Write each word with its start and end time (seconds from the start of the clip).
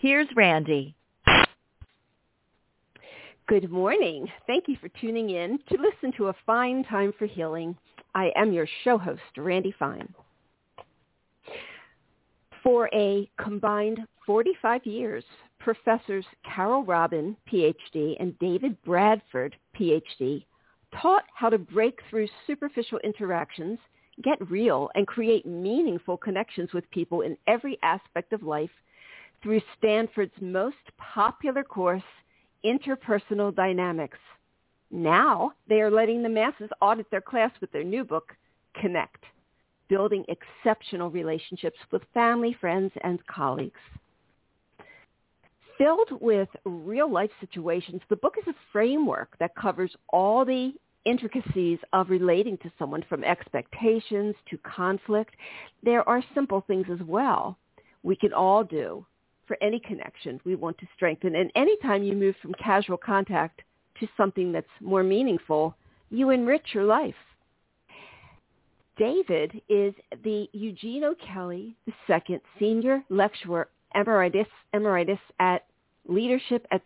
here's 0.00 0.28
Randy. 0.34 0.94
Good 3.46 3.70
morning. 3.70 4.26
Thank 4.46 4.64
you 4.66 4.76
for 4.80 4.88
tuning 5.00 5.30
in 5.30 5.58
to 5.68 5.76
listen 5.76 6.16
to 6.16 6.28
A 6.28 6.34
Fine 6.46 6.84
Time 6.84 7.12
for 7.18 7.26
Healing. 7.26 7.76
I 8.14 8.32
am 8.36 8.52
your 8.52 8.66
show 8.82 8.96
host, 8.96 9.20
Randy 9.36 9.74
Fine. 9.78 10.12
For 12.62 12.88
a 12.94 13.28
combined 13.42 14.00
45 14.24 14.86
years, 14.86 15.24
professors 15.58 16.24
Carole 16.44 16.84
Robin, 16.84 17.36
PhD, 17.52 18.16
and 18.18 18.38
David 18.38 18.80
Bradford, 18.84 19.54
PhD, 19.78 20.44
taught 21.00 21.24
how 21.34 21.50
to 21.50 21.58
break 21.58 21.98
through 22.08 22.28
superficial 22.46 22.98
interactions, 23.04 23.78
get 24.22 24.50
real, 24.50 24.88
and 24.94 25.06
create 25.06 25.44
meaningful 25.44 26.16
connections 26.16 26.72
with 26.72 26.90
people 26.90 27.20
in 27.22 27.36
every 27.46 27.78
aspect 27.82 28.32
of 28.32 28.42
life 28.42 28.70
through 29.42 29.60
Stanford's 29.78 30.32
most 30.40 30.76
popular 30.98 31.62
course, 31.62 32.02
Interpersonal 32.64 33.54
Dynamics. 33.54 34.18
Now 34.90 35.52
they 35.68 35.80
are 35.80 35.90
letting 35.90 36.22
the 36.22 36.28
masses 36.28 36.70
audit 36.80 37.10
their 37.10 37.20
class 37.20 37.50
with 37.60 37.72
their 37.72 37.84
new 37.84 38.04
book, 38.04 38.34
Connect, 38.74 39.24
building 39.88 40.24
exceptional 40.28 41.10
relationships 41.10 41.78
with 41.90 42.02
family, 42.12 42.56
friends, 42.60 42.92
and 43.02 43.24
colleagues. 43.26 43.80
Filled 45.78 46.20
with 46.20 46.48
real-life 46.64 47.30
situations, 47.40 48.02
the 48.10 48.16
book 48.16 48.34
is 48.38 48.46
a 48.46 48.54
framework 48.70 49.38
that 49.38 49.56
covers 49.56 49.94
all 50.10 50.44
the 50.44 50.72
intricacies 51.06 51.78
of 51.94 52.10
relating 52.10 52.58
to 52.58 52.70
someone 52.78 53.02
from 53.08 53.24
expectations 53.24 54.34
to 54.50 54.58
conflict. 54.58 55.34
There 55.82 56.06
are 56.06 56.22
simple 56.34 56.62
things 56.66 56.86
as 56.92 57.00
well 57.06 57.56
we 58.02 58.16
can 58.16 58.32
all 58.32 58.64
do 58.64 59.06
for 59.50 59.58
any 59.60 59.80
connection 59.80 60.40
we 60.44 60.54
want 60.54 60.78
to 60.78 60.86
strengthen. 60.94 61.34
And 61.34 61.50
anytime 61.56 62.04
you 62.04 62.14
move 62.14 62.36
from 62.40 62.54
casual 62.54 62.96
contact 62.96 63.62
to 63.98 64.06
something 64.16 64.52
that's 64.52 64.68
more 64.80 65.02
meaningful, 65.02 65.74
you 66.08 66.30
enrich 66.30 66.66
your 66.72 66.84
life. 66.84 67.16
David 68.96 69.60
is 69.68 69.92
the 70.22 70.48
Eugene 70.52 71.02
O'Kelly 71.02 71.74
II 72.08 72.40
Senior 72.60 73.02
Lecturer 73.08 73.66
Emeritus, 73.92 74.46
Emeritus 74.72 75.18
at 75.40 75.64
Leadership 76.06 76.64
at 76.70 76.82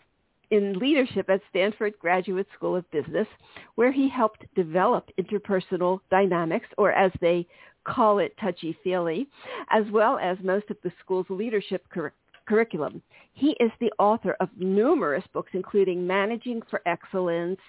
in 0.50 0.78
leadership 0.78 1.28
at 1.28 1.40
Stanford 1.50 1.92
Graduate 1.98 2.46
School 2.54 2.76
of 2.76 2.90
Business, 2.90 3.26
where 3.74 3.92
he 3.92 4.08
helped 4.08 4.46
develop 4.54 5.10
interpersonal 5.20 6.00
dynamics, 6.10 6.68
or 6.78 6.92
as 6.92 7.12
they 7.20 7.46
call 7.84 8.20
it, 8.20 8.34
touchy-feely, 8.40 9.26
as 9.70 9.84
well 9.90 10.18
as 10.18 10.38
most 10.42 10.70
of 10.70 10.76
the 10.82 10.92
school's 11.00 11.26
leadership 11.28 11.84
cur- 11.90 12.12
curriculum. 12.46 13.02
He 13.32 13.56
is 13.60 13.70
the 13.80 13.92
author 13.98 14.36
of 14.40 14.48
numerous 14.56 15.24
books, 15.32 15.50
including 15.54 16.06
Managing 16.06 16.62
for 16.70 16.80
Excellence, 16.86 17.60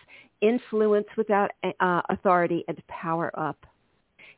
Influence 0.41 1.07
Without 1.17 1.51
uh, 1.79 2.01
Authority, 2.09 2.63
and 2.67 2.81
Power 2.87 3.31
Up. 3.37 3.65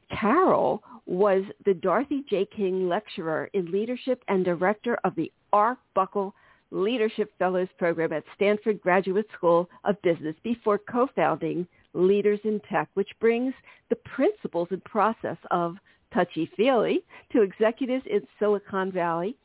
Carole 0.09 0.81
was 1.05 1.43
the 1.65 1.73
Dorothy 1.73 2.23
J. 2.29 2.47
King 2.55 2.87
Lecturer 2.87 3.49
in 3.53 3.71
Leadership 3.71 4.23
and 4.27 4.45
Director 4.45 4.97
of 5.03 5.15
the 5.15 5.31
Arbuckle 5.51 6.33
Leadership 6.71 7.31
Fellows 7.39 7.67
Program 7.77 8.13
at 8.13 8.23
Stanford 8.35 8.81
Graduate 8.81 9.27
School 9.33 9.69
of 9.83 10.01
Business 10.01 10.35
before 10.43 10.77
co-founding 10.77 11.67
Leaders 11.93 12.39
in 12.43 12.61
Tech, 12.69 12.89
which 12.93 13.09
brings 13.19 13.53
the 13.89 13.95
principles 13.97 14.67
and 14.71 14.83
process 14.83 15.37
of 15.51 15.75
touchy-feely 16.13 17.03
to 17.31 17.41
executives 17.41 18.03
in 18.09 18.21
Silicon 18.39 18.91
Valley 18.91 19.35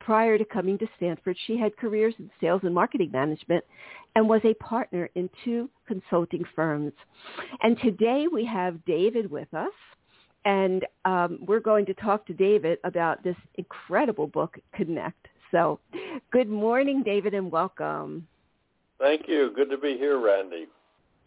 Prior 0.00 0.38
to 0.38 0.44
coming 0.44 0.78
to 0.78 0.86
Stanford, 0.96 1.36
she 1.46 1.58
had 1.58 1.76
careers 1.76 2.14
in 2.18 2.30
sales 2.40 2.62
and 2.64 2.74
marketing 2.74 3.10
management 3.12 3.64
and 4.16 4.28
was 4.28 4.40
a 4.44 4.54
partner 4.54 5.08
in 5.14 5.28
two 5.44 5.68
consulting 5.86 6.44
firms. 6.56 6.92
And 7.62 7.78
today 7.80 8.26
we 8.32 8.44
have 8.46 8.84
David 8.86 9.30
with 9.30 9.52
us, 9.52 9.72
and 10.44 10.86
um, 11.04 11.38
we're 11.46 11.60
going 11.60 11.84
to 11.86 11.94
talk 11.94 12.26
to 12.26 12.32
David 12.32 12.78
about 12.84 13.22
this 13.22 13.36
incredible 13.56 14.26
book, 14.26 14.58
Connect. 14.74 15.28
So 15.50 15.80
good 16.32 16.48
morning, 16.48 17.02
David, 17.02 17.34
and 17.34 17.50
welcome. 17.50 18.26
Thank 18.98 19.28
you. 19.28 19.52
Good 19.54 19.70
to 19.70 19.78
be 19.78 19.96
here, 19.96 20.18
Randy. 20.18 20.66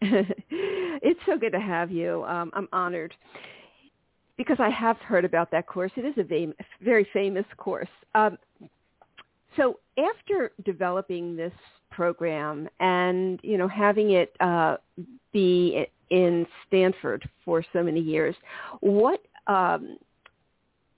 it's 0.00 1.20
so 1.26 1.38
good 1.38 1.52
to 1.52 1.60
have 1.60 1.90
you. 1.90 2.24
Um, 2.24 2.50
I'm 2.54 2.68
honored 2.72 3.14
because 4.36 4.56
I 4.58 4.70
have 4.70 4.96
heard 4.98 5.24
about 5.24 5.50
that 5.52 5.66
course. 5.66 5.92
It 5.96 6.04
is 6.04 6.14
a 6.18 6.52
very 6.82 7.06
famous 7.12 7.46
course. 7.56 7.88
Um, 8.14 8.38
so 9.56 9.78
after 9.98 10.52
developing 10.64 11.36
this 11.36 11.52
program 11.90 12.68
and 12.80 13.38
you 13.42 13.56
know 13.56 13.68
having 13.68 14.12
it 14.12 14.34
uh, 14.40 14.76
be 15.32 15.86
in 16.10 16.46
Stanford 16.66 17.28
for 17.44 17.64
so 17.72 17.82
many 17.82 18.00
years, 18.00 18.34
what 18.80 19.20
um, 19.46 19.98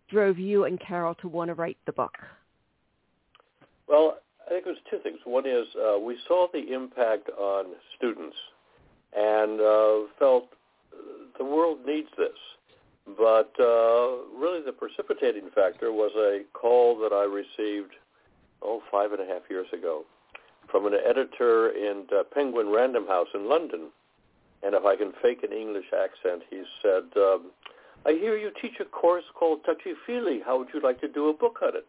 drove 0.09 0.39
you 0.39 0.65
and 0.65 0.81
Carole 0.81 1.15
to 1.17 1.29
want 1.29 1.49
to 1.49 1.55
write 1.55 1.79
the 1.87 1.93
book? 1.93 2.17
Well, 3.89 4.19
I 4.47 4.51
think 4.51 4.67
it 4.67 4.71
was 4.71 4.79
two 4.91 4.99
things. 5.03 5.19
One 5.25 5.47
is 5.47 5.67
uh, 5.77 5.99
we 5.99 6.17
saw 6.27 6.49
the 6.53 6.73
impact 6.73 7.29
on 7.31 7.67
students 7.97 8.37
and 9.17 9.61
uh, 9.61 10.09
felt 10.19 10.49
the 11.39 11.45
world 11.45 11.79
needs 11.87 12.09
this. 12.17 12.29
But 13.17 13.53
uh, 13.61 14.27
really 14.37 14.63
the 14.65 14.75
precipitating 14.77 15.51
factor 15.55 15.93
was 15.93 16.11
a 16.17 16.43
call 16.53 16.99
that 16.99 17.13
I 17.13 17.23
received, 17.23 17.93
oh, 18.67 18.83
five 18.91 19.13
and 19.13 19.21
a 19.21 19.27
half 19.27 19.43
years 19.49 19.67
ago 19.73 20.05
from 20.71 20.87
an 20.87 20.95
editor 21.09 21.71
in 21.71 22.05
uh, 22.13 22.25
Penguin 22.35 22.69
Random 22.69 23.07
House 23.07 23.29
in 23.35 23.49
London. 23.49 23.89
And 24.63 24.75
if 24.75 24.85
I 24.85 24.97
can 24.97 25.13
fake 25.23 25.43
an 25.43 25.53
English 25.53 25.87
accent, 25.95 26.43
he 26.51 26.63
said, 26.83 27.05
um, 27.17 27.53
I 28.05 28.13
hear 28.13 28.37
you 28.37 28.51
teach 28.61 28.81
a 28.81 28.85
course 28.85 29.25
called 29.35 29.61
Touchy 29.65 29.95
Feely. 30.07 30.41
How 30.45 30.59
would 30.59 30.69
you 30.75 30.81
like 30.81 31.01
to 31.01 31.09
do 31.09 31.29
a 31.29 31.35
book 31.35 31.59
on 31.63 31.73
it? 31.77 31.87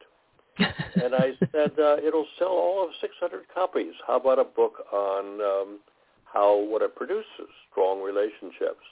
and 1.03 1.13
I 1.13 1.31
said, 1.51 1.71
uh, 1.79 1.97
it'll 2.05 2.25
sell 2.39 2.49
all 2.49 2.83
of 2.83 2.89
600 2.99 3.43
copies. 3.53 3.93
How 4.05 4.17
about 4.17 4.39
a 4.39 4.43
book 4.43 4.85
on 4.91 5.41
um, 5.41 5.79
how 6.25 6.57
what 6.57 6.81
it 6.81 6.95
produces, 6.95 7.49
strong 7.71 8.01
relationships? 8.01 8.85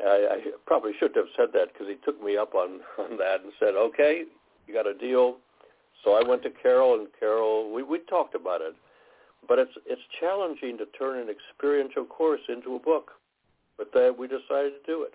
I, 0.00 0.28
I 0.30 0.40
probably 0.66 0.92
shouldn't 0.98 1.16
have 1.16 1.32
said 1.36 1.48
that 1.54 1.72
because 1.72 1.88
he 1.88 1.96
took 2.04 2.22
me 2.22 2.36
up 2.36 2.54
on, 2.54 2.80
on 2.98 3.16
that 3.16 3.40
and 3.42 3.52
said, 3.58 3.74
okay, 3.74 4.24
you 4.66 4.74
got 4.74 4.86
a 4.86 4.94
deal. 4.94 5.36
So 6.04 6.12
I 6.12 6.26
went 6.26 6.42
to 6.44 6.50
Carole, 6.50 6.98
and 6.98 7.08
Carole, 7.18 7.72
we, 7.72 7.82
we 7.82 8.00
talked 8.08 8.34
about 8.34 8.60
it. 8.60 8.74
But 9.48 9.58
it's 9.58 9.72
it's 9.86 10.02
challenging 10.20 10.76
to 10.78 10.86
turn 10.98 11.20
an 11.20 11.28
experiential 11.28 12.04
course 12.04 12.40
into 12.48 12.74
a 12.74 12.78
book. 12.78 13.12
But 13.78 13.92
that 13.92 14.16
we 14.18 14.26
decided 14.26 14.72
to 14.72 14.86
do 14.86 15.02
it. 15.04 15.12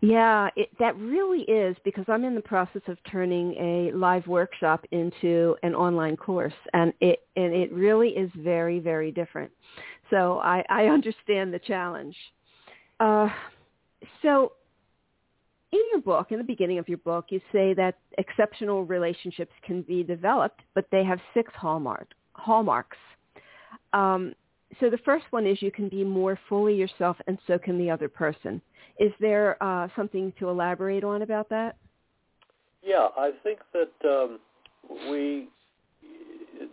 Yeah, 0.00 0.48
it, 0.56 0.70
that 0.78 0.96
really 0.98 1.42
is 1.42 1.76
because 1.84 2.04
I'm 2.08 2.24
in 2.24 2.34
the 2.34 2.40
process 2.40 2.82
of 2.88 2.98
turning 3.10 3.54
a 3.54 3.92
live 3.96 4.26
workshop 4.26 4.84
into 4.90 5.56
an 5.62 5.74
online 5.74 6.16
course, 6.16 6.54
and 6.72 6.92
it 7.00 7.20
and 7.36 7.54
it 7.54 7.72
really 7.72 8.10
is 8.10 8.30
very 8.36 8.80
very 8.80 9.10
different. 9.10 9.50
So 10.10 10.38
I, 10.40 10.64
I 10.68 10.86
understand 10.88 11.54
the 11.54 11.60
challenge. 11.60 12.16
Uh, 13.00 13.28
so 14.22 14.52
in 15.74 15.82
your 15.90 16.00
book, 16.00 16.28
in 16.30 16.38
the 16.38 16.44
beginning 16.44 16.78
of 16.78 16.88
your 16.88 16.98
book, 16.98 17.26
you 17.30 17.40
say 17.52 17.74
that 17.74 17.98
exceptional 18.18 18.84
relationships 18.84 19.52
can 19.64 19.82
be 19.82 20.02
developed, 20.02 20.60
but 20.74 20.86
they 20.90 21.04
have 21.04 21.18
six 21.34 21.52
hallmark, 21.54 22.08
hallmarks. 22.32 22.96
Um, 23.92 24.34
so 24.80 24.90
the 24.90 24.98
first 24.98 25.24
one 25.30 25.46
is 25.46 25.60
you 25.60 25.70
can 25.70 25.88
be 25.88 26.04
more 26.04 26.38
fully 26.48 26.74
yourself, 26.74 27.16
and 27.26 27.38
so 27.46 27.58
can 27.58 27.78
the 27.78 27.90
other 27.90 28.08
person. 28.08 28.60
Is 28.98 29.12
there 29.20 29.62
uh, 29.62 29.88
something 29.96 30.32
to 30.38 30.48
elaborate 30.48 31.04
on 31.04 31.22
about 31.22 31.48
that? 31.50 31.76
Yeah, 32.82 33.08
I 33.16 33.32
think 33.42 33.60
that 33.72 34.08
um, 34.08 34.38
we 35.10 35.48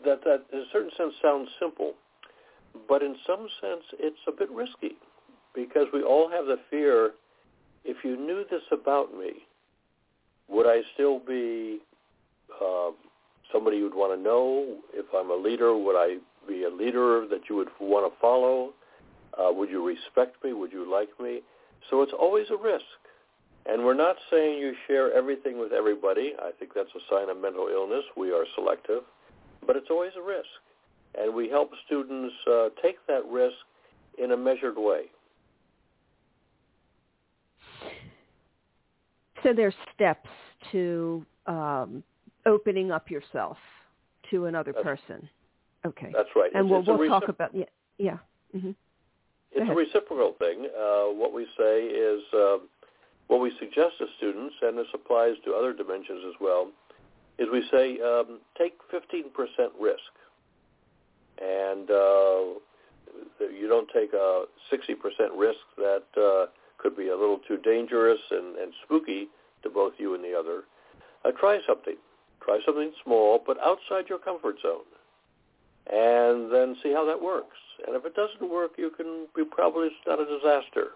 that 0.05 0.23
that 0.23 0.43
in 0.51 0.59
a 0.59 0.65
certain 0.71 0.91
sense 0.97 1.13
sounds 1.21 1.49
simple, 1.59 1.93
but 2.87 3.01
in 3.01 3.15
some 3.25 3.47
sense 3.61 3.83
it's 3.99 4.19
a 4.27 4.31
bit 4.31 4.49
risky 4.51 4.95
because 5.55 5.87
we 5.93 6.03
all 6.03 6.29
have 6.29 6.45
the 6.45 6.57
fear, 6.69 7.11
if 7.83 7.97
you 8.03 8.17
knew 8.17 8.43
this 8.49 8.61
about 8.71 9.13
me, 9.13 9.31
would 10.47 10.67
I 10.67 10.81
still 10.93 11.19
be 11.19 11.79
uh, 12.61 12.91
somebody 13.51 13.77
you'd 13.77 13.95
want 13.95 14.17
to 14.17 14.21
know? 14.21 14.77
If 14.93 15.05
I'm 15.15 15.31
a 15.31 15.35
leader, 15.35 15.75
would 15.75 15.95
I 15.95 16.17
be 16.47 16.63
a 16.63 16.69
leader 16.69 17.25
that 17.29 17.41
you 17.49 17.55
would 17.55 17.69
want 17.79 18.11
to 18.11 18.19
follow? 18.19 18.73
Uh, 19.37 19.51
would 19.51 19.69
you 19.69 19.85
respect 19.85 20.43
me? 20.43 20.53
Would 20.53 20.71
you 20.71 20.89
like 20.91 21.09
me? 21.19 21.41
So 21.89 22.01
it's 22.01 22.11
always 22.17 22.47
a 22.51 22.57
risk. 22.57 22.85
And 23.65 23.85
we're 23.85 23.93
not 23.93 24.15
saying 24.29 24.57
you 24.59 24.73
share 24.87 25.13
everything 25.13 25.59
with 25.59 25.71
everybody. 25.71 26.33
I 26.39 26.51
think 26.57 26.71
that's 26.73 26.89
a 26.95 27.13
sign 27.13 27.29
of 27.29 27.39
mental 27.39 27.67
illness. 27.71 28.03
We 28.17 28.31
are 28.31 28.45
selective. 28.55 29.03
But 29.65 29.75
it's 29.75 29.87
always 29.89 30.11
a 30.17 30.21
risk. 30.21 30.49
And 31.15 31.33
we 31.33 31.49
help 31.49 31.71
students 31.85 32.33
uh, 32.47 32.69
take 32.81 32.95
that 33.07 33.25
risk 33.29 33.55
in 34.17 34.31
a 34.31 34.37
measured 34.37 34.77
way. 34.77 35.03
So 39.43 39.53
there's 39.53 39.73
steps 39.93 40.29
to 40.71 41.25
um, 41.47 42.03
opening 42.45 42.91
up 42.91 43.09
yourself 43.09 43.57
to 44.29 44.45
another 44.45 44.71
that's, 44.71 44.83
person. 44.83 45.29
Okay. 45.85 46.11
That's 46.13 46.29
right. 46.35 46.51
And 46.53 46.65
it's, 46.65 46.71
we'll, 46.71 46.79
it's 46.79 46.87
we'll 46.87 47.09
talk 47.09 47.29
about 47.29 47.55
yeah. 47.55 47.65
yeah. 47.97 48.17
Mm-hmm. 48.55 48.71
It's 49.53 49.69
a 49.69 49.73
reciprocal 49.73 50.35
thing. 50.39 50.67
Uh, 50.67 51.13
what 51.13 51.33
we 51.33 51.45
say 51.57 51.83
is 51.83 52.21
uh, 52.33 52.57
what 53.27 53.41
we 53.41 53.51
suggest 53.59 53.97
to 53.99 54.05
students, 54.17 54.55
and 54.61 54.77
this 54.77 54.87
applies 54.93 55.35
to 55.45 55.53
other 55.53 55.73
dimensions 55.73 56.23
as 56.27 56.35
well, 56.39 56.69
is 57.37 57.47
we 57.51 57.63
say 57.71 57.99
um, 58.01 58.39
take 58.57 58.77
15% 58.93 59.31
risk. 59.79 59.99
And 61.41 61.89
uh, 61.89 62.59
you 63.39 63.67
don't 63.67 63.89
take 63.93 64.13
a 64.13 64.43
60% 64.71 64.95
risk 65.35 65.59
that 65.77 66.03
uh, 66.15 66.45
could 66.81 66.97
be 66.97 67.09
a 67.09 67.17
little 67.17 67.39
too 67.47 67.57
dangerous 67.57 68.19
and, 68.31 68.57
and 68.57 68.73
spooky 68.83 69.27
to 69.63 69.69
both 69.69 69.93
you 69.97 70.15
and 70.15 70.23
the 70.23 70.33
other. 70.37 70.63
Uh, 71.23 71.31
try 71.39 71.59
something. 71.67 71.95
Try 72.43 72.59
something 72.65 72.91
small, 73.03 73.41
but 73.45 73.57
outside 73.63 74.09
your 74.09 74.17
comfort 74.17 74.55
zone. 74.61 74.89
And 75.91 76.51
then 76.51 76.75
see 76.81 76.91
how 76.91 77.05
that 77.05 77.21
works. 77.21 77.57
And 77.85 77.95
if 77.95 78.05
it 78.05 78.15
doesn't 78.15 78.49
work, 78.49 78.71
you 78.77 78.89
can 78.91 79.27
be 79.35 79.43
probably 79.43 79.87
it's 79.87 79.95
not 80.07 80.19
a 80.19 80.25
disaster. 80.25 80.91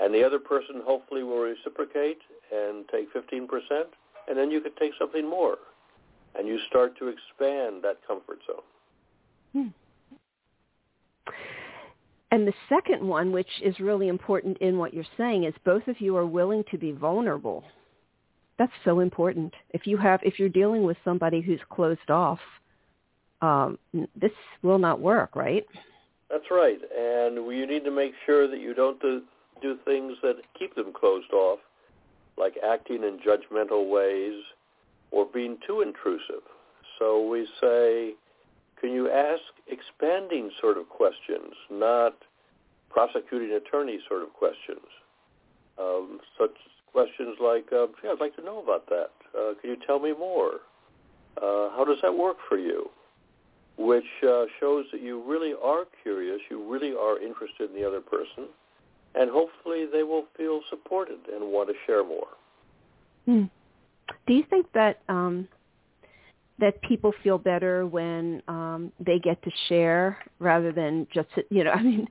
And 0.00 0.12
the 0.12 0.24
other 0.24 0.38
person 0.38 0.82
hopefully 0.84 1.22
will 1.22 1.38
reciprocate 1.38 2.18
and 2.52 2.84
take 2.88 3.12
15%, 3.14 3.46
and 4.28 4.36
then 4.36 4.50
you 4.50 4.60
can 4.60 4.72
take 4.78 4.92
something 4.98 5.28
more. 5.28 5.58
And 6.36 6.48
you 6.48 6.58
start 6.68 6.98
to 6.98 7.08
expand 7.08 7.82
that 7.84 7.98
comfort 8.06 8.38
zone. 8.46 8.62
Hmm. 9.52 11.32
And 12.34 12.48
the 12.48 12.54
second 12.68 13.06
one, 13.06 13.30
which 13.30 13.62
is 13.62 13.78
really 13.78 14.08
important 14.08 14.58
in 14.58 14.76
what 14.76 14.92
you're 14.92 15.04
saying, 15.16 15.44
is 15.44 15.54
both 15.64 15.86
of 15.86 16.00
you 16.00 16.16
are 16.16 16.26
willing 16.26 16.64
to 16.72 16.76
be 16.76 16.90
vulnerable. 16.90 17.62
That's 18.58 18.72
so 18.84 18.98
important. 18.98 19.54
If 19.70 19.86
you 19.86 19.96
have, 19.98 20.18
if 20.24 20.40
you're 20.40 20.48
dealing 20.48 20.82
with 20.82 20.96
somebody 21.04 21.40
who's 21.40 21.60
closed 21.70 22.10
off, 22.10 22.40
um, 23.40 23.78
this 24.20 24.32
will 24.62 24.80
not 24.80 24.98
work, 24.98 25.36
right? 25.36 25.64
That's 26.28 26.50
right. 26.50 26.80
And 26.98 27.36
you 27.36 27.68
need 27.68 27.84
to 27.84 27.92
make 27.92 28.14
sure 28.26 28.48
that 28.48 28.58
you 28.58 28.74
don't 28.74 29.00
do, 29.00 29.22
do 29.62 29.78
things 29.84 30.14
that 30.24 30.34
keep 30.58 30.74
them 30.74 30.92
closed 30.92 31.32
off, 31.32 31.60
like 32.36 32.54
acting 32.68 33.04
in 33.04 33.20
judgmental 33.20 33.88
ways 33.88 34.42
or 35.12 35.24
being 35.32 35.56
too 35.64 35.82
intrusive. 35.82 36.42
So 36.98 37.28
we 37.28 37.46
say, 37.60 38.14
can 38.84 38.92
you 38.92 39.10
ask 39.10 39.40
expanding 39.66 40.50
sort 40.60 40.76
of 40.76 40.90
questions, 40.90 41.54
not 41.70 42.14
prosecuting 42.90 43.52
attorney 43.52 43.98
sort 44.06 44.20
of 44.20 44.34
questions? 44.34 44.84
Um, 45.78 46.20
such 46.38 46.52
questions 46.92 47.38
like, 47.40 47.64
uh, 47.72 47.86
yeah, 48.04 48.10
I'd 48.12 48.20
like 48.20 48.36
to 48.36 48.44
know 48.44 48.62
about 48.62 48.86
that. 48.90 49.08
Uh, 49.34 49.54
can 49.58 49.70
you 49.70 49.76
tell 49.86 50.00
me 50.00 50.12
more? 50.12 50.60
Uh, 51.38 51.70
how 51.74 51.86
does 51.88 51.96
that 52.02 52.14
work 52.14 52.36
for 52.46 52.58
you? 52.58 52.90
Which 53.78 54.04
uh, 54.22 54.44
shows 54.60 54.84
that 54.92 55.00
you 55.00 55.22
really 55.26 55.54
are 55.64 55.86
curious, 56.02 56.40
you 56.50 56.70
really 56.70 56.92
are 56.92 57.18
interested 57.18 57.70
in 57.70 57.80
the 57.80 57.88
other 57.88 58.02
person, 58.02 58.48
and 59.14 59.30
hopefully 59.30 59.86
they 59.90 60.02
will 60.02 60.26
feel 60.36 60.60
supported 60.68 61.20
and 61.34 61.50
want 61.50 61.70
to 61.70 61.74
share 61.86 62.04
more. 62.04 62.28
Hmm. 63.24 63.44
Do 64.26 64.34
you 64.34 64.44
think 64.50 64.66
that 64.74 65.00
um, 65.08 65.48
that 66.58 66.80
people 66.82 67.12
feel 67.22 67.38
better 67.38 67.86
when 67.86 68.42
um 68.48 68.92
they 69.00 69.18
get 69.18 69.42
to 69.42 69.50
share 69.68 70.18
rather 70.38 70.72
than 70.72 71.06
just 71.12 71.28
you 71.50 71.64
know 71.64 71.70
i 71.74 71.82
mean 71.82 72.06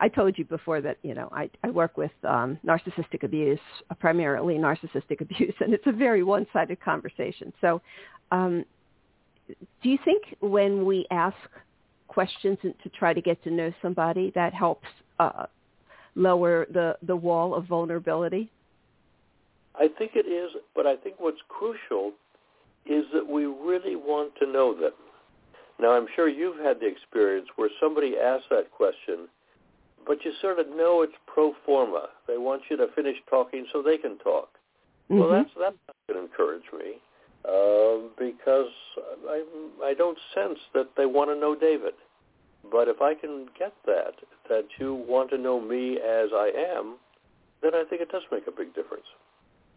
i 0.00 0.08
told 0.08 0.36
you 0.38 0.44
before 0.44 0.80
that 0.80 0.96
you 1.02 1.14
know 1.14 1.28
i 1.32 1.48
i 1.62 1.70
work 1.70 1.96
with 1.96 2.10
um 2.24 2.58
narcissistic 2.64 3.22
abuse 3.22 3.60
uh, 3.90 3.94
primarily 3.94 4.54
narcissistic 4.54 5.20
abuse 5.20 5.54
and 5.60 5.74
it's 5.74 5.86
a 5.86 5.92
very 5.92 6.22
one 6.22 6.46
sided 6.52 6.80
conversation. 6.80 7.52
So 7.60 7.80
um 8.32 8.64
do 9.82 9.88
you 9.90 9.98
think 10.04 10.24
when 10.40 10.84
we 10.84 11.06
ask 11.10 11.36
questions 12.08 12.58
to 12.62 12.88
try 12.90 13.14
to 13.14 13.20
get 13.20 13.42
to 13.44 13.50
know 13.50 13.72
somebody 13.82 14.32
that 14.34 14.54
helps 14.54 14.88
uh 15.18 15.46
lower 16.14 16.66
the 16.72 16.96
the 17.02 17.14
wall 17.14 17.54
of 17.54 17.66
vulnerability? 17.66 18.50
I 19.74 19.88
think 19.98 20.12
it 20.14 20.26
is 20.26 20.50
but 20.74 20.86
i 20.86 20.96
think 20.96 21.16
what's 21.18 21.40
crucial 21.48 22.12
is 22.88 23.04
that 23.12 23.26
we 23.26 23.46
really 23.46 23.96
want 23.96 24.32
to 24.40 24.46
know 24.46 24.74
them. 24.74 24.92
Now, 25.78 25.92
I'm 25.92 26.06
sure 26.14 26.28
you've 26.28 26.58
had 26.58 26.80
the 26.80 26.86
experience 26.86 27.48
where 27.56 27.68
somebody 27.80 28.14
asks 28.16 28.46
that 28.50 28.70
question, 28.70 29.28
but 30.06 30.24
you 30.24 30.32
sort 30.40 30.58
of 30.58 30.68
know 30.68 31.02
it's 31.02 31.12
pro 31.26 31.52
forma. 31.66 32.08
They 32.26 32.38
want 32.38 32.62
you 32.70 32.76
to 32.78 32.86
finish 32.94 33.16
talking 33.28 33.66
so 33.72 33.82
they 33.82 33.98
can 33.98 34.18
talk. 34.18 34.48
Mm-hmm. 35.10 35.18
Well, 35.18 35.28
that's 35.30 35.50
that's 35.58 35.76
not 35.86 35.96
going 36.08 36.26
to 36.26 36.32
encourage 36.32 36.64
me 36.72 36.94
uh, 37.44 38.08
because 38.18 38.72
I 39.28 39.44
I 39.84 39.94
don't 39.94 40.18
sense 40.34 40.58
that 40.74 40.90
they 40.96 41.06
want 41.06 41.30
to 41.30 41.36
know 41.38 41.54
David. 41.54 41.94
But 42.70 42.88
if 42.88 43.00
I 43.00 43.14
can 43.14 43.46
get 43.58 43.72
that 43.84 44.14
that 44.48 44.64
you 44.78 44.94
want 44.94 45.30
to 45.30 45.38
know 45.38 45.60
me 45.60 45.98
as 45.98 46.30
I 46.32 46.50
am, 46.76 46.96
then 47.62 47.74
I 47.74 47.84
think 47.88 48.02
it 48.02 48.10
does 48.10 48.22
make 48.32 48.46
a 48.46 48.50
big 48.50 48.74
difference. 48.74 49.06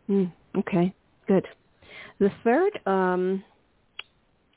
Mm, 0.10 0.32
okay, 0.58 0.94
good. 1.28 1.48
The 2.20 2.32
third 2.44 2.80
um, 2.86 3.44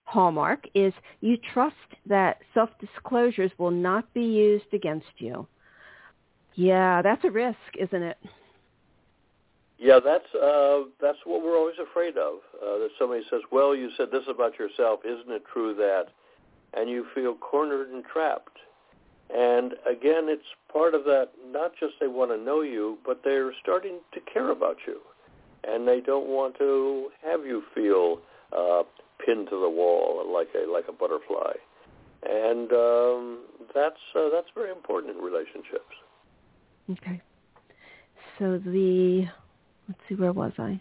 hallmark 0.05 0.67
is 0.75 0.93
you 1.21 1.37
trust 1.55 1.77
that 2.07 2.39
self-disclosures 2.55 3.53
will 3.57 3.71
not 3.71 4.13
be 4.13 4.25
used 4.25 4.73
against 4.73 5.07
you. 5.19 5.47
Yeah, 6.55 7.03
that's 7.03 7.25
a 7.25 7.31
risk, 7.31 7.57
isn't 7.79 8.03
it? 8.03 8.19
Yeah, 9.79 10.01
that's 10.05 10.35
uh, 10.35 10.83
that's 11.01 11.19
what 11.25 11.43
we're 11.43 11.57
always 11.57 11.79
afraid 11.81 12.17
of. 12.17 12.35
Uh, 12.63 12.79
that 12.79 12.91
somebody 12.99 13.23
says, 13.31 13.41
"Well, 13.51 13.75
you 13.75 13.91
said 13.97 14.09
this 14.13 14.23
about 14.29 14.59
yourself. 14.59 15.01
Isn't 15.05 15.33
it 15.33 15.43
true 15.53 15.75
that?" 15.75 16.07
And 16.75 16.89
you 16.89 17.07
feel 17.15 17.35
cornered 17.35 17.91
and 17.91 18.05
trapped. 18.05 18.59
And 19.35 19.73
again, 19.87 20.29
it's 20.29 20.47
part 20.73 20.95
of 20.95 21.05
that. 21.05 21.31
Not 21.51 21.73
just 21.81 21.95
they 22.01 22.07
want 22.07 22.31
to 22.31 22.37
know 22.37 22.61
you, 22.61 22.99
but 23.05 23.23
they're 23.25 23.53
starting 23.61 23.99
to 24.13 24.21
care 24.33 24.51
about 24.51 24.77
you 24.87 25.01
and 25.65 25.87
they 25.87 26.01
don't 26.01 26.29
want 26.29 26.57
to 26.59 27.09
have 27.25 27.45
you 27.45 27.63
feel 27.75 28.19
uh, 28.57 28.83
pinned 29.25 29.49
to 29.51 29.61
the 29.61 29.69
wall 29.69 30.25
like 30.33 30.49
a 30.55 30.71
like 30.71 30.85
a 30.89 30.93
butterfly, 30.93 31.53
and 32.25 32.73
um, 32.73 33.45
that's 33.75 33.97
uh, 34.17 34.29
that's 34.33 34.49
very 34.55 34.71
important 34.71 35.17
in 35.17 35.23
relationships. 35.23 35.95
Okay. 36.91 37.21
So 38.39 38.59
the 38.59 39.27
let's 39.89 40.01
see, 40.09 40.15
where 40.15 40.33
was 40.33 40.53
I? 40.59 40.81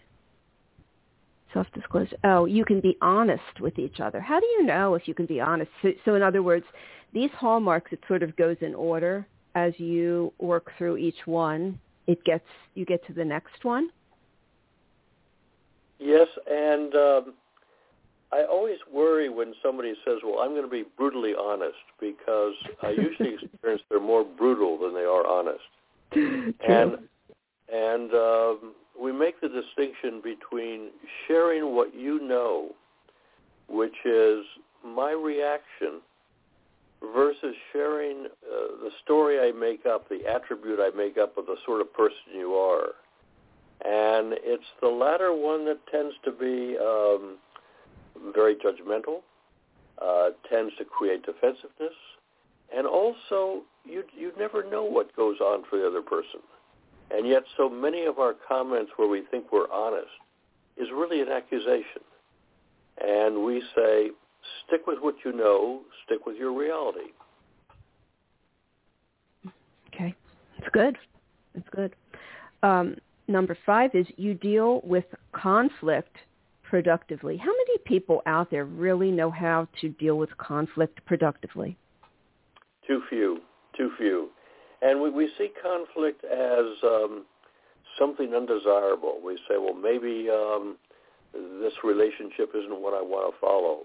Self-disclosure. 1.52 2.16
Oh, 2.24 2.46
you 2.46 2.64
can 2.64 2.80
be 2.80 2.96
honest 3.02 3.60
with 3.60 3.78
each 3.78 4.00
other. 4.00 4.20
How 4.20 4.40
do 4.40 4.46
you 4.46 4.64
know 4.64 4.94
if 4.94 5.06
you 5.06 5.14
can 5.14 5.26
be 5.26 5.38
honest? 5.38 5.70
So, 5.82 5.90
so 6.04 6.14
in 6.14 6.22
other 6.22 6.42
words, 6.42 6.64
these 7.12 7.28
hallmarks, 7.36 7.92
it 7.92 8.00
sort 8.08 8.22
of 8.22 8.34
goes 8.36 8.56
in 8.62 8.74
order 8.74 9.26
as 9.54 9.74
you 9.78 10.32
work 10.38 10.72
through 10.78 10.96
each 10.96 11.26
one. 11.26 11.78
It 12.06 12.24
gets 12.24 12.46
you 12.74 12.86
get 12.86 13.06
to 13.06 13.12
the 13.12 13.24
next 13.24 13.64
one. 13.64 13.90
Yes, 16.02 16.26
and 16.50 16.94
um, 16.96 17.34
I 18.32 18.44
always 18.50 18.78
worry 18.92 19.28
when 19.28 19.54
somebody 19.62 19.94
says, 20.04 20.18
"Well, 20.24 20.40
I'm 20.40 20.50
going 20.50 20.64
to 20.64 20.70
be 20.70 20.84
brutally 20.96 21.32
honest," 21.38 21.78
because 22.00 22.54
I 22.82 22.90
usually 22.90 23.34
experience 23.42 23.82
they're 23.88 24.00
more 24.00 24.24
brutal 24.24 24.78
than 24.78 24.94
they 24.94 25.04
are 25.04 25.26
honest. 25.26 25.62
True. 26.12 26.52
And 26.68 26.96
and 27.72 28.12
um, 28.14 28.74
we 29.00 29.12
make 29.12 29.40
the 29.40 29.48
distinction 29.48 30.20
between 30.22 30.88
sharing 31.28 31.74
what 31.74 31.94
you 31.94 32.20
know, 32.20 32.70
which 33.68 33.96
is 34.04 34.44
my 34.84 35.12
reaction, 35.12 36.00
versus 37.14 37.54
sharing 37.72 38.26
uh, 38.26 38.82
the 38.82 38.90
story 39.04 39.38
I 39.38 39.52
make 39.52 39.86
up, 39.86 40.08
the 40.08 40.26
attribute 40.26 40.80
I 40.80 40.90
make 40.96 41.16
up 41.16 41.38
of 41.38 41.46
the 41.46 41.56
sort 41.64 41.80
of 41.80 41.92
person 41.92 42.34
you 42.34 42.54
are. 42.54 42.88
And 43.84 44.34
it's 44.42 44.64
the 44.80 44.88
latter 44.88 45.32
one 45.34 45.64
that 45.66 45.78
tends 45.90 46.14
to 46.24 46.30
be 46.30 46.76
um, 46.78 47.38
very 48.32 48.54
judgmental, 48.56 49.22
uh, 50.00 50.30
tends 50.50 50.72
to 50.78 50.84
create 50.84 51.24
defensiveness, 51.24 51.94
and 52.76 52.86
also 52.86 53.62
you 53.84 54.04
you 54.16 54.32
never 54.38 54.68
know 54.70 54.84
what 54.84 55.14
goes 55.16 55.40
on 55.40 55.64
for 55.68 55.78
the 55.78 55.86
other 55.86 56.02
person. 56.02 56.40
And 57.10 57.26
yet 57.26 57.42
so 57.56 57.68
many 57.68 58.04
of 58.06 58.18
our 58.18 58.34
comments 58.48 58.92
where 58.96 59.08
we 59.08 59.22
think 59.30 59.52
we're 59.52 59.70
honest 59.70 60.06
is 60.76 60.88
really 60.94 61.20
an 61.20 61.28
accusation. 61.28 62.02
and 63.00 63.44
we 63.44 63.62
say, 63.74 64.10
stick 64.66 64.86
with 64.86 64.98
what 65.00 65.14
you 65.24 65.32
know, 65.32 65.80
stick 66.04 66.26
with 66.26 66.36
your 66.36 66.52
reality. 66.56 67.12
Okay, 69.94 70.14
that's 70.58 70.70
good. 70.72 70.96
That's 71.54 71.68
good. 71.70 71.94
Um, 72.62 72.96
number 73.32 73.56
five 73.66 73.94
is 73.94 74.06
you 74.16 74.34
deal 74.34 74.80
with 74.84 75.04
conflict 75.32 76.16
productively. 76.62 77.36
How 77.36 77.50
many 77.50 77.78
people 77.84 78.22
out 78.26 78.50
there 78.50 78.64
really 78.64 79.10
know 79.10 79.30
how 79.30 79.68
to 79.80 79.88
deal 79.90 80.16
with 80.16 80.36
conflict 80.38 81.04
productively? 81.06 81.76
Too 82.86 83.02
few. 83.08 83.40
Too 83.76 83.90
few. 83.98 84.30
And 84.80 85.00
we, 85.00 85.10
we 85.10 85.30
see 85.38 85.48
conflict 85.62 86.24
as 86.24 86.66
um, 86.82 87.24
something 87.98 88.34
undesirable. 88.34 89.20
We 89.24 89.36
say, 89.48 89.56
well, 89.58 89.74
maybe 89.74 90.28
um, 90.30 90.76
this 91.32 91.72
relationship 91.84 92.50
isn't 92.54 92.80
what 92.80 92.94
I 92.94 93.02
want 93.02 93.32
to 93.32 93.40
follow. 93.40 93.82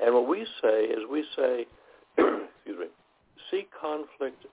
And 0.00 0.14
what 0.14 0.28
we 0.28 0.46
say 0.62 0.84
is 0.84 0.98
we 1.10 1.24
say, 1.36 1.66
excuse 2.18 2.78
me, 2.78 2.86
see 3.50 3.66
conflict 3.80 4.44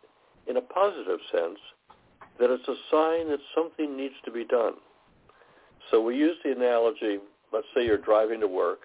in 0.48 0.58
a 0.58 0.62
positive 0.62 1.20
sense, 1.32 1.60
that 2.40 2.52
it's 2.52 2.68
a 2.68 2.76
sign 2.92 3.30
that 3.30 3.40
something 3.56 3.96
needs 3.96 4.16
to 4.26 4.32
be 4.32 4.44
done. 4.44 4.74
So 5.92 6.02
we 6.02 6.18
use 6.18 6.36
the 6.44 6.52
analogy, 6.52 7.20
let's 7.54 7.68
say 7.76 7.86
you're 7.86 7.98
driving 7.98 8.40
to 8.42 8.48
work 8.48 8.82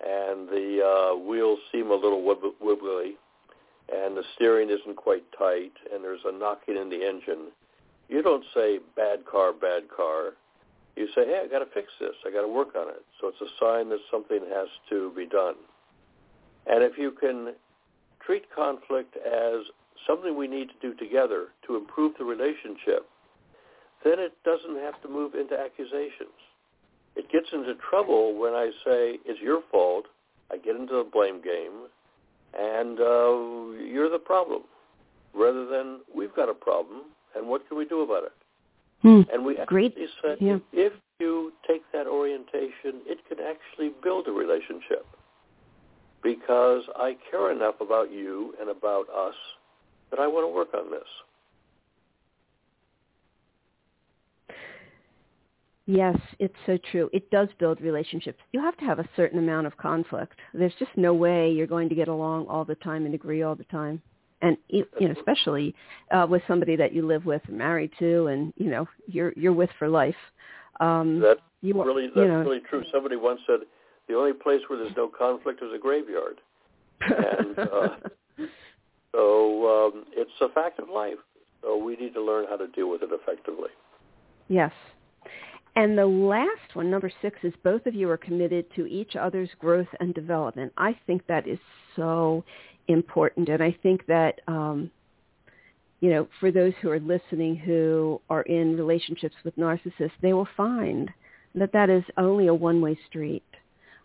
and 0.00 0.48
the 0.48 0.80
uh, 0.84 1.18
wheels 1.18 1.58
seem 1.72 1.90
a 1.90 1.94
little 1.94 2.22
wibbly 2.22 3.12
and 3.92 4.16
the 4.16 4.22
steering 4.34 4.70
isn't 4.70 4.96
quite 4.96 5.24
tight 5.36 5.72
and 5.92 6.04
there's 6.04 6.20
a 6.24 6.32
knocking 6.32 6.76
in 6.76 6.90
the 6.90 7.06
engine. 7.06 7.50
You 8.08 8.22
don't 8.22 8.44
say, 8.54 8.78
bad 8.96 9.26
car, 9.26 9.52
bad 9.52 9.84
car. 9.94 10.34
You 10.96 11.06
say, 11.14 11.26
hey, 11.26 11.42
I 11.44 11.48
got 11.48 11.60
to 11.60 11.70
fix 11.72 11.88
this. 12.00 12.14
I 12.26 12.30
got 12.30 12.42
to 12.42 12.48
work 12.48 12.74
on 12.76 12.88
it. 12.88 13.04
So 13.20 13.28
it's 13.28 13.40
a 13.40 13.50
sign 13.60 13.88
that 13.90 13.98
something 14.10 14.40
has 14.52 14.68
to 14.90 15.12
be 15.16 15.26
done. 15.26 15.54
And 16.66 16.82
if 16.82 16.98
you 16.98 17.12
can 17.12 17.54
treat 18.24 18.44
conflict 18.54 19.16
as 19.16 19.64
something 20.06 20.36
we 20.36 20.48
need 20.48 20.68
to 20.68 20.74
do 20.80 20.94
together 20.94 21.48
to 21.66 21.76
improve 21.76 22.12
the 22.18 22.24
relationship, 22.24 23.08
then 24.04 24.18
it 24.18 24.32
doesn't 24.44 24.76
have 24.76 25.00
to 25.02 25.08
move 25.08 25.34
into 25.34 25.58
accusations. 25.58 26.38
It 27.16 27.30
gets 27.32 27.46
into 27.52 27.74
trouble 27.90 28.38
when 28.38 28.52
I 28.52 28.70
say, 28.84 29.18
it's 29.24 29.40
your 29.40 29.62
fault. 29.70 30.06
I 30.52 30.56
get 30.56 30.76
into 30.76 30.94
the 30.94 31.08
blame 31.10 31.42
game, 31.42 31.88
and 32.58 32.98
uh, 33.00 33.84
you're 33.84 34.08
the 34.10 34.20
problem, 34.24 34.62
rather 35.34 35.66
than 35.66 36.00
we've 36.14 36.34
got 36.34 36.48
a 36.48 36.54
problem, 36.54 37.02
and 37.36 37.48
what 37.48 37.68
can 37.68 37.76
we 37.76 37.84
do 37.84 38.02
about 38.02 38.24
it? 38.24 38.32
Hmm. 39.02 39.20
And 39.32 39.44
we 39.44 39.58
Great. 39.66 39.94
say, 39.94 40.36
yeah. 40.40 40.58
if 40.72 40.92
you 41.20 41.52
take 41.68 41.82
that 41.92 42.06
orientation, 42.06 43.02
it 43.06 43.18
can 43.28 43.38
actually 43.40 43.92
build 44.02 44.26
a 44.26 44.32
relationship 44.32 45.06
because 46.22 46.82
I 46.96 47.16
care 47.30 47.52
enough 47.52 47.76
about 47.80 48.10
you 48.10 48.54
and 48.60 48.70
about 48.70 49.08
us 49.10 49.34
that 50.10 50.20
I 50.20 50.26
want 50.26 50.44
to 50.44 50.54
work 50.54 50.68
on 50.74 50.90
this. 50.90 51.08
Yes, 55.86 56.18
it's 56.38 56.54
so 56.66 56.78
true. 56.92 57.08
It 57.14 57.30
does 57.30 57.48
build 57.58 57.80
relationships. 57.80 58.38
You 58.52 58.60
have 58.60 58.76
to 58.76 58.84
have 58.84 58.98
a 58.98 59.08
certain 59.16 59.38
amount 59.38 59.66
of 59.66 59.74
conflict. 59.78 60.34
There's 60.52 60.74
just 60.78 60.90
no 60.96 61.14
way 61.14 61.50
you're 61.50 61.66
going 61.66 61.88
to 61.88 61.94
get 61.94 62.08
along 62.08 62.46
all 62.46 62.66
the 62.66 62.74
time 62.74 63.06
and 63.06 63.14
agree 63.14 63.42
all 63.42 63.54
the 63.54 63.64
time. 63.64 64.02
And 64.42 64.58
you 64.68 64.84
know, 65.00 65.14
especially 65.16 65.74
uh, 66.12 66.26
with 66.28 66.42
somebody 66.46 66.76
that 66.76 66.92
you 66.92 67.06
live 67.06 67.24
with, 67.24 67.40
married 67.48 67.90
to, 67.98 68.26
and 68.26 68.52
you 68.56 68.70
know, 68.70 68.86
you're 69.06 69.32
you're 69.34 69.54
with 69.54 69.70
for 69.78 69.88
life. 69.88 70.14
Um, 70.78 71.20
that's 71.20 71.40
you, 71.62 71.74
really 71.82 72.06
that's 72.08 72.18
you 72.18 72.28
know, 72.28 72.40
really 72.40 72.60
true. 72.68 72.84
Somebody 72.92 73.16
once 73.16 73.40
said 73.46 73.60
the 74.08 74.14
only 74.14 74.34
place 74.34 74.60
where 74.68 74.78
there's 74.78 74.96
no 74.96 75.08
conflict 75.08 75.62
is 75.62 75.70
a 75.74 75.78
graveyard. 75.78 76.40
And 77.00 77.58
uh, 77.58 77.88
so 79.12 79.90
um, 79.94 80.04
it's 80.12 80.30
a 80.40 80.48
fact 80.50 80.78
of 80.78 80.88
life. 80.88 81.18
So 81.62 81.76
we 81.76 81.96
need 81.96 82.14
to 82.14 82.22
learn 82.22 82.46
how 82.48 82.56
to 82.56 82.68
deal 82.68 82.88
with 82.88 83.02
it 83.02 83.10
effectively. 83.12 83.70
Yes. 84.48 84.72
And 85.76 85.96
the 85.96 86.06
last 86.06 86.74
one, 86.74 86.90
number 86.90 87.10
six, 87.22 87.38
is 87.42 87.52
both 87.62 87.86
of 87.86 87.94
you 87.94 88.10
are 88.10 88.16
committed 88.16 88.66
to 88.74 88.86
each 88.86 89.16
other's 89.16 89.50
growth 89.58 89.88
and 90.00 90.14
development. 90.14 90.72
I 90.76 90.98
think 91.06 91.26
that 91.26 91.46
is 91.46 91.58
so 91.94 92.44
important. 92.88 93.48
And 93.48 93.62
I 93.62 93.76
think 93.82 94.06
that, 94.06 94.40
um, 94.48 94.90
you 96.00 96.10
know, 96.10 96.28
for 96.40 96.50
those 96.50 96.72
who 96.80 96.90
are 96.90 97.00
listening 97.00 97.56
who 97.56 98.20
are 98.30 98.42
in 98.42 98.76
relationships 98.76 99.36
with 99.44 99.56
narcissists, 99.56 100.12
they 100.20 100.32
will 100.32 100.48
find 100.56 101.10
that 101.54 101.72
that 101.72 101.90
is 101.90 102.04
only 102.16 102.46
a 102.46 102.54
one-way 102.54 102.98
street 103.08 103.44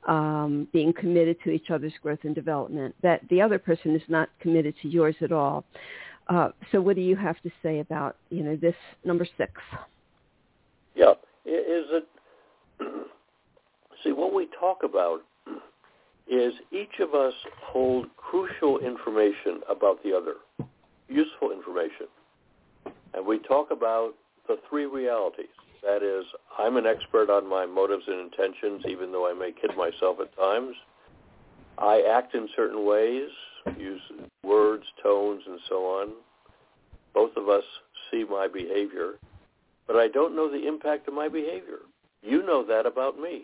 um, 0.07 0.67
being 0.73 0.93
committed 0.93 1.37
to 1.43 1.51
each 1.51 1.69
other's 1.69 1.93
growth 2.01 2.19
and 2.23 2.35
development, 2.35 2.95
that 3.01 3.21
the 3.29 3.41
other 3.41 3.59
person 3.59 3.95
is 3.95 4.01
not 4.07 4.29
committed 4.39 4.75
to 4.81 4.87
yours 4.87 5.15
at 5.21 5.31
all. 5.31 5.63
Uh, 6.27 6.49
so 6.71 6.81
what 6.81 6.95
do 6.95 7.01
you 7.01 7.15
have 7.15 7.39
to 7.41 7.49
say 7.61 7.79
about, 7.79 8.15
you 8.29 8.43
know, 8.43 8.55
this 8.55 8.75
number 9.03 9.27
six? 9.37 9.51
Yeah. 10.95 11.11
Is 11.45 11.85
it, 11.91 12.07
see, 14.03 14.11
what 14.11 14.33
we 14.33 14.47
talk 14.59 14.83
about 14.83 15.21
is 16.27 16.53
each 16.71 16.99
of 16.99 17.13
us 17.13 17.33
hold 17.61 18.07
crucial 18.15 18.79
information 18.79 19.61
about 19.69 20.01
the 20.03 20.13
other, 20.15 20.35
useful 21.09 21.51
information. 21.51 22.07
And 23.13 23.25
we 23.25 23.39
talk 23.39 23.71
about 23.71 24.13
the 24.47 24.57
three 24.69 24.85
realities. 24.85 25.45
That 25.83 26.01
is, 26.01 26.25
I'm 26.57 26.77
an 26.77 26.85
expert 26.85 27.29
on 27.29 27.47
my 27.49 27.65
motives 27.65 28.03
and 28.07 28.19
intentions, 28.19 28.83
even 28.87 29.11
though 29.11 29.29
I 29.29 29.33
may 29.33 29.51
kid 29.51 29.75
myself 29.75 30.17
at 30.21 30.35
times. 30.37 30.75
I 31.77 32.03
act 32.09 32.35
in 32.35 32.47
certain 32.55 32.85
ways, 32.85 33.29
use 33.77 34.01
words, 34.43 34.83
tones, 35.01 35.41
and 35.45 35.59
so 35.67 35.85
on. 35.85 36.09
Both 37.13 37.35
of 37.35 37.49
us 37.49 37.63
see 38.09 38.23
my 38.23 38.47
behavior, 38.47 39.15
but 39.87 39.97
I 39.97 40.07
don't 40.07 40.35
know 40.35 40.49
the 40.49 40.67
impact 40.67 41.07
of 41.07 41.13
my 41.13 41.27
behavior. 41.27 41.79
You 42.21 42.45
know 42.45 42.65
that 42.65 42.85
about 42.85 43.19
me. 43.19 43.43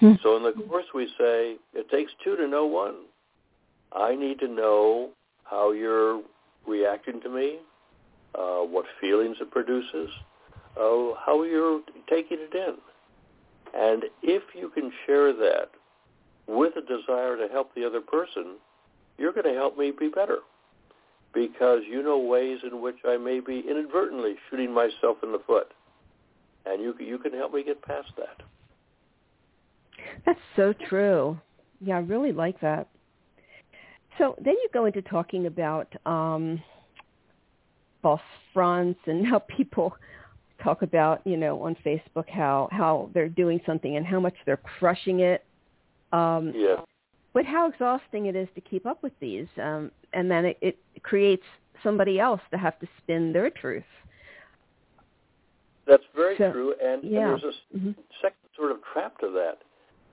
Hmm. 0.00 0.12
So 0.22 0.36
in 0.36 0.42
the 0.42 0.52
course 0.52 0.86
we 0.94 1.06
say, 1.18 1.56
it 1.74 1.90
takes 1.90 2.12
two 2.24 2.36
to 2.36 2.48
know 2.48 2.66
one. 2.66 2.94
I 3.92 4.14
need 4.14 4.38
to 4.40 4.48
know 4.48 5.10
how 5.44 5.72
you're 5.72 6.22
reacting 6.66 7.20
to 7.22 7.28
me, 7.28 7.58
uh, 8.34 8.60
what 8.60 8.84
feelings 9.00 9.36
it 9.40 9.50
produces, 9.50 10.10
uh, 10.76 11.14
how 11.24 11.42
you're 11.42 11.80
taking 12.08 12.38
it 12.40 12.54
in. 12.54 12.74
And 13.74 14.04
if 14.22 14.42
you 14.54 14.70
can 14.70 14.90
share 15.06 15.32
that 15.32 15.70
with 16.46 16.74
a 16.76 16.80
desire 16.80 17.36
to 17.36 17.48
help 17.52 17.74
the 17.74 17.84
other 17.84 18.00
person, 18.00 18.56
you're 19.18 19.32
going 19.32 19.52
to 19.52 19.54
help 19.54 19.76
me 19.76 19.92
be 19.98 20.08
better 20.08 20.38
because 21.34 21.82
you 21.88 22.02
know 22.02 22.18
ways 22.18 22.58
in 22.70 22.80
which 22.80 22.96
I 23.06 23.16
may 23.16 23.40
be 23.40 23.62
inadvertently 23.68 24.36
shooting 24.48 24.72
myself 24.72 25.18
in 25.22 25.32
the 25.32 25.40
foot. 25.46 25.72
And 26.64 26.82
you, 26.82 26.94
you 26.98 27.18
can 27.18 27.32
help 27.32 27.52
me 27.52 27.62
get 27.62 27.82
past 27.82 28.08
that. 28.16 28.44
That's 30.24 30.40
so 30.56 30.72
true. 30.88 31.38
Yeah, 31.80 31.96
I 31.96 32.00
really 32.00 32.32
like 32.32 32.60
that. 32.60 32.88
So 34.18 34.34
then 34.42 34.54
you 34.54 34.68
go 34.72 34.86
into 34.86 35.02
talking 35.02 35.46
about 35.46 35.92
um, 36.06 36.62
false 38.02 38.20
fronts 38.54 39.00
and 39.06 39.26
how 39.26 39.40
people 39.40 39.94
talk 40.62 40.82
about, 40.82 41.20
you 41.26 41.36
know, 41.36 41.62
on 41.62 41.76
Facebook 41.84 42.28
how 42.28 42.68
how 42.72 43.10
they're 43.14 43.28
doing 43.28 43.60
something 43.66 43.96
and 43.96 44.06
how 44.06 44.20
much 44.20 44.34
they're 44.44 44.56
crushing 44.56 45.20
it. 45.20 45.44
Um, 46.12 46.52
yeah. 46.54 46.76
But 47.32 47.44
how 47.44 47.68
exhausting 47.68 48.26
it 48.26 48.36
is 48.36 48.48
to 48.54 48.62
keep 48.62 48.86
up 48.86 49.02
with 49.02 49.12
these, 49.20 49.46
um, 49.62 49.90
and 50.14 50.30
then 50.30 50.46
it, 50.46 50.58
it 50.62 50.78
creates 51.02 51.42
somebody 51.82 52.18
else 52.18 52.40
to 52.50 52.56
have 52.56 52.78
to 52.80 52.88
spin 53.02 53.32
their 53.32 53.50
truth. 53.50 53.84
That's 55.86 56.02
very 56.14 56.36
So, 56.38 56.50
true, 56.50 56.74
and, 56.82 57.04
yeah. 57.04 57.34
and 57.34 57.42
there's 57.42 57.44
a 57.44 57.76
Mhm. 57.76 57.94
second 58.22 58.48
sort 58.56 58.70
of 58.72 58.78
trap 58.92 59.18
to 59.18 59.28
that. 59.32 59.58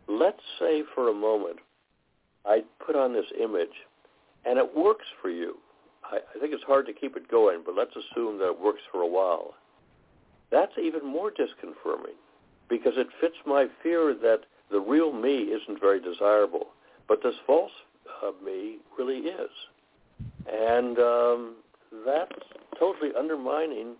Let's 0.07 0.41
say 0.59 0.83
for 0.93 1.07
a 1.09 1.13
moment 1.13 1.59
I 2.45 2.63
put 2.85 2.97
on 2.97 3.13
this 3.13 3.25
image, 3.39 3.73
and 4.43 4.59
it 4.59 4.75
works 4.75 5.05
for 5.21 5.29
you. 5.29 5.57
I, 6.03 6.17
I 6.17 6.39
think 6.39 6.53
it's 6.53 6.63
hard 6.63 6.85
to 6.87 6.93
keep 6.93 7.15
it 7.15 7.29
going, 7.29 7.61
but 7.65 7.73
let's 7.73 7.95
assume 7.95 8.37
that 8.39 8.49
it 8.49 8.59
works 8.59 8.81
for 8.91 9.01
a 9.01 9.07
while. 9.07 9.55
That's 10.53 10.73
even 10.77 11.03
more 11.03 11.31
disconfirming 11.31 12.13
because 12.69 12.93
it 12.95 13.07
fits 13.19 13.35
my 13.43 13.65
fear 13.81 14.13
that 14.21 14.41
the 14.69 14.79
real 14.79 15.11
me 15.11 15.49
isn't 15.49 15.81
very 15.81 15.99
desirable, 15.99 16.67
but 17.07 17.23
this 17.23 17.33
false 17.47 17.71
uh, 18.23 18.31
me 18.45 18.77
really 18.95 19.17
is. 19.17 19.49
And 20.47 20.99
um, 20.99 21.55
that's 22.05 22.39
totally 22.79 23.09
undermining 23.17 23.95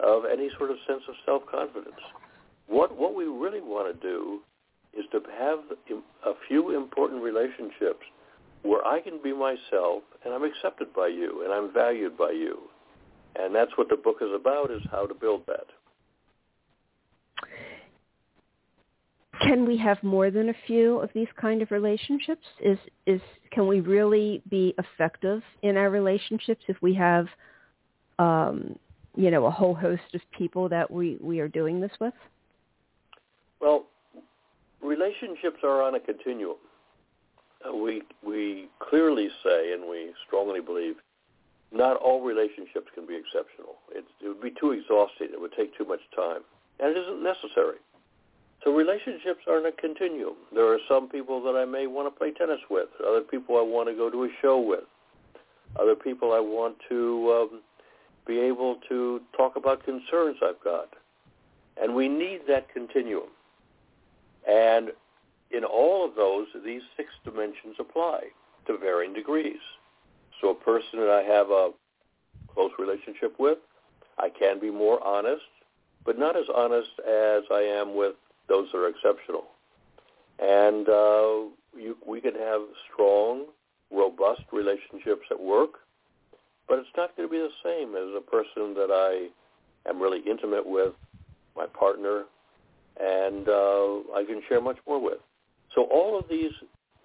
of 0.00 0.22
any 0.24 0.48
sort 0.56 0.70
of 0.70 0.78
sense 0.86 1.02
of 1.10 1.14
self-confidence. 1.26 2.00
What, 2.68 2.96
what 2.96 3.14
we 3.14 3.24
really 3.24 3.60
want 3.60 3.94
to 3.94 4.00
do 4.00 4.40
is 4.98 5.04
to 5.12 5.20
have 5.38 5.58
a 6.24 6.32
few 6.48 6.74
important 6.74 7.22
relationships 7.22 8.06
where 8.62 8.82
I 8.86 9.00
can 9.00 9.20
be 9.22 9.34
myself 9.34 10.04
and 10.24 10.32
I'm 10.32 10.44
accepted 10.44 10.94
by 10.94 11.08
you 11.08 11.42
and 11.44 11.52
I'm 11.52 11.70
valued 11.70 12.16
by 12.16 12.30
you. 12.30 12.58
And 13.36 13.54
that's 13.54 13.72
what 13.76 13.90
the 13.90 13.96
book 13.96 14.16
is 14.22 14.30
about, 14.34 14.70
is 14.70 14.80
how 14.90 15.06
to 15.06 15.14
build 15.14 15.42
that. 15.48 15.66
Can 19.40 19.66
we 19.66 19.76
have 19.78 20.02
more 20.02 20.30
than 20.30 20.48
a 20.48 20.54
few 20.66 20.98
of 20.98 21.10
these 21.14 21.28
kind 21.40 21.62
of 21.62 21.70
relationships? 21.70 22.44
Is 22.60 22.78
is 23.06 23.20
can 23.50 23.66
we 23.66 23.80
really 23.80 24.42
be 24.50 24.74
effective 24.78 25.42
in 25.62 25.76
our 25.76 25.90
relationships 25.90 26.62
if 26.68 26.76
we 26.82 26.94
have, 26.94 27.26
um, 28.18 28.78
you 29.16 29.30
know, 29.30 29.46
a 29.46 29.50
whole 29.50 29.74
host 29.74 30.14
of 30.14 30.20
people 30.36 30.68
that 30.68 30.90
we 30.90 31.18
we 31.20 31.40
are 31.40 31.48
doing 31.48 31.80
this 31.80 31.92
with? 32.00 32.14
Well, 33.60 33.86
relationships 34.82 35.58
are 35.62 35.82
on 35.82 35.94
a 35.94 36.00
continuum. 36.00 36.56
Uh, 37.66 37.74
we 37.74 38.02
we 38.24 38.68
clearly 38.78 39.28
say, 39.44 39.72
and 39.72 39.88
we 39.88 40.12
strongly 40.26 40.60
believe, 40.60 40.96
not 41.72 41.96
all 41.96 42.22
relationships 42.22 42.86
can 42.94 43.06
be 43.06 43.16
exceptional. 43.16 43.76
It, 43.92 44.04
it 44.22 44.28
would 44.28 44.42
be 44.42 44.52
too 44.58 44.72
exhausting. 44.72 45.28
It 45.32 45.40
would 45.40 45.52
take 45.52 45.76
too 45.76 45.84
much 45.84 46.00
time, 46.14 46.42
and 46.80 46.96
it 46.96 47.00
isn't 47.00 47.22
necessary. 47.22 47.78
So 48.68 48.74
relationships 48.74 49.40
are 49.48 49.60
in 49.60 49.64
a 49.64 49.72
continuum. 49.72 50.34
There 50.54 50.70
are 50.70 50.78
some 50.86 51.08
people 51.08 51.42
that 51.44 51.56
I 51.58 51.64
may 51.64 51.86
want 51.86 52.06
to 52.06 52.18
play 52.18 52.32
tennis 52.32 52.60
with, 52.68 52.90
other 53.02 53.22
people 53.22 53.56
I 53.56 53.62
want 53.62 53.88
to 53.88 53.94
go 53.94 54.10
to 54.10 54.24
a 54.24 54.28
show 54.42 54.60
with, 54.60 54.84
other 55.80 55.94
people 55.94 56.34
I 56.34 56.40
want 56.40 56.76
to 56.90 57.48
um, 57.50 57.62
be 58.26 58.38
able 58.38 58.76
to 58.90 59.22
talk 59.34 59.56
about 59.56 59.86
concerns 59.86 60.36
I've 60.42 60.62
got. 60.62 60.90
And 61.82 61.94
we 61.94 62.10
need 62.10 62.40
that 62.48 62.68
continuum. 62.70 63.30
And 64.46 64.90
in 65.50 65.64
all 65.64 66.04
of 66.06 66.14
those, 66.14 66.48
these 66.62 66.82
six 66.94 67.08
dimensions 67.24 67.76
apply 67.80 68.24
to 68.66 68.76
varying 68.76 69.14
degrees. 69.14 69.64
So 70.42 70.50
a 70.50 70.54
person 70.54 70.98
that 70.98 71.08
I 71.08 71.22
have 71.22 71.48
a 71.48 71.70
close 72.52 72.72
relationship 72.78 73.36
with, 73.38 73.56
I 74.18 74.28
can 74.28 74.60
be 74.60 74.70
more 74.70 75.02
honest, 75.02 75.48
but 76.04 76.18
not 76.18 76.36
as 76.36 76.44
honest 76.54 76.90
as 77.08 77.44
I 77.50 77.62
am 77.62 77.96
with 77.96 78.16
those 78.48 78.68
are 78.74 78.88
exceptional. 78.88 79.44
And 80.38 80.88
uh, 80.88 81.50
you, 81.76 81.96
we 82.06 82.20
can 82.20 82.34
have 82.34 82.62
strong, 82.92 83.46
robust 83.90 84.42
relationships 84.52 85.26
at 85.30 85.40
work, 85.40 85.70
but 86.68 86.78
it's 86.78 86.88
not 86.96 87.16
going 87.16 87.28
to 87.28 87.32
be 87.32 87.38
the 87.38 87.48
same 87.64 87.94
as 87.94 88.14
a 88.16 88.20
person 88.20 88.74
that 88.74 88.90
I 88.92 89.88
am 89.88 90.00
really 90.00 90.20
intimate 90.28 90.66
with, 90.66 90.92
my 91.56 91.66
partner, 91.66 92.24
and 93.00 93.48
uh, 93.48 94.14
I 94.14 94.24
can 94.26 94.42
share 94.48 94.60
much 94.60 94.78
more 94.86 95.02
with. 95.02 95.18
So 95.74 95.84
all 95.84 96.18
of 96.18 96.24
these 96.28 96.52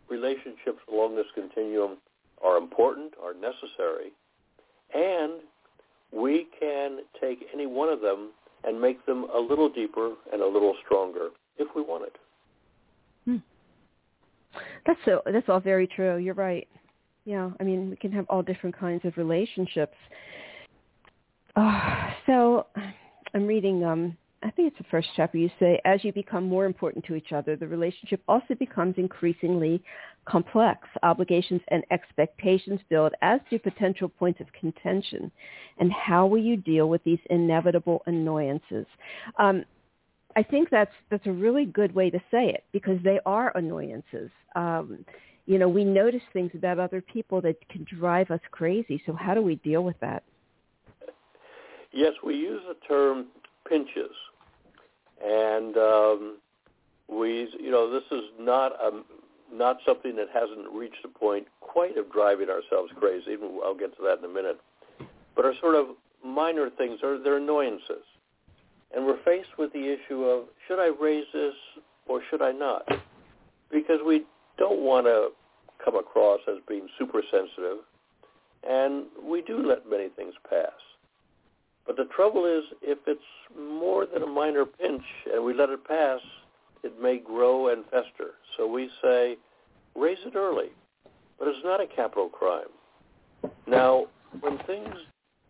relationships 0.10 0.80
along 0.92 1.16
this 1.16 1.26
continuum 1.34 1.98
are 2.44 2.58
important, 2.58 3.14
are 3.24 3.34
necessary, 3.34 4.12
and 4.94 5.42
we 6.12 6.48
can 6.60 7.00
take 7.20 7.40
any 7.54 7.66
one 7.66 7.90
of 7.90 8.02
them 8.02 8.30
and 8.66 8.80
make 8.80 9.06
them 9.06 9.26
a 9.36 9.40
little 9.40 9.70
deeper 9.70 10.14
and 10.32 10.42
a 10.42 10.48
little 10.48 10.76
stronger 10.86 11.30
if 11.58 11.68
we 11.76 11.82
want 11.82 12.06
it. 12.06 12.16
Hmm. 13.26 13.38
That's 14.86 15.00
so. 15.06 15.22
That's 15.26 15.50
all 15.50 15.60
very 15.60 15.88
true. 15.88 16.18
You're 16.18 16.34
right. 16.34 16.68
Yeah, 17.26 17.52
I 17.60 17.64
mean, 17.64 17.90
we 17.90 17.96
can 17.96 18.12
have 18.12 18.26
all 18.30 18.42
different 18.42 18.78
kinds 18.78 19.06
of 19.06 19.16
relationships. 19.18 19.96
Uh, 21.56 22.10
so, 22.26 22.68
I'm 23.34 23.48
reading 23.48 23.84
um, 23.84 24.18
I 24.44 24.52
think 24.52 24.68
it's 24.68 24.78
the 24.78 24.90
first 24.92 25.08
chapter, 25.16 25.38
you 25.38 25.50
say, 25.58 25.80
as 25.86 26.04
you 26.04 26.12
become 26.12 26.48
more 26.48 26.66
important 26.66 27.06
to 27.06 27.16
each 27.16 27.32
other, 27.32 27.56
the 27.56 27.68
relationship 27.68 28.22
also 28.28 28.56
becomes 28.56 28.96
increasingly 28.98 29.82
complex. 30.26 30.88
Obligations 31.04 31.62
and 31.70 31.84
expectations 31.92 32.80
build, 32.90 33.14
as 33.22 33.40
do 33.50 33.60
potential 33.60 34.10
points 34.10 34.40
of 34.40 34.48
contention. 34.54 35.32
And 35.80 35.92
how 35.92 36.26
will 36.28 36.40
you 36.40 36.58
deal 36.58 36.90
with 36.90 37.04
these 37.04 37.20
inevitable 37.30 38.02
annoyances? 38.06 38.86
Um, 39.38 39.66
I 40.36 40.44
think 40.44 40.70
that's 40.70 40.92
that's 41.10 41.28
a 41.28 41.32
really 41.32 41.66
good 41.66 41.94
way 41.94 42.10
to 42.10 42.20
say 42.32 42.50
it 42.50 42.64
because 42.72 43.00
they 43.04 43.20
are 43.26 43.56
annoyances. 43.56 44.32
Um, 44.56 45.06
you 45.46 45.60
know, 45.60 45.68
we 45.68 45.84
notice 45.84 46.22
things 46.32 46.52
about 46.56 46.80
other 46.80 47.02
people 47.02 47.42
that 47.42 47.58
can 47.70 47.86
drive 48.00 48.32
us 48.32 48.40
crazy. 48.52 49.02
So 49.06 49.14
how 49.14 49.34
do 49.34 49.42
we 49.42 49.56
deal 49.56 49.84
with 49.84 50.00
that? 50.00 50.24
Yes, 51.92 52.14
we 52.24 52.36
use 52.36 52.62
the 52.68 52.76
term 52.88 53.28
pinches 53.70 54.12
and 55.24 55.78
um, 55.78 56.38
we, 57.08 57.48
you 57.60 57.72
know, 57.72 57.92
this 57.92 58.04
is 58.12 58.24
not 58.40 58.74
a 58.74 59.02
not 59.54 59.78
something 59.86 60.16
that 60.16 60.28
hasn't 60.34 60.72
reached 60.74 61.02
the 61.04 61.10
point 61.10 61.48
quite 61.62 61.98
of 61.98 62.12
driving 62.12 62.50
ourselves 62.50 62.92
crazy. 63.00 63.38
I'll 63.64 63.76
get 63.76 63.96
to 63.98 64.04
that 64.04 64.20
in 64.20 64.26
a 64.26 64.34
minute. 64.34 64.60
But 65.36 65.46
are 65.46 65.54
sort 65.62 65.76
of 65.76 65.88
minor 66.26 66.70
things, 66.70 67.00
or 67.04 67.18
they're 67.18 67.38
annoyances. 67.38 68.04
And 68.96 69.06
we're 69.06 69.22
faced 69.24 69.58
with 69.58 69.74
the 69.74 69.94
issue 69.94 70.24
of 70.24 70.46
should 70.68 70.80
I 70.80 70.90
raise 71.02 71.26
this 71.34 71.54
or 72.08 72.22
should 72.30 72.42
I 72.42 72.52
not? 72.52 72.88
Because 73.72 74.00
we 74.06 74.26
don't 74.58 74.82
want 74.82 75.06
to 75.08 75.30
come 75.84 75.96
across 75.96 76.40
as 76.48 76.58
being 76.68 76.88
super 76.98 77.22
sensitive, 77.32 77.80
and 78.68 79.06
we 79.24 79.42
do 79.42 79.66
let 79.66 79.90
many 79.90 80.10
things 80.10 80.34
pass. 80.50 80.72
But 81.86 81.98
the 81.98 82.06
trouble 82.16 82.46
is, 82.46 82.64
if 82.82 83.00
it's 83.08 83.22
more 83.60 84.06
than 84.06 84.24
a 84.24 84.28
minor 84.28 84.66
pinch 84.66 85.04
and 85.34 85.44
we 85.44 85.54
let 85.54 85.70
it 85.70 85.86
pass, 85.86 86.20
it 86.84 87.02
may 87.02 87.20
grow 87.20 87.70
and 87.70 87.84
fester. 87.86 88.36
So 88.58 88.68
we 88.68 88.90
say, 89.02 89.38
raise 89.96 90.18
it 90.26 90.36
early. 90.36 90.70
But 91.40 91.48
it's 91.48 91.64
not 91.64 91.82
a 91.82 91.88
capital 91.88 92.30
crime. 92.30 92.68
Now, 93.68 94.06
when 94.42 94.58
things 94.66 94.94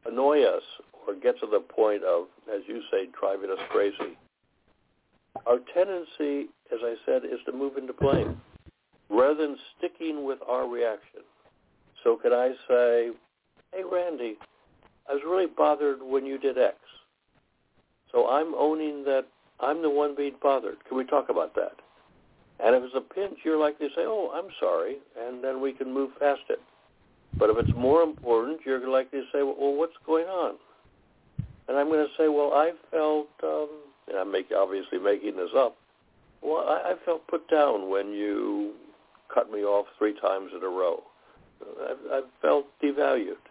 annoy 0.05 0.43
us 0.43 0.63
or 1.07 1.15
get 1.15 1.39
to 1.39 1.47
the 1.47 1.59
point 1.59 2.03
of, 2.03 2.25
as 2.53 2.61
you 2.67 2.81
say, 2.91 3.07
driving 3.19 3.51
us 3.51 3.59
crazy, 3.69 4.17
our 5.45 5.57
tendency, 5.73 6.49
as 6.71 6.79
I 6.81 6.95
said, 7.05 7.23
is 7.25 7.39
to 7.45 7.51
move 7.51 7.77
into 7.77 7.93
blame 7.93 8.37
rather 9.09 9.35
than 9.35 9.57
sticking 9.77 10.25
with 10.25 10.39
our 10.47 10.67
reaction. 10.67 11.21
So 12.03 12.15
could 12.15 12.33
I 12.33 12.49
say, 12.67 13.11
hey, 13.73 13.83
Randy, 13.89 14.37
I 15.09 15.13
was 15.13 15.21
really 15.25 15.47
bothered 15.47 16.01
when 16.01 16.25
you 16.25 16.37
did 16.37 16.57
X. 16.57 16.75
So 18.11 18.29
I'm 18.29 18.53
owning 18.55 19.03
that 19.05 19.25
I'm 19.59 19.81
the 19.81 19.89
one 19.89 20.15
being 20.15 20.35
bothered. 20.41 20.77
Can 20.87 20.97
we 20.97 21.05
talk 21.05 21.29
about 21.29 21.55
that? 21.55 21.73
And 22.63 22.75
if 22.75 22.83
it's 22.83 22.95
a 22.95 23.13
pinch, 23.13 23.39
you're 23.43 23.59
likely 23.59 23.87
to 23.89 23.93
say, 23.95 24.01
oh, 24.05 24.31
I'm 24.33 24.49
sorry, 24.59 24.97
and 25.19 25.43
then 25.43 25.61
we 25.61 25.73
can 25.73 25.93
move 25.93 26.11
past 26.19 26.41
it. 26.49 26.59
But 27.39 27.49
if 27.49 27.57
it's 27.57 27.77
more 27.77 28.03
important, 28.03 28.61
you're 28.65 28.87
likely 28.87 29.21
to 29.21 29.25
say, 29.33 29.41
well, 29.41 29.75
what's 29.75 29.93
going 30.05 30.25
on? 30.25 30.55
And 31.67 31.77
I'm 31.77 31.87
going 31.87 32.05
to 32.05 32.11
say, 32.17 32.27
well, 32.27 32.51
I 32.53 32.71
felt, 32.91 33.27
um, 33.43 33.69
and 34.07 34.17
I'm 34.17 34.31
make, 34.31 34.47
obviously 34.55 34.99
making 34.99 35.37
this 35.37 35.49
up, 35.55 35.75
well, 36.41 36.65
I, 36.67 36.91
I 36.91 36.93
felt 37.05 37.25
put 37.27 37.49
down 37.49 37.89
when 37.89 38.11
you 38.11 38.73
cut 39.33 39.51
me 39.51 39.59
off 39.59 39.87
three 39.97 40.13
times 40.19 40.51
in 40.55 40.63
a 40.63 40.67
row. 40.67 41.01
I, 41.79 42.17
I 42.17 42.21
felt 42.41 42.65
devalued. 42.83 43.41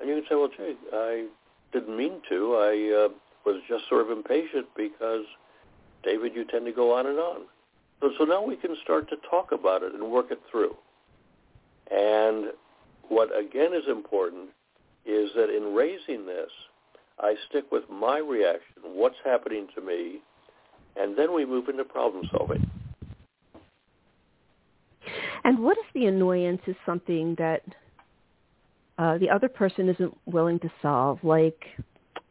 And 0.00 0.08
you 0.08 0.16
can 0.16 0.24
say, 0.28 0.34
well, 0.34 0.48
gee, 0.56 0.74
I 0.92 1.26
didn't 1.72 1.96
mean 1.96 2.22
to. 2.30 2.54
I 2.56 3.04
uh, 3.04 3.08
was 3.44 3.60
just 3.68 3.88
sort 3.88 4.02
of 4.02 4.16
impatient 4.16 4.66
because, 4.76 5.24
David, 6.02 6.32
you 6.34 6.44
tend 6.44 6.66
to 6.66 6.72
go 6.72 6.94
on 6.94 7.06
and 7.06 7.18
on. 7.18 7.42
So, 8.00 8.10
so 8.18 8.24
now 8.24 8.42
we 8.42 8.56
can 8.56 8.76
start 8.82 9.08
to 9.10 9.16
talk 9.28 9.52
about 9.52 9.82
it 9.82 9.94
and 9.94 10.10
work 10.10 10.26
it 10.30 10.40
through. 10.50 10.76
And 11.90 12.46
what, 13.08 13.28
again, 13.36 13.74
is 13.74 13.88
important 13.88 14.50
is 15.04 15.30
that 15.34 15.54
in 15.54 15.74
raising 15.74 16.26
this, 16.26 16.50
I 17.18 17.34
stick 17.48 17.64
with 17.70 17.84
my 17.90 18.18
reaction, 18.18 18.82
what's 18.82 19.16
happening 19.24 19.66
to 19.74 19.82
me, 19.82 20.20
and 20.96 21.16
then 21.16 21.34
we 21.34 21.44
move 21.44 21.68
into 21.68 21.84
problem 21.84 22.28
solving. 22.30 22.68
And 25.44 25.58
what 25.58 25.76
if 25.78 25.92
the 25.94 26.06
annoyance 26.06 26.60
is 26.66 26.76
something 26.86 27.34
that 27.38 27.62
uh, 28.98 29.18
the 29.18 29.30
other 29.30 29.48
person 29.48 29.88
isn't 29.88 30.16
willing 30.26 30.58
to 30.60 30.70
solve, 30.82 31.18
like 31.22 31.64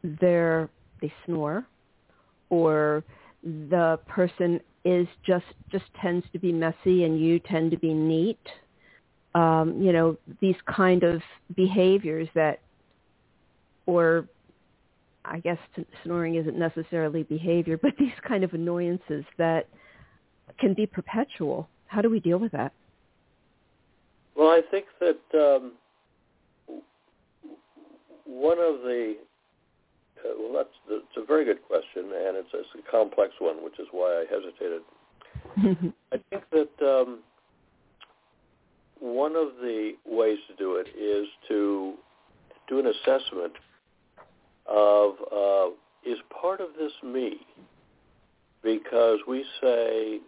they're 0.02 0.68
they 1.00 1.12
snore, 1.26 1.66
or 2.50 3.04
the 3.42 3.98
person 4.06 4.60
is 4.84 5.06
just 5.26 5.44
just 5.70 5.84
tends 6.00 6.26
to 6.32 6.38
be 6.38 6.52
messy 6.52 7.04
and 7.04 7.20
you 7.20 7.38
tend 7.38 7.70
to 7.70 7.78
be 7.78 7.92
neat. 7.92 8.40
Um, 9.34 9.80
you 9.80 9.92
know 9.92 10.16
these 10.40 10.56
kind 10.66 11.02
of 11.02 11.22
behaviors 11.54 12.28
that, 12.34 12.60
or 13.86 14.26
I 15.24 15.38
guess 15.38 15.58
snoring 16.04 16.36
isn't 16.36 16.58
necessarily 16.58 17.22
behavior, 17.22 17.78
but 17.80 17.92
these 17.98 18.12
kind 18.26 18.44
of 18.44 18.52
annoyances 18.54 19.24
that 19.38 19.68
can 20.58 20.74
be 20.74 20.86
perpetual. 20.86 21.68
How 21.86 22.00
do 22.00 22.10
we 22.10 22.20
deal 22.20 22.38
with 22.38 22.52
that? 22.52 22.72
Well, 24.36 24.48
I 24.48 24.62
think 24.70 24.86
that 25.00 25.18
um, 25.34 25.72
one 28.24 28.58
of 28.58 28.82
the 28.82 29.16
uh, 30.24 30.32
well, 30.38 30.52
that's 30.52 30.74
it's 30.88 31.16
a 31.16 31.24
very 31.24 31.44
good 31.44 31.62
question, 31.66 32.04
and 32.04 32.36
it's, 32.36 32.48
it's 32.52 32.68
a 32.78 32.90
complex 32.90 33.32
one, 33.38 33.62
which 33.62 33.78
is 33.78 33.86
why 33.90 34.22
I 34.22 34.24
hesitated. 34.30 34.82
I 36.12 36.18
think 36.30 36.44
that 36.52 36.86
um, 36.86 37.20
one 38.98 39.36
of 39.36 39.48
the 39.60 39.92
ways 40.06 40.38
to 40.48 40.56
do 40.56 40.76
it 40.76 40.88
is 40.98 41.26
to 41.48 41.94
do 42.68 42.78
an 42.78 42.86
assessment 42.86 43.52
of 44.66 45.14
uh, 45.32 45.66
is 46.04 46.18
part 46.40 46.60
of 46.60 46.68
this 46.78 46.92
me, 47.04 47.40
because 48.62 49.18
we 49.26 49.44
say 49.60 50.20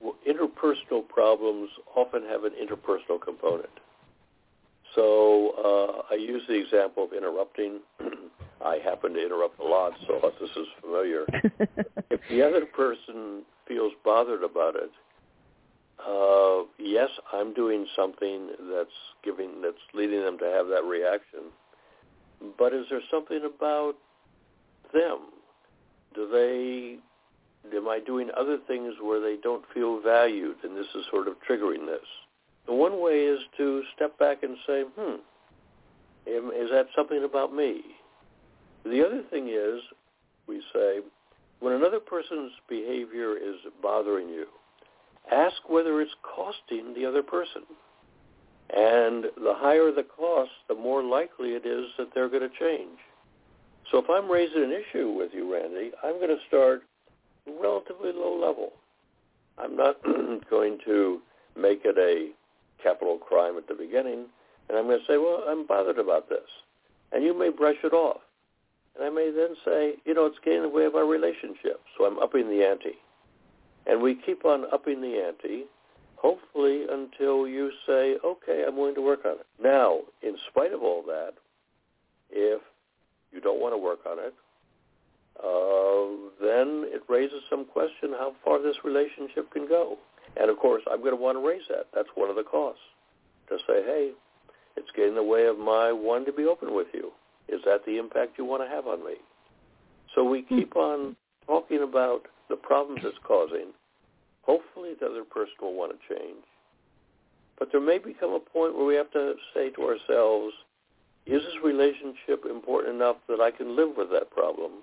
well, 0.00 0.16
interpersonal 0.28 1.06
problems 1.08 1.70
often 1.96 2.22
have 2.28 2.44
an 2.44 2.52
interpersonal 2.52 3.20
component. 3.22 3.70
So 4.94 6.02
uh, 6.10 6.14
I 6.14 6.16
use 6.16 6.42
the 6.48 6.54
example 6.54 7.04
of 7.04 7.12
interrupting. 7.12 7.80
I 8.64 8.78
happen 8.84 9.14
to 9.14 9.24
interrupt 9.24 9.60
a 9.60 9.64
lot, 9.64 9.92
so 10.06 10.32
this 10.40 10.50
is 10.50 10.66
familiar. 10.80 11.24
if 12.10 12.20
the 12.30 12.42
other 12.42 12.66
person 12.66 13.42
feels 13.66 13.92
bothered 14.04 14.42
about 14.42 14.76
it, 14.76 14.90
uh, 16.06 16.64
yes, 16.78 17.08
I'm 17.32 17.54
doing 17.54 17.86
something 17.96 18.48
that's 18.72 18.90
giving 19.24 19.62
that's 19.62 19.76
leading 19.94 20.20
them 20.22 20.38
to 20.38 20.44
have 20.44 20.66
that 20.68 20.84
reaction. 20.84 21.50
But 22.58 22.72
is 22.72 22.86
there 22.90 23.02
something 23.10 23.42
about 23.44 23.94
them? 24.92 25.18
Do 26.14 26.28
they 26.30 26.98
am 27.76 27.88
I 27.88 28.00
doing 28.04 28.30
other 28.36 28.58
things 28.66 28.94
where 29.00 29.20
they 29.20 29.36
don't 29.40 29.64
feel 29.72 30.00
valued 30.00 30.56
and 30.64 30.76
this 30.76 30.86
is 30.94 31.04
sort 31.10 31.28
of 31.28 31.34
triggering 31.48 31.86
this? 31.86 32.06
The 32.66 32.74
one 32.74 33.00
way 33.00 33.24
is 33.24 33.40
to 33.58 33.82
step 33.94 34.18
back 34.18 34.42
and 34.42 34.56
say, 34.66 34.82
hmm, 34.96 35.14
is 36.26 36.70
that 36.70 36.86
something 36.94 37.24
about 37.24 37.54
me? 37.54 37.82
The 38.84 39.04
other 39.04 39.22
thing 39.30 39.48
is, 39.48 39.80
we 40.46 40.62
say, 40.72 41.00
when 41.60 41.74
another 41.74 42.00
person's 42.00 42.52
behavior 42.68 43.36
is 43.36 43.56
bothering 43.80 44.28
you, 44.28 44.46
ask 45.30 45.56
whether 45.68 46.00
it's 46.00 46.14
costing 46.22 46.94
the 46.94 47.06
other 47.06 47.22
person. 47.22 47.62
And 48.74 49.24
the 49.36 49.54
higher 49.54 49.92
the 49.92 50.02
cost, 50.02 50.50
the 50.68 50.74
more 50.74 51.02
likely 51.02 51.50
it 51.50 51.66
is 51.66 51.86
that 51.98 52.08
they're 52.14 52.28
going 52.28 52.48
to 52.48 52.58
change. 52.58 52.98
So 53.90 53.98
if 53.98 54.06
I'm 54.08 54.30
raising 54.30 54.64
an 54.64 54.72
issue 54.72 55.10
with 55.10 55.30
you, 55.34 55.52
Randy, 55.52 55.92
I'm 56.02 56.16
going 56.16 56.28
to 56.28 56.42
start 56.48 56.82
relatively 57.46 58.12
low 58.12 58.34
level. 58.34 58.72
I'm 59.58 59.76
not 59.76 59.96
going 60.50 60.78
to 60.86 61.20
make 61.56 61.82
it 61.84 61.98
a 61.98 62.32
capital 62.82 63.18
crime 63.18 63.56
at 63.56 63.68
the 63.68 63.74
beginning, 63.74 64.26
and 64.68 64.78
I'm 64.78 64.86
going 64.86 64.98
to 64.98 65.06
say, 65.06 65.18
well, 65.18 65.44
I'm 65.46 65.66
bothered 65.66 65.98
about 65.98 66.28
this. 66.28 66.48
And 67.12 67.22
you 67.22 67.38
may 67.38 67.50
brush 67.50 67.76
it 67.84 67.92
off. 67.92 68.22
And 68.94 69.04
I 69.04 69.10
may 69.10 69.30
then 69.30 69.56
say, 69.64 69.94
you 70.04 70.14
know, 70.14 70.26
it's 70.26 70.38
getting 70.44 70.62
in 70.62 70.62
the 70.64 70.68
way 70.68 70.84
of 70.84 70.94
our 70.94 71.06
relationship, 71.06 71.80
so 71.96 72.04
I'm 72.04 72.18
upping 72.18 72.48
the 72.48 72.64
ante. 72.64 72.98
And 73.86 74.02
we 74.02 74.14
keep 74.14 74.44
on 74.44 74.66
upping 74.72 75.00
the 75.00 75.18
ante, 75.26 75.64
hopefully 76.16 76.84
until 76.90 77.48
you 77.48 77.70
say, 77.86 78.16
okay, 78.24 78.64
I'm 78.66 78.76
willing 78.76 78.94
to 78.94 79.02
work 79.02 79.24
on 79.24 79.32
it. 79.32 79.46
Now, 79.60 80.00
in 80.22 80.36
spite 80.50 80.72
of 80.72 80.82
all 80.82 81.02
that, 81.06 81.32
if 82.30 82.60
you 83.32 83.40
don't 83.40 83.60
want 83.60 83.74
to 83.74 83.78
work 83.78 84.00
on 84.06 84.18
it, 84.18 84.34
uh, 85.42 86.44
then 86.44 86.84
it 86.92 87.02
raises 87.08 87.42
some 87.48 87.64
question 87.64 88.10
how 88.12 88.34
far 88.44 88.62
this 88.62 88.76
relationship 88.84 89.50
can 89.50 89.66
go. 89.66 89.96
And 90.36 90.50
of 90.50 90.58
course, 90.58 90.82
I'm 90.90 91.00
going 91.00 91.16
to 91.16 91.20
want 91.20 91.36
to 91.38 91.46
raise 91.46 91.62
that. 91.68 91.86
That's 91.94 92.08
one 92.14 92.30
of 92.30 92.36
the 92.36 92.42
costs. 92.42 92.82
To 93.48 93.58
say, 93.66 93.82
hey, 93.84 94.12
it's 94.76 94.90
getting 94.94 95.10
in 95.10 95.14
the 95.16 95.22
way 95.22 95.46
of 95.46 95.58
my 95.58 95.92
wanting 95.92 96.26
to 96.26 96.32
be 96.32 96.44
open 96.44 96.74
with 96.74 96.86
you. 96.94 97.12
Is 97.52 97.60
that 97.66 97.84
the 97.84 97.98
impact 97.98 98.38
you 98.38 98.44
want 98.44 98.62
to 98.62 98.68
have 98.68 98.86
on 98.86 99.04
me? 99.04 99.14
So 100.14 100.24
we 100.24 100.42
hmm. 100.42 100.58
keep 100.58 100.76
on 100.76 101.16
talking 101.46 101.82
about 101.82 102.22
the 102.48 102.56
problems 102.56 103.02
it's 103.04 103.18
causing. 103.24 103.72
Hopefully 104.42 104.92
the 104.98 105.06
other 105.06 105.24
person 105.24 105.54
will 105.60 105.74
want 105.74 105.92
to 105.92 106.14
change. 106.14 106.44
But 107.58 107.68
there 107.70 107.80
may 107.80 107.98
become 107.98 108.32
a 108.32 108.40
point 108.40 108.76
where 108.76 108.86
we 108.86 108.94
have 108.96 109.10
to 109.12 109.34
say 109.54 109.70
to 109.70 109.82
ourselves, 109.82 110.52
is 111.26 111.42
this 111.42 111.62
relationship 111.62 112.44
important 112.50 112.96
enough 112.96 113.16
that 113.28 113.40
I 113.40 113.50
can 113.52 113.76
live 113.76 113.90
with 113.96 114.10
that 114.10 114.30
problem? 114.30 114.82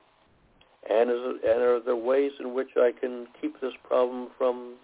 And, 0.90 1.10
is, 1.12 1.18
and 1.44 1.62
are 1.62 1.82
there 1.82 1.96
ways 1.96 2.32
in 2.40 2.54
which 2.54 2.70
I 2.78 2.92
can 2.98 3.28
keep 3.42 3.60
this 3.60 3.74
problem 3.84 4.30
from 4.38 4.76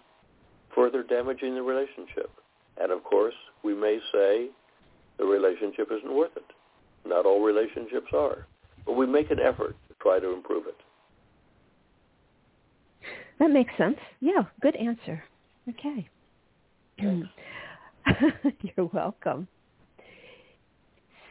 further 0.74 1.02
damaging 1.02 1.54
the 1.54 1.62
relationship? 1.62 2.30
And 2.78 2.92
of 2.92 3.02
course, 3.02 3.34
we 3.64 3.74
may 3.74 3.98
say 4.12 4.48
the 5.18 5.24
relationship 5.24 5.88
isn't 5.90 6.14
worth 6.14 6.36
it. 6.36 6.44
Not 7.06 7.26
all 7.26 7.42
relationships 7.42 8.08
are. 8.12 8.46
But 8.84 8.92
we 8.92 9.06
make 9.06 9.30
an 9.30 9.38
effort 9.40 9.76
to 9.88 9.94
try 10.00 10.18
to 10.18 10.32
improve 10.32 10.66
it. 10.66 10.76
That 13.38 13.50
makes 13.50 13.72
sense. 13.76 13.98
Yeah, 14.20 14.44
good 14.62 14.76
answer. 14.76 15.22
Okay. 15.68 16.08
You're 16.98 18.86
welcome. 18.92 19.46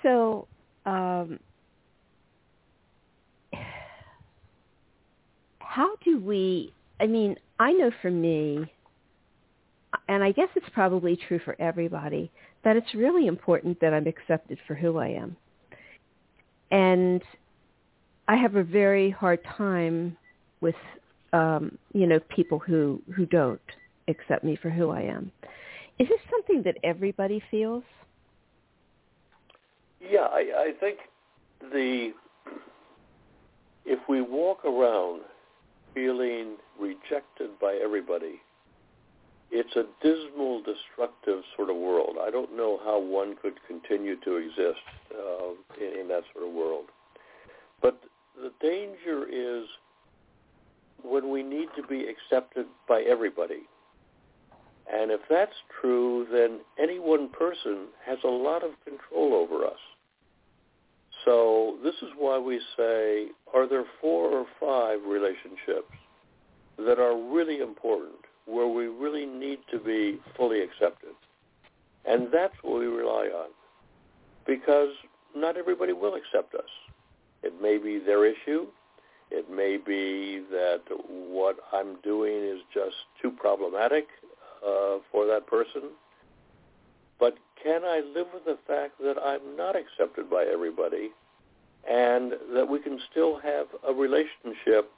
So, 0.04 0.48
um, 0.86 1.40
how 5.60 5.96
do 6.04 6.20
we, 6.20 6.72
I 7.00 7.08
mean, 7.08 7.36
I 7.60 7.72
know 7.72 7.92
for 8.02 8.12
me, 8.12 8.72
and 10.08 10.24
I 10.24 10.32
guess 10.32 10.50
it's 10.56 10.70
probably 10.74 11.18
true 11.28 11.40
for 11.44 11.60
everybody, 11.60 12.32
that 12.64 12.78
it's 12.78 12.94
really 12.94 13.28
important 13.28 13.80
that 13.82 13.94
I'm 13.94 14.08
accepted 14.08 14.60
for 14.68 14.76
who 14.76 14.98
I 14.98 15.08
am. 15.08 15.36
And 16.72 17.22
I 18.28 18.36
have 18.36 18.56
a 18.56 18.64
very 18.64 19.10
hard 19.10 19.44
time 19.58 20.18
with, 20.62 20.76
um, 21.34 21.78
you 21.94 22.08
know, 22.08 22.20
people 22.30 22.60
who, 22.60 23.02
who 23.16 23.26
don't 23.26 23.62
accept 24.08 24.44
me 24.44 24.56
for 24.56 24.70
who 24.70 24.90
I 24.90 25.02
am. 25.02 25.32
Is 26.00 26.08
this 26.10 26.20
something 26.30 26.64
that 26.64 26.78
everybody 26.84 27.42
feels? 27.50 27.84
Yeah, 30.02 30.28
I, 30.32 30.52
I 30.58 30.72
think 30.80 31.00
the 31.72 32.12
if 33.86 34.00
we 34.10 34.22
walk 34.22 34.66
around 34.66 35.22
feeling 35.94 36.58
rejected 36.80 37.58
by 37.62 37.80
everybody. 37.82 38.42
It's 39.58 39.74
a 39.78 39.86
dismal, 40.04 40.62
destructive 40.64 41.42
sort 41.56 41.70
of 41.70 41.78
world. 41.78 42.18
I 42.22 42.30
don't 42.30 42.58
know 42.58 42.78
how 42.84 43.00
one 43.00 43.36
could 43.42 43.54
continue 43.66 44.18
to 44.26 44.36
exist 44.36 44.84
uh, 45.14 45.52
in, 45.80 46.02
in 46.02 46.08
that 46.10 46.24
sort 46.34 46.46
of 46.46 46.54
world. 46.54 46.86
But 47.82 47.98
the 48.36 48.52
danger 48.62 49.26
is 49.32 49.66
when 51.06 51.30
we 51.32 51.42
need 51.42 51.70
to 51.78 51.84
be 51.88 52.06
accepted 52.06 52.66
by 52.90 53.04
everybody. 53.08 53.64
And 54.92 55.10
if 55.10 55.22
that's 55.30 55.56
true, 55.80 56.28
then 56.30 56.60
any 56.78 57.00
one 57.00 57.30
person 57.30 57.88
has 58.06 58.18
a 58.26 58.28
lot 58.28 58.62
of 58.62 58.72
control 58.84 59.34
over 59.34 59.66
us. 59.66 59.80
So 61.24 61.78
this 61.82 61.96
is 62.02 62.10
why 62.18 62.38
we 62.38 62.60
say, 62.76 63.28
are 63.54 63.70
there 63.70 63.86
four 64.02 64.30
or 64.30 64.46
five 64.60 65.00
relationships 65.08 65.96
that 66.78 67.00
are 67.00 67.16
really 67.16 67.60
important, 67.60 68.20
where 68.46 68.68
we 68.68 68.88
really 68.88 69.26
need 69.26 69.60
to 69.72 69.80
be 69.80 70.20
fully 70.36 70.62
accepted? 70.62 71.12
And 72.08 72.28
that's 72.32 72.54
what 72.62 72.80
we 72.80 72.86
rely 72.86 73.30
on, 73.34 73.50
because 74.46 74.90
not 75.36 75.58
everybody 75.58 75.94
will 75.94 76.16
accept 76.16 76.54
us. 76.56 76.70
It 77.44 77.62
may 77.62 77.78
be 77.78 78.00
their 78.00 78.26
issue. 78.26 78.68
It 79.32 79.50
may 79.50 79.78
be 79.78 80.44
that 80.52 80.82
what 81.08 81.58
I'm 81.74 82.00
doing 82.02 82.44
is 82.44 82.60
just 82.74 82.96
too 83.22 83.32
problematic 83.32 84.08
uh, 84.66 84.98
for 85.12 85.26
that 85.26 85.48
person. 85.48 85.90
But 87.20 87.38
can 87.62 87.84
I 87.84 88.02
live 88.14 88.28
with 88.34 88.46
the 88.46 88.58
fact 88.68 89.00
that 89.00 89.16
I'm 89.24 89.56
not 89.58 89.76
accepted 89.76 90.30
by 90.30 90.46
everybody 90.52 91.10
and 91.90 92.34
that 92.54 92.68
we 92.70 92.80
can 92.80 93.00
still 93.12 93.40
have 93.40 93.68
a 93.88 93.94
relationship 93.94 94.92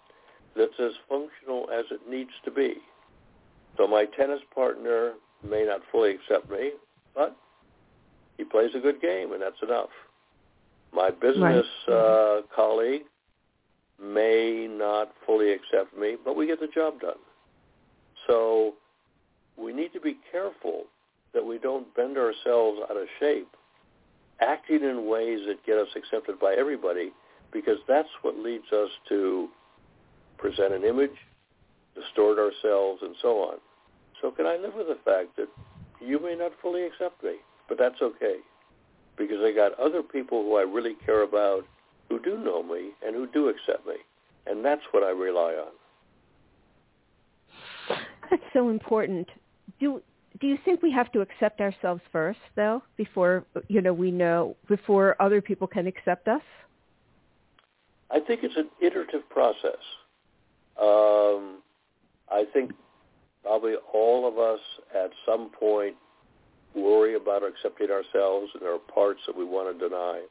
that's 0.56 0.80
as 0.80 0.94
functional 1.08 1.70
as 1.72 1.86
it 1.92 2.02
needs 2.10 2.32
to 2.44 2.52
be? 2.52 2.76
So 3.78 3.88
my 3.88 4.06
tennis 4.18 4.40
partner 4.54 5.14
may 5.48 5.66
not 5.66 5.82
fully 5.92 6.16
accept 6.16 6.50
me, 6.50 6.72
but 7.16 7.36
he 8.38 8.44
plays 8.44 8.72
a 8.76 8.80
good 8.80 9.02
game, 9.02 9.34
and 9.34 9.42
that's 9.42 9.62
enough. 9.62 9.90
My 10.94 11.12
business 11.12 11.66
right. 11.88 11.94
uh, 11.94 12.42
colleague 12.56 13.04
may 14.02 14.68
not 14.70 15.12
fully 15.26 15.52
accept 15.52 15.98
me, 15.98 16.16
but 16.24 16.36
we 16.36 16.48
get 16.48 16.60
the 16.60 16.68
job 16.68 17.00
done. 17.00 17.18
So 18.28 18.74
we 19.58 19.74
need 19.74 19.94
to 19.94 20.00
be 20.00 20.18
careful 20.32 20.84
that 21.34 21.46
we 21.46 21.58
don't 21.58 21.94
bend 21.96 22.18
ourselves 22.18 22.80
out 22.90 22.98
of 22.98 23.08
shape, 23.20 23.50
acting 24.40 24.84
in 24.84 25.08
ways 25.08 25.40
that 25.48 25.66
get 25.66 25.78
us 25.78 25.88
accepted 25.96 26.40
by 26.40 26.56
everybody, 26.58 27.12
because 27.52 27.78
that's 27.88 28.10
what 28.22 28.38
leads 28.38 28.72
us 28.72 28.90
to 29.10 29.50
present 30.38 30.74
an 30.74 30.84
image, 30.84 31.12
distort 31.96 32.38
ourselves, 32.38 33.02
and 33.02 33.16
so 33.22 33.40
on. 33.40 33.58
So 34.22 34.32
can 34.32 34.46
I 34.46 34.58
live 34.58 34.74
with 34.76 34.88
the 34.88 34.98
fact 35.06 35.36
that 35.38 35.48
you 36.02 36.20
may 36.20 36.36
not 36.36 36.52
fully 36.62 36.84
accept 36.86 37.24
me, 37.24 37.36
but 37.70 37.78
that's 37.78 38.02
okay, 38.02 38.38
because 39.18 39.38
I 39.42 39.52
got 39.52 39.78
other 39.80 40.02
people 40.02 40.44
who 40.44 40.56
I 40.58 40.62
really 40.62 40.96
care 41.06 41.24
about 41.24 41.66
who 42.10 42.20
do 42.20 42.38
know 42.38 42.64
me 42.64 42.92
and 43.06 43.16
who 43.16 43.28
do 43.28 43.50
accept 43.50 43.86
me, 43.86 43.96
and 44.46 44.64
that's 44.64 44.82
what 44.92 45.04
I 45.04 45.10
rely 45.10 45.54
on. 45.54 45.72
That's 48.30 48.44
so 48.54 48.70
important. 48.70 49.28
Do 49.80 50.02
do 50.40 50.48
you 50.48 50.58
think 50.64 50.82
we 50.82 50.92
have 50.92 51.12
to 51.14 51.22
accept 51.22 51.62
ourselves 51.62 52.02
first 52.12 52.40
though 52.56 52.84
before 52.96 53.46
you 53.68 53.82
know 53.82 53.94
we 53.94 54.12
know 54.12 54.56
before 54.68 55.16
other 55.20 55.42
people 55.42 55.68
can 55.68 55.88
accept 55.88 56.28
us 56.28 56.42
i 58.12 58.20
think 58.20 58.44
it's 58.44 58.56
an 58.56 58.70
iterative 58.82 59.28
process 59.30 59.82
Um, 60.80 61.64
I 62.30 62.46
think 62.54 62.72
probably 63.48 63.76
all 63.94 64.28
of 64.28 64.38
us 64.38 64.60
at 64.94 65.10
some 65.26 65.50
point 65.58 65.96
worry 66.76 67.16
about 67.16 67.44
accepting 67.44 67.90
ourselves 67.90 68.50
and 68.54 68.62
there 68.62 68.74
are 68.74 68.94
parts 68.94 69.22
that 69.26 69.36
we 69.36 69.46
want 69.46 69.74
to 69.74 69.90
deny. 69.90 70.22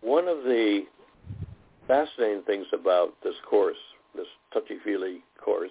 One 0.00 0.26
of 0.26 0.38
the 0.38 0.84
fascinating 1.86 2.42
things 2.44 2.66
about 2.72 3.12
this 3.22 3.34
course, 3.48 3.76
this 4.16 4.26
touchy-feely 4.54 5.22
course, 5.44 5.70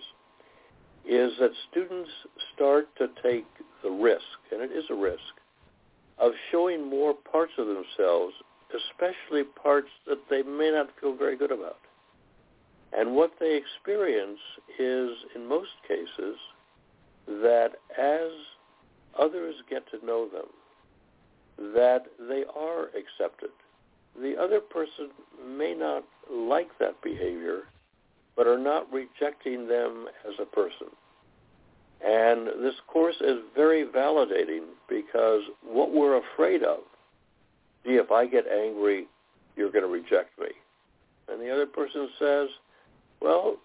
is 1.09 1.31
that 1.39 1.49
students 1.71 2.09
start 2.55 2.87
to 2.97 3.07
take 3.23 3.45
the 3.81 3.89
risk, 3.89 4.21
and 4.51 4.61
it 4.61 4.71
is 4.71 4.85
a 4.91 4.95
risk, 4.95 5.19
of 6.19 6.31
showing 6.51 6.87
more 6.87 7.13
parts 7.13 7.51
of 7.57 7.65
themselves, 7.65 8.33
especially 8.69 9.43
parts 9.43 9.89
that 10.07 10.19
they 10.29 10.43
may 10.43 10.69
not 10.71 10.89
feel 11.01 11.15
very 11.15 11.35
good 11.35 11.51
about. 11.51 11.79
And 12.97 13.15
what 13.15 13.31
they 13.39 13.55
experience 13.55 14.39
is, 14.77 15.09
in 15.35 15.47
most 15.47 15.71
cases, 15.87 16.37
that 17.27 17.71
as 17.97 18.29
others 19.19 19.55
get 19.69 19.83
to 19.91 20.05
know 20.05 20.27
them, 20.27 20.45
that 21.73 22.05
they 22.29 22.43
are 22.55 22.89
accepted. 22.89 23.49
The 24.21 24.35
other 24.39 24.59
person 24.59 25.09
may 25.57 25.73
not 25.73 26.03
like 26.31 26.69
that 26.79 27.01
behavior, 27.01 27.63
but 28.35 28.47
are 28.47 28.59
not 28.59 28.91
rejecting 28.91 29.67
them 29.67 30.07
as 30.27 30.33
a 30.39 30.45
person. 30.45 30.87
And 32.05 32.47
this 32.63 32.75
course 32.87 33.15
is 33.21 33.37
very 33.55 33.85
validating 33.85 34.65
because 34.89 35.41
what 35.63 35.91
we're 35.93 36.17
afraid 36.17 36.63
of, 36.63 36.79
gee, 37.85 37.93
if 37.93 38.11
I 38.11 38.27
get 38.27 38.45
angry, 38.47 39.07
you're 39.55 39.71
going 39.71 39.85
to 39.85 39.89
reject 39.89 40.37
me. 40.39 40.47
And 41.29 41.41
the 41.41 41.49
other 41.49 41.65
person 41.65 42.09
says, 42.19 42.49
well, 43.23 43.55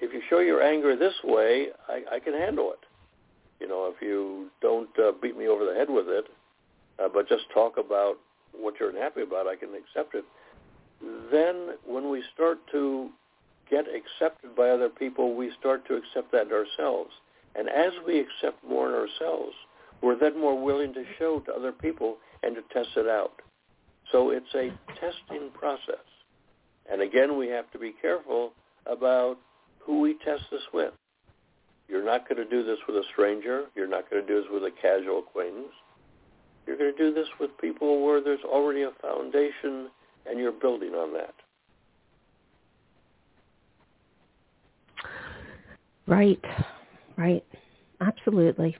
if 0.00 0.12
you 0.12 0.20
show 0.28 0.40
your 0.40 0.62
anger 0.62 0.96
this 0.96 1.14
way, 1.24 1.68
I, 1.88 2.16
I 2.16 2.18
can 2.18 2.34
handle 2.34 2.72
it. 2.72 2.80
You 3.60 3.68
know, 3.68 3.92
if 3.94 4.02
you 4.02 4.48
don't 4.60 4.90
uh, 4.98 5.12
beat 5.22 5.36
me 5.36 5.48
over 5.48 5.64
the 5.64 5.74
head 5.74 5.88
with 5.88 6.08
it, 6.08 6.26
uh, 7.02 7.08
but 7.12 7.28
just 7.28 7.44
talk 7.54 7.78
about 7.78 8.16
what 8.52 8.74
you're 8.78 8.90
unhappy 8.90 9.22
about, 9.22 9.46
I 9.46 9.56
can 9.56 9.70
accept 9.74 10.14
it. 10.14 10.24
Then 11.30 11.76
when 11.86 12.10
we 12.10 12.22
start 12.34 12.58
to 12.72 13.10
get 13.70 13.86
accepted 13.86 14.56
by 14.56 14.70
other 14.70 14.88
people, 14.88 15.34
we 15.36 15.52
start 15.58 15.86
to 15.86 15.94
accept 15.94 16.32
that 16.32 16.46
in 16.46 16.52
ourselves. 16.52 17.10
And 17.54 17.68
as 17.68 17.92
we 18.06 18.18
accept 18.20 18.62
more 18.68 18.88
in 18.88 18.94
ourselves, 18.94 19.54
we're 20.02 20.18
then 20.18 20.40
more 20.40 20.60
willing 20.60 20.94
to 20.94 21.04
show 21.18 21.40
to 21.40 21.52
other 21.52 21.72
people 21.72 22.16
and 22.42 22.54
to 22.54 22.62
test 22.72 22.96
it 22.96 23.08
out. 23.08 23.42
So 24.12 24.30
it's 24.30 24.54
a 24.54 24.70
testing 25.00 25.50
process. 25.52 26.04
And 26.90 27.02
again, 27.02 27.36
we 27.36 27.48
have 27.48 27.70
to 27.72 27.78
be 27.78 27.94
careful 28.00 28.52
about 28.88 29.38
who 29.78 30.00
we 30.00 30.14
test 30.24 30.42
this 30.50 30.62
with. 30.72 30.92
You're 31.88 32.04
not 32.04 32.28
going 32.28 32.42
to 32.42 32.48
do 32.48 32.64
this 32.64 32.78
with 32.86 32.96
a 32.96 33.04
stranger. 33.12 33.64
You're 33.74 33.88
not 33.88 34.10
going 34.10 34.22
to 34.22 34.28
do 34.28 34.40
this 34.42 34.50
with 34.52 34.62
a 34.64 34.70
casual 34.82 35.20
acquaintance. 35.20 35.72
You're 36.66 36.76
going 36.76 36.92
to 36.94 36.98
do 36.98 37.14
this 37.14 37.28
with 37.40 37.50
people 37.58 38.04
where 38.04 38.22
there's 38.22 38.44
already 38.44 38.82
a 38.82 38.90
foundation 39.00 39.88
and 40.28 40.38
you're 40.38 40.52
building 40.52 40.90
on 40.90 41.14
that. 41.14 41.34
Right, 46.06 46.40
right, 47.16 47.44
absolutely. 48.00 48.76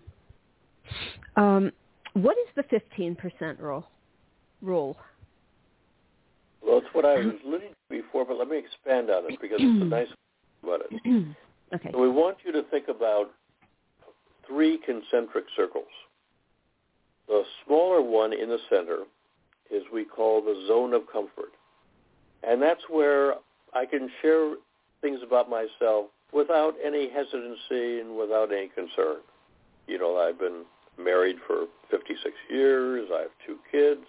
Um, 1.36 1.72
what 2.14 2.36
is 2.38 2.48
the 2.56 2.62
fifteen 2.64 3.14
percent 3.14 3.60
rule? 3.60 3.86
Rule. 4.62 4.96
Well, 6.68 6.78
it's 6.78 6.86
what 6.92 7.06
I 7.06 7.14
was 7.16 7.34
alluding 7.46 7.70
to 7.70 7.74
before, 8.02 8.26
but 8.26 8.36
let 8.36 8.48
me 8.48 8.58
expand 8.58 9.10
on 9.10 9.24
it 9.32 9.40
because 9.40 9.58
it's 9.60 9.82
a 9.82 9.84
nice 9.86 10.08
about 10.62 10.82
it. 10.90 11.26
okay. 11.74 11.90
So 11.92 11.98
we 11.98 12.10
want 12.10 12.36
you 12.44 12.52
to 12.52 12.62
think 12.64 12.88
about 12.88 13.30
three 14.46 14.78
concentric 14.84 15.46
circles. 15.56 15.86
The 17.26 17.42
smaller 17.66 18.02
one 18.02 18.32
in 18.32 18.48
the 18.48 18.58
center 18.68 19.04
is 19.70 19.82
we 19.92 20.04
call 20.04 20.42
the 20.42 20.64
zone 20.66 20.92
of 20.92 21.02
comfort. 21.12 21.52
And 22.42 22.60
that's 22.60 22.82
where 22.88 23.34
I 23.74 23.84
can 23.84 24.08
share 24.22 24.54
things 25.00 25.20
about 25.26 25.50
myself 25.50 26.06
without 26.32 26.74
any 26.84 27.10
hesitancy 27.10 28.00
and 28.00 28.16
without 28.16 28.52
any 28.52 28.68
concern. 28.68 29.18
You 29.86 29.98
know, 29.98 30.18
I've 30.18 30.38
been 30.38 30.64
married 30.98 31.36
for 31.46 31.66
56 31.90 32.34
years. 32.50 33.08
I 33.12 33.22
have 33.22 33.30
two 33.46 33.56
kids. 33.70 34.06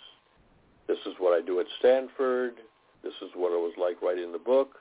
This 0.89 0.97
is 1.05 1.13
what 1.19 1.39
I 1.39 1.45
do 1.45 1.59
at 1.59 1.67
Stanford. 1.77 2.55
This 3.03 3.13
is 3.21 3.29
what 3.35 3.53
it 3.53 3.61
was 3.61 3.73
like 3.79 4.01
writing 4.01 4.31
the 4.31 4.39
book. 4.39 4.71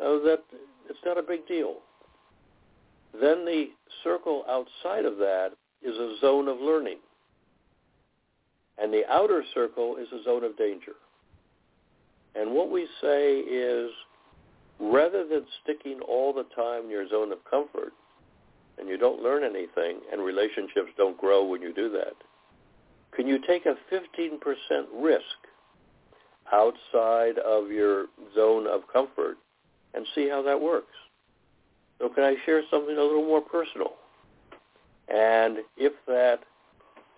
Uh, 0.00 0.18
that 0.24 0.42
it's 0.90 0.98
not 1.06 1.16
a 1.16 1.22
big 1.22 1.46
deal. 1.46 1.76
Then 3.12 3.44
the 3.44 3.68
circle 4.02 4.44
outside 4.50 5.04
of 5.04 5.16
that 5.18 5.50
is 5.80 5.94
a 5.94 6.16
zone 6.20 6.48
of 6.48 6.58
learning. 6.60 6.98
And 8.82 8.92
the 8.92 9.04
outer 9.08 9.44
circle 9.54 9.96
is 9.96 10.08
a 10.12 10.24
zone 10.24 10.42
of 10.42 10.58
danger. 10.58 10.94
And 12.34 12.50
what 12.50 12.68
we 12.68 12.88
say 13.00 13.38
is 13.38 13.90
rather 14.80 15.24
than 15.24 15.44
sticking 15.62 16.00
all 16.00 16.32
the 16.32 16.46
time 16.56 16.86
in 16.86 16.90
your 16.90 17.08
zone 17.08 17.30
of 17.30 17.38
comfort 17.48 17.92
and 18.76 18.88
you 18.88 18.98
don't 18.98 19.22
learn 19.22 19.44
anything 19.44 20.00
and 20.12 20.20
relationships 20.20 20.90
don't 20.96 21.16
grow 21.16 21.44
when 21.44 21.62
you 21.62 21.72
do 21.72 21.90
that, 21.90 22.14
can 23.14 23.26
you 23.26 23.38
take 23.46 23.66
a 23.66 23.76
15% 23.92 24.38
risk 24.94 25.22
outside 26.52 27.38
of 27.38 27.70
your 27.70 28.06
zone 28.34 28.66
of 28.66 28.82
comfort 28.92 29.36
and 29.94 30.06
see 30.14 30.28
how 30.28 30.42
that 30.42 30.60
works? 30.60 30.94
So 31.98 32.08
can 32.08 32.24
I 32.24 32.36
share 32.46 32.62
something 32.70 32.96
a 32.96 33.02
little 33.02 33.26
more 33.26 33.40
personal? 33.40 33.94
And 35.08 35.58
if 35.76 35.92
that 36.06 36.40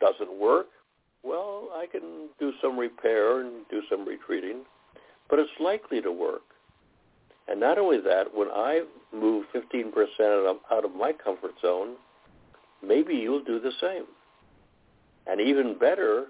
doesn't 0.00 0.38
work, 0.40 0.68
well, 1.22 1.68
I 1.74 1.86
can 1.90 2.28
do 2.38 2.52
some 2.62 2.78
repair 2.78 3.40
and 3.40 3.66
do 3.70 3.82
some 3.90 4.06
retreating, 4.06 4.62
but 5.28 5.38
it's 5.38 5.50
likely 5.60 6.00
to 6.00 6.10
work. 6.10 6.42
And 7.48 7.60
not 7.60 7.78
only 7.78 8.00
that, 8.00 8.34
when 8.34 8.48
I 8.48 8.84
move 9.12 9.46
15% 9.54 10.56
out 10.70 10.84
of 10.84 10.94
my 10.94 11.12
comfort 11.12 11.52
zone, 11.60 11.96
maybe 12.82 13.14
you'll 13.14 13.44
do 13.44 13.60
the 13.60 13.72
same. 13.80 14.04
And 15.30 15.40
even 15.40 15.78
better, 15.78 16.26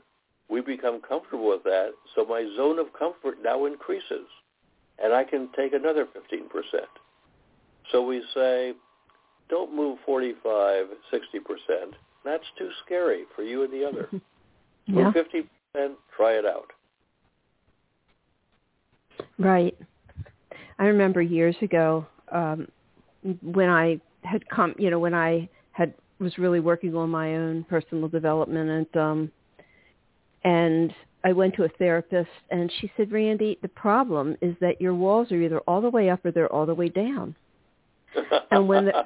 we 0.50 0.60
become 0.60 1.00
comfortable 1.00 1.48
with 1.48 1.64
that, 1.64 1.92
so 2.14 2.24
my 2.24 2.44
zone 2.56 2.78
of 2.78 2.92
comfort 2.92 3.38
now 3.42 3.64
increases, 3.64 4.26
and 5.02 5.14
I 5.14 5.24
can 5.24 5.48
take 5.56 5.72
another 5.72 6.04
15%. 6.06 6.50
So 7.90 8.04
we 8.04 8.22
say, 8.34 8.74
don't 9.48 9.74
move 9.74 9.98
45, 10.04 10.86
60%. 11.12 11.18
That's 12.24 12.44
too 12.58 12.68
scary 12.84 13.24
for 13.34 13.42
you 13.42 13.62
and 13.64 13.72
the 13.72 13.86
other. 13.86 14.08
yeah. 14.86 14.94
Move 14.94 15.14
50%, 15.14 15.92
try 16.14 16.32
it 16.32 16.44
out. 16.44 16.70
Right. 19.38 19.76
I 20.78 20.84
remember 20.84 21.22
years 21.22 21.56
ago 21.62 22.06
um, 22.32 22.68
when 23.42 23.70
I 23.70 23.98
had 24.22 24.46
come, 24.50 24.74
you 24.78 24.90
know, 24.90 24.98
when 24.98 25.14
I 25.14 25.48
had 25.72 25.94
was 26.20 26.38
really 26.38 26.60
working 26.60 26.94
on 26.94 27.10
my 27.10 27.34
own 27.34 27.64
personal 27.64 28.08
development 28.08 28.70
and 28.70 28.96
um 29.02 29.32
and 30.44 30.94
I 31.22 31.32
went 31.32 31.54
to 31.56 31.64
a 31.64 31.68
therapist 31.68 32.30
and 32.50 32.72
she 32.80 32.90
said, 32.96 33.12
"Randy, 33.12 33.58
the 33.60 33.68
problem 33.68 34.36
is 34.40 34.56
that 34.60 34.80
your 34.80 34.94
walls 34.94 35.30
are 35.32 35.40
either 35.40 35.58
all 35.60 35.80
the 35.80 35.90
way 35.90 36.08
up 36.08 36.24
or 36.24 36.30
they're 36.30 36.52
all 36.52 36.66
the 36.66 36.74
way 36.74 36.88
down." 36.88 37.34
and 38.50 38.66
when 38.66 38.86
the, 38.86 39.04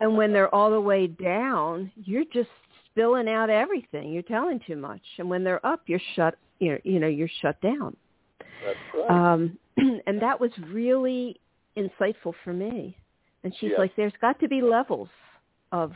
and 0.00 0.16
when 0.16 0.32
they're 0.32 0.54
all 0.54 0.70
the 0.70 0.80
way 0.80 1.06
down, 1.06 1.90
you're 1.96 2.26
just 2.32 2.50
spilling 2.90 3.28
out 3.28 3.48
everything. 3.48 4.12
You're 4.12 4.22
telling 4.22 4.60
too 4.66 4.76
much. 4.76 5.00
And 5.18 5.28
when 5.30 5.42
they're 5.42 5.64
up, 5.64 5.82
you're 5.86 6.00
shut. 6.14 6.36
You 6.58 6.72
know, 6.72 6.78
you 6.84 7.00
know 7.00 7.08
you're 7.08 7.30
shut 7.40 7.60
down. 7.62 7.96
That's 8.64 8.78
right. 8.94 9.32
Um, 9.32 9.58
and 10.06 10.20
that 10.20 10.38
was 10.38 10.50
really 10.70 11.40
insightful 11.76 12.34
for 12.44 12.52
me. 12.52 12.96
And 13.42 13.54
she's 13.58 13.70
Yes. 13.70 13.78
like, 13.78 13.96
"There's 13.96 14.12
got 14.20 14.38
to 14.40 14.48
be 14.48 14.60
levels 14.60 15.08
of." 15.72 15.92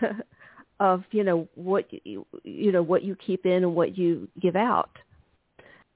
of 0.80 1.04
you 1.10 1.24
know 1.24 1.48
what 1.54 1.86
you 2.04 2.26
you 2.42 2.72
know 2.72 2.82
what 2.82 3.02
you 3.02 3.16
keep 3.16 3.46
in 3.46 3.64
and 3.64 3.74
what 3.74 3.96
you 3.96 4.28
give 4.40 4.56
out. 4.56 4.90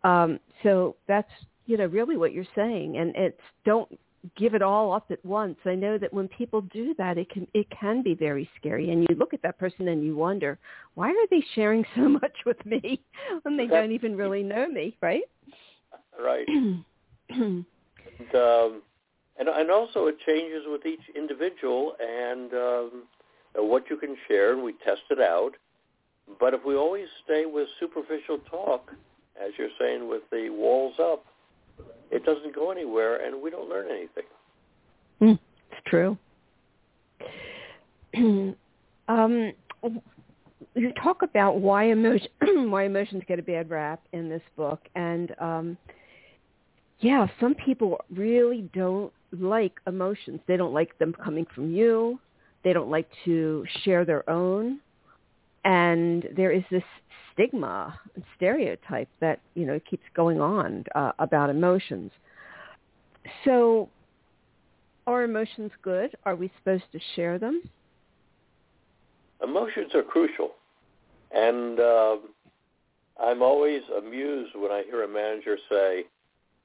Um 0.02 0.38
so 0.62 0.96
that's 1.08 1.30
you 1.66 1.76
know 1.76 1.86
really 1.86 2.16
what 2.16 2.32
you're 2.32 2.44
saying. 2.54 2.98
And 2.98 3.14
it's 3.16 3.40
don't 3.64 3.88
give 4.36 4.54
it 4.54 4.62
all 4.62 4.92
up 4.92 5.06
at 5.10 5.22
once. 5.24 5.56
I 5.66 5.74
know 5.74 5.98
that 5.98 6.12
when 6.12 6.28
people 6.28 6.62
do 6.62 6.94
that 6.98 7.18
it 7.18 7.30
can 7.30 7.46
it 7.54 7.66
can 7.70 8.02
be 8.02 8.14
very 8.14 8.48
scary. 8.58 8.90
And 8.90 9.06
you 9.08 9.16
look 9.16 9.34
at 9.34 9.42
that 9.42 9.58
person 9.58 9.88
and 9.88 10.04
you 10.04 10.16
wonder 10.16 10.58
why 10.94 11.08
are 11.10 11.26
they 11.30 11.42
sharing 11.54 11.84
so 11.94 12.08
much 12.20 12.36
with 12.44 12.64
me 12.66 13.00
when 13.42 13.56
they 13.56 13.66
don't 13.66 13.92
even 13.92 14.16
really 14.16 14.42
know 14.42 14.68
me 14.68 14.96
right? 15.00 15.24
Right. 16.22 16.46
And, 18.16 18.34
um, 18.34 18.82
and 19.38 19.48
and 19.48 19.70
also 19.70 20.06
it 20.06 20.16
changes 20.26 20.62
with 20.66 20.86
each 20.86 21.00
individual 21.16 21.96
and 22.00 22.52
um, 22.52 23.02
what 23.62 23.84
you 23.90 23.96
can 23.96 24.16
share, 24.28 24.52
and 24.52 24.62
we 24.62 24.72
test 24.84 25.02
it 25.10 25.20
out. 25.20 25.52
But 26.40 26.54
if 26.54 26.64
we 26.64 26.74
always 26.74 27.06
stay 27.24 27.44
with 27.46 27.68
superficial 27.78 28.38
talk, 28.50 28.90
as 29.40 29.52
you're 29.58 29.68
saying, 29.78 30.08
with 30.08 30.22
the 30.30 30.48
walls 30.50 30.94
up, 31.00 31.24
it 32.10 32.24
doesn't 32.24 32.54
go 32.54 32.70
anywhere, 32.70 33.24
and 33.26 33.42
we 33.42 33.50
don't 33.50 33.68
learn 33.68 33.86
anything. 33.90 34.24
Mm, 35.20 35.38
it's 35.70 35.80
true. 35.86 36.16
um, 39.08 39.52
you 40.74 40.92
talk 41.02 41.22
about 41.22 41.60
why 41.60 41.84
emotion, 41.84 42.28
why 42.70 42.84
emotions 42.84 43.22
get 43.26 43.38
a 43.38 43.42
bad 43.42 43.70
rap 43.70 44.00
in 44.12 44.28
this 44.28 44.42
book, 44.56 44.80
and 44.94 45.34
um, 45.40 45.76
yeah, 47.00 47.26
some 47.40 47.54
people 47.54 47.98
really 48.10 48.68
don't 48.72 49.12
like 49.32 49.74
emotions. 49.86 50.40
They 50.46 50.56
don't 50.56 50.72
like 50.72 50.96
them 50.98 51.12
coming 51.12 51.46
from 51.54 51.72
you. 51.72 52.18
They 52.64 52.72
don't 52.72 52.90
like 52.90 53.08
to 53.26 53.64
share 53.84 54.04
their 54.04 54.28
own. 54.28 54.80
And 55.64 56.26
there 56.36 56.50
is 56.50 56.62
this 56.70 56.82
stigma 57.32 57.98
and 58.14 58.24
stereotype 58.36 59.08
that, 59.20 59.40
you 59.54 59.66
know, 59.66 59.78
keeps 59.88 60.04
going 60.14 60.40
on 60.40 60.84
uh, 60.94 61.12
about 61.18 61.50
emotions. 61.50 62.10
So 63.44 63.88
are 65.06 65.24
emotions 65.24 65.70
good? 65.82 66.16
Are 66.24 66.36
we 66.36 66.50
supposed 66.58 66.84
to 66.92 67.00
share 67.14 67.38
them? 67.38 67.62
Emotions 69.42 69.94
are 69.94 70.02
crucial. 70.02 70.52
And 71.32 71.80
uh, 71.80 72.16
I'm 73.22 73.42
always 73.42 73.82
amused 73.98 74.52
when 74.54 74.70
I 74.70 74.84
hear 74.86 75.02
a 75.02 75.08
manager 75.08 75.58
say, 75.70 76.04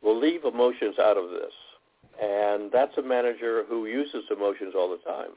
we'll 0.01 0.19
leave 0.19 0.45
emotions 0.45 0.95
out 0.99 1.17
of 1.17 1.29
this. 1.29 1.51
And 2.21 2.71
that's 2.71 2.97
a 2.97 3.01
manager 3.01 3.63
who 3.67 3.85
uses 3.85 4.23
emotions 4.29 4.73
all 4.77 4.89
the 4.89 5.09
time 5.09 5.31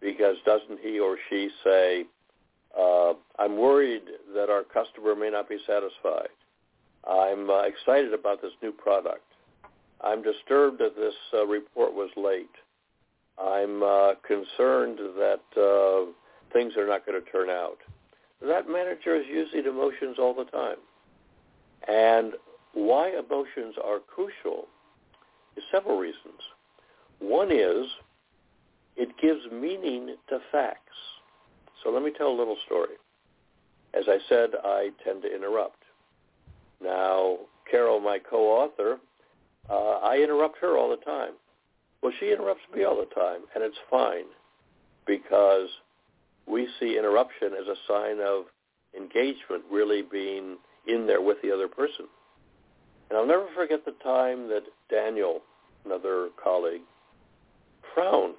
because 0.00 0.36
doesn't 0.44 0.80
he 0.80 0.98
or 0.98 1.16
she 1.28 1.48
say, 1.64 2.04
uh, 2.78 3.14
I'm 3.38 3.56
worried 3.56 4.02
that 4.34 4.50
our 4.50 4.62
customer 4.62 5.14
may 5.14 5.30
not 5.30 5.48
be 5.48 5.58
satisfied. 5.66 6.28
I'm 7.08 7.48
uh, 7.48 7.62
excited 7.62 8.12
about 8.12 8.42
this 8.42 8.52
new 8.62 8.72
product. 8.72 9.22
I'm 10.02 10.22
disturbed 10.22 10.78
that 10.80 10.96
this 10.96 11.14
uh, 11.32 11.46
report 11.46 11.94
was 11.94 12.10
late. 12.16 12.50
I'm 13.38 13.82
uh, 13.82 14.14
concerned 14.26 14.98
that 14.98 15.40
uh, 15.56 16.10
things 16.52 16.74
are 16.76 16.86
not 16.86 17.06
going 17.06 17.22
to 17.22 17.30
turn 17.30 17.48
out. 17.48 17.78
That 18.42 18.68
manager 18.68 19.16
is 19.16 19.26
using 19.28 19.64
emotions 19.66 20.16
all 20.18 20.34
the 20.34 20.44
time. 20.44 20.76
And 21.88 22.34
why 22.74 23.10
emotions 23.10 23.76
are 23.82 24.00
crucial 24.00 24.66
is 25.56 25.64
several 25.72 25.98
reasons. 25.98 26.40
One 27.20 27.50
is 27.50 27.86
it 28.96 29.10
gives 29.20 29.40
meaning 29.52 30.16
to 30.28 30.38
facts. 30.50 30.80
So 31.82 31.90
let 31.90 32.02
me 32.02 32.10
tell 32.16 32.28
a 32.28 32.36
little 32.36 32.56
story. 32.66 32.96
As 33.94 34.04
I 34.08 34.18
said, 34.28 34.50
I 34.64 34.90
tend 35.04 35.22
to 35.22 35.34
interrupt. 35.34 35.82
Now, 36.82 37.38
Carole, 37.70 38.00
my 38.00 38.18
co-author, 38.18 38.98
uh, 39.70 39.98
I 40.02 40.18
interrupt 40.18 40.58
her 40.58 40.76
all 40.76 40.90
the 40.90 41.04
time. 41.04 41.32
Well, 42.02 42.12
she 42.20 42.32
interrupts 42.32 42.62
me 42.74 42.84
all 42.84 42.96
the 42.96 43.14
time, 43.14 43.40
and 43.54 43.64
it's 43.64 43.76
fine 43.90 44.26
because 45.06 45.68
we 46.46 46.68
see 46.78 46.98
interruption 46.98 47.52
as 47.58 47.66
a 47.66 47.76
sign 47.88 48.18
of 48.20 48.44
engagement 48.96 49.64
really 49.70 50.02
being 50.02 50.56
in 50.86 51.06
there 51.06 51.22
with 51.22 51.38
the 51.42 51.52
other 51.52 51.68
person. 51.68 52.06
And 53.08 53.18
I'll 53.18 53.26
never 53.26 53.46
forget 53.54 53.84
the 53.84 53.94
time 54.02 54.48
that 54.48 54.62
Daniel, 54.90 55.40
another 55.84 56.28
colleague, 56.42 56.82
frowned. 57.94 58.34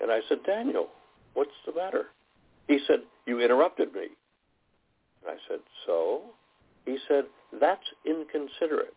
And 0.00 0.10
I 0.10 0.20
said, 0.28 0.38
Daniel, 0.46 0.88
what's 1.34 1.50
the 1.66 1.74
matter? 1.74 2.06
He 2.66 2.78
said, 2.86 3.00
you 3.26 3.40
interrupted 3.40 3.92
me. 3.94 4.08
And 5.22 5.30
I 5.30 5.36
said, 5.48 5.60
so? 5.86 6.22
He 6.86 6.98
said, 7.08 7.24
that's 7.60 7.84
inconsiderate. 8.06 8.94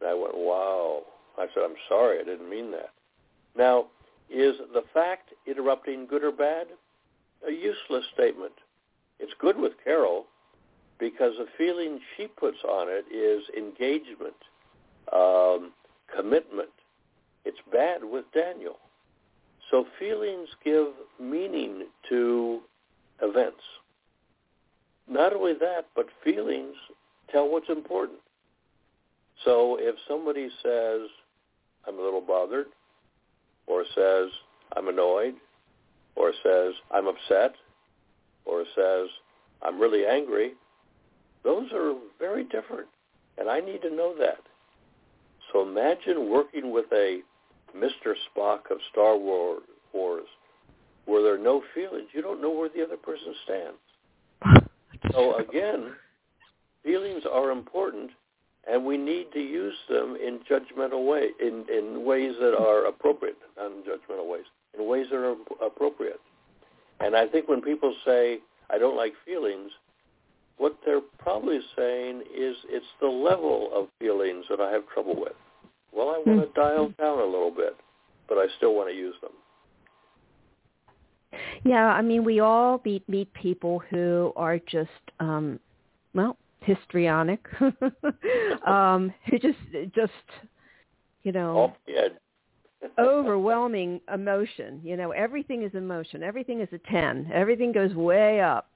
And 0.00 0.10
I 0.10 0.14
went, 0.14 0.36
wow. 0.36 1.02
I 1.38 1.46
said, 1.54 1.62
I'm 1.64 1.76
sorry, 1.88 2.20
I 2.20 2.24
didn't 2.24 2.50
mean 2.50 2.70
that. 2.72 2.90
Now, 3.56 3.86
is 4.30 4.54
the 4.72 4.82
fact 4.94 5.30
interrupting 5.46 6.06
good 6.06 6.24
or 6.24 6.32
bad? 6.32 6.68
A 7.46 7.50
useless 7.50 8.04
statement. 8.14 8.52
It's 9.18 9.32
good 9.38 9.58
with 9.58 9.72
Carole 9.84 10.26
because 10.98 11.32
the 11.38 11.46
feeling 11.58 12.00
she 12.16 12.26
puts 12.26 12.58
on 12.68 12.86
it 12.88 13.04
is 13.12 13.42
engagement, 13.56 14.34
um, 15.12 15.72
commitment. 16.14 16.70
It's 17.44 17.58
bad 17.72 18.04
with 18.04 18.24
Daniel. 18.32 18.76
So 19.70 19.86
feelings 19.98 20.48
give 20.64 20.88
meaning 21.20 21.86
to 22.08 22.60
events. 23.22 23.62
Not 25.08 25.32
only 25.32 25.54
that, 25.54 25.86
but 25.94 26.06
feelings 26.22 26.74
tell 27.30 27.48
what's 27.48 27.68
important. 27.68 28.18
So 29.44 29.76
if 29.80 29.96
somebody 30.06 30.48
says, 30.62 31.08
I'm 31.86 31.98
a 31.98 32.02
little 32.02 32.20
bothered, 32.20 32.66
or 33.66 33.84
says, 33.94 34.28
I'm 34.76 34.88
annoyed, 34.88 35.34
or 36.16 36.32
says, 36.42 36.74
I'm 36.90 37.06
upset, 37.06 37.54
or 38.44 38.64
says, 38.76 39.08
I'm 39.62 39.80
really 39.80 40.06
angry, 40.06 40.52
those 41.44 41.72
are 41.72 41.94
very 42.18 42.44
different. 42.44 42.88
And 43.38 43.48
I 43.48 43.60
need 43.60 43.82
to 43.82 43.94
know 43.94 44.14
that. 44.18 44.38
So 45.52 45.62
imagine 45.62 46.30
working 46.30 46.70
with 46.72 46.86
a 46.92 47.20
Mr. 47.76 48.14
Spock 48.36 48.70
of 48.70 48.78
Star 48.90 49.16
Wars 49.16 49.62
where 51.04 51.22
there 51.22 51.34
are 51.34 51.38
no 51.38 51.62
feelings. 51.74 52.08
You 52.12 52.22
don't 52.22 52.40
know 52.40 52.50
where 52.50 52.68
the 52.68 52.82
other 52.82 52.96
person 52.96 53.34
stands. 53.44 54.68
so 55.12 55.36
again, 55.36 55.92
feelings 56.82 57.24
are 57.30 57.50
important 57.50 58.10
and 58.70 58.84
we 58.84 58.96
need 58.96 59.26
to 59.32 59.40
use 59.40 59.74
them 59.88 60.16
in 60.16 60.38
judgmental 60.48 61.04
way, 61.06 61.30
in, 61.40 61.64
in 61.68 62.04
ways 62.04 62.34
that 62.40 62.56
are 62.56 62.86
appropriate, 62.86 63.36
not 63.56 63.66
in 63.66 63.82
judgmental 63.82 64.30
ways, 64.30 64.44
in 64.78 64.86
ways 64.86 65.06
that 65.10 65.16
are 65.16 65.34
appropriate. 65.64 66.20
And 67.00 67.16
I 67.16 67.26
think 67.26 67.48
when 67.48 67.60
people 67.60 67.92
say, 68.04 68.38
I 68.70 68.78
don't 68.78 68.96
like 68.96 69.14
feelings, 69.26 69.72
what 70.58 70.78
they're 70.86 71.00
probably 71.18 71.58
saying 71.76 72.22
is 72.32 72.54
it's 72.68 72.86
the 73.00 73.08
level 73.08 73.70
of 73.74 73.88
feelings 73.98 74.44
that 74.48 74.60
I 74.60 74.70
have 74.70 74.82
trouble 74.94 75.16
with. 75.20 75.32
Well, 75.92 76.08
I 76.08 76.22
want 76.26 76.40
to 76.40 76.46
mm-hmm. 76.46 76.60
dial 76.60 76.92
down 76.98 77.18
a 77.18 77.24
little 77.24 77.50
bit, 77.50 77.76
but 78.28 78.36
I 78.36 78.46
still 78.56 78.74
want 78.74 78.88
to 78.90 78.94
use 78.94 79.14
them. 79.20 79.32
Yeah, 81.64 81.86
I 81.86 82.02
mean, 82.02 82.24
we 82.24 82.40
all 82.40 82.80
meet 82.84 83.08
meet 83.08 83.32
people 83.34 83.82
who 83.90 84.32
are 84.36 84.58
just, 84.58 84.90
um, 85.20 85.58
well, 86.14 86.36
histrionic, 86.60 87.46
um, 88.66 89.12
who 89.30 89.38
just 89.38 89.58
just, 89.94 90.12
you 91.22 91.32
know, 91.32 91.74
overwhelming 92.98 94.00
emotion. 94.12 94.80
You 94.82 94.96
know, 94.96 95.12
everything 95.12 95.62
is 95.62 95.74
emotion. 95.74 96.22
Everything 96.22 96.60
is 96.60 96.68
a 96.72 96.78
ten. 96.90 97.30
Everything 97.32 97.72
goes 97.72 97.94
way 97.94 98.40
up. 98.40 98.68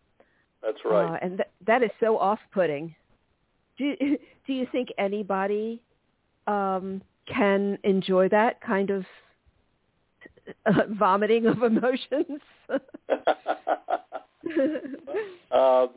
That's 0.62 0.79
right. 0.85 1.14
Uh, 1.14 1.18
and 1.22 1.37
th- 1.38 1.48
that 1.66 1.83
is 1.83 1.90
so 2.00 2.18
off-putting. 2.18 2.94
Do 3.79 3.94
do 4.46 4.52
you 4.52 4.66
think 4.72 4.88
anybody 4.98 5.83
um, 6.46 7.02
can 7.26 7.78
enjoy 7.85 8.28
that 8.28 8.61
kind 8.61 8.90
of 8.90 9.04
uh, 10.66 10.82
vomiting 10.90 11.46
of 11.46 11.62
emotions? 11.62 12.40
um, 15.50 15.90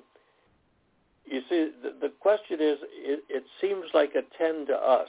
you 1.25 1.41
see, 1.47 1.69
the, 1.83 1.93
the 2.01 2.11
question 2.19 2.59
is, 2.59 2.79
it, 2.91 3.23
it 3.29 3.43
seems 3.61 3.85
like 3.93 4.15
a 4.15 4.23
10 4.37 4.67
to 4.67 4.73
us, 4.73 5.07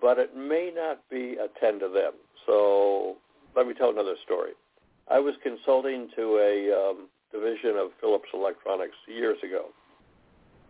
but 0.00 0.18
it 0.18 0.36
may 0.36 0.70
not 0.74 1.00
be 1.10 1.36
a 1.36 1.48
10 1.60 1.80
to 1.80 1.88
them. 1.88 2.12
So 2.46 3.16
let 3.56 3.66
me 3.66 3.74
tell 3.74 3.90
another 3.90 4.14
story. 4.24 4.52
I 5.10 5.18
was 5.18 5.34
consulting 5.42 6.08
to 6.16 6.38
a 6.38 6.90
um, 6.90 7.08
division 7.32 7.76
of 7.76 7.90
Philips 8.00 8.28
Electronics 8.32 8.96
years 9.08 9.38
ago. 9.42 9.66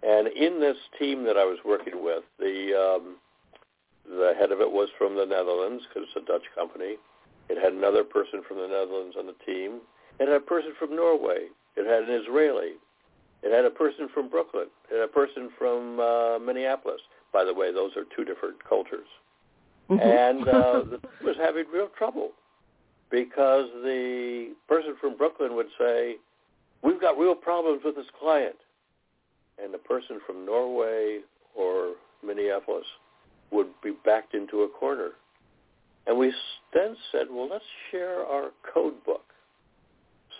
And 0.02 0.28
in 0.28 0.60
this 0.60 0.76
team 0.98 1.24
that 1.24 1.36
I 1.36 1.44
was 1.44 1.58
working 1.64 2.02
with, 2.02 2.24
the 2.38 2.74
um, 2.74 3.16
the 4.06 4.34
head 4.38 4.50
of 4.50 4.60
it 4.60 4.70
was 4.70 4.88
from 4.98 5.16
the 5.16 5.26
Netherlands 5.26 5.84
because 5.88 6.08
it's 6.08 6.24
a 6.24 6.26
Dutch 6.26 6.44
company. 6.54 6.96
It 7.48 7.62
had 7.62 7.72
another 7.72 8.02
person 8.02 8.42
from 8.46 8.58
the 8.58 8.66
Netherlands 8.66 9.16
on 9.18 9.26
the 9.26 9.36
team. 9.46 9.80
It 10.18 10.28
had 10.28 10.36
a 10.36 10.40
person 10.40 10.72
from 10.78 10.96
Norway. 10.96 11.46
It 11.76 11.86
had 11.86 12.08
an 12.08 12.22
Israeli. 12.22 12.74
It 13.42 13.52
had 13.52 13.64
a 13.64 13.70
person 13.70 14.08
from 14.12 14.28
Brooklyn. 14.28 14.66
It 14.90 14.94
had 14.94 15.04
a 15.04 15.08
person 15.08 15.50
from 15.58 16.00
uh, 16.00 16.38
Minneapolis. 16.38 17.00
By 17.32 17.44
the 17.44 17.54
way, 17.54 17.72
those 17.72 17.96
are 17.96 18.04
two 18.14 18.24
different 18.24 18.62
cultures. 18.68 19.08
Mm-hmm. 19.90 20.00
And 20.00 20.48
uh, 20.48 20.82
the 20.90 21.00
was 21.24 21.36
having 21.36 21.64
real 21.72 21.88
trouble 21.96 22.30
because 23.10 23.66
the 23.84 24.54
person 24.68 24.96
from 25.00 25.16
Brooklyn 25.16 25.54
would 25.54 25.68
say, 25.78 26.16
we've 26.82 27.00
got 27.00 27.18
real 27.18 27.34
problems 27.34 27.82
with 27.84 27.96
this 27.96 28.06
client. 28.18 28.56
And 29.62 29.72
the 29.72 29.78
person 29.78 30.20
from 30.26 30.44
Norway 30.44 31.20
or 31.54 31.94
Minneapolis 32.24 32.86
would 33.50 33.68
be 33.82 33.92
backed 34.04 34.34
into 34.34 34.62
a 34.62 34.68
corner. 34.68 35.10
And 36.06 36.18
we 36.18 36.32
then 36.74 36.96
said, 37.12 37.26
well, 37.30 37.48
let's 37.48 37.64
share 37.90 38.26
our 38.26 38.50
code 38.74 39.04
book. 39.04 39.24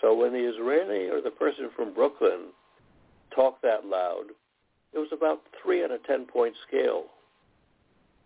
So 0.01 0.13
when 0.13 0.33
the 0.33 0.39
Israeli 0.39 1.07
or 1.07 1.21
the 1.21 1.31
person 1.31 1.69
from 1.75 1.93
Brooklyn 1.93 2.49
talked 3.33 3.61
that 3.61 3.85
loud, 3.85 4.25
it 4.91 4.99
was 4.99 5.09
about 5.13 5.41
three 5.61 5.83
on 5.83 5.91
a 5.91 5.97
10-point 5.97 6.55
scale. 6.67 7.05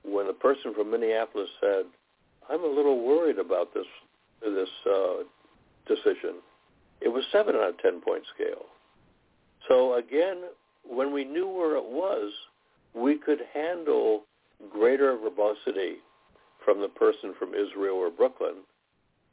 When 0.03 0.25
the 0.25 0.33
person 0.33 0.73
from 0.73 0.89
Minneapolis 0.89 1.49
said, 1.61 1.85
I'm 2.49 2.63
a 2.63 2.67
little 2.67 3.03
worried 3.05 3.39
about 3.39 3.73
this 3.73 3.85
this 4.41 4.69
uh, 4.89 5.23
decision. 5.87 6.35
It 7.01 7.09
was 7.09 7.23
seven 7.31 7.55
on 7.55 7.73
a 7.73 7.81
ten 7.81 8.01
point 8.01 8.23
scale. 8.33 8.65
So 9.67 9.95
again, 9.95 10.43
when 10.89 11.13
we 11.13 11.23
knew 11.23 11.47
where 11.47 11.75
it 11.75 11.85
was, 11.85 12.31
we 12.93 13.17
could 13.17 13.39
handle 13.53 14.23
greater 14.71 15.17
verbosity 15.17 15.97
from 16.63 16.81
the 16.81 16.87
person 16.87 17.33
from 17.37 17.53
Israel 17.53 17.95
or 17.95 18.09
Brooklyn, 18.09 18.55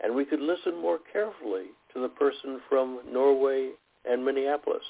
and 0.00 0.14
we 0.14 0.24
could 0.24 0.40
listen 0.40 0.80
more 0.80 0.98
carefully 1.12 1.66
to 1.92 2.00
the 2.00 2.08
person 2.08 2.60
from 2.68 3.00
Norway 3.10 3.70
and 4.04 4.24
Minneapolis. 4.24 4.82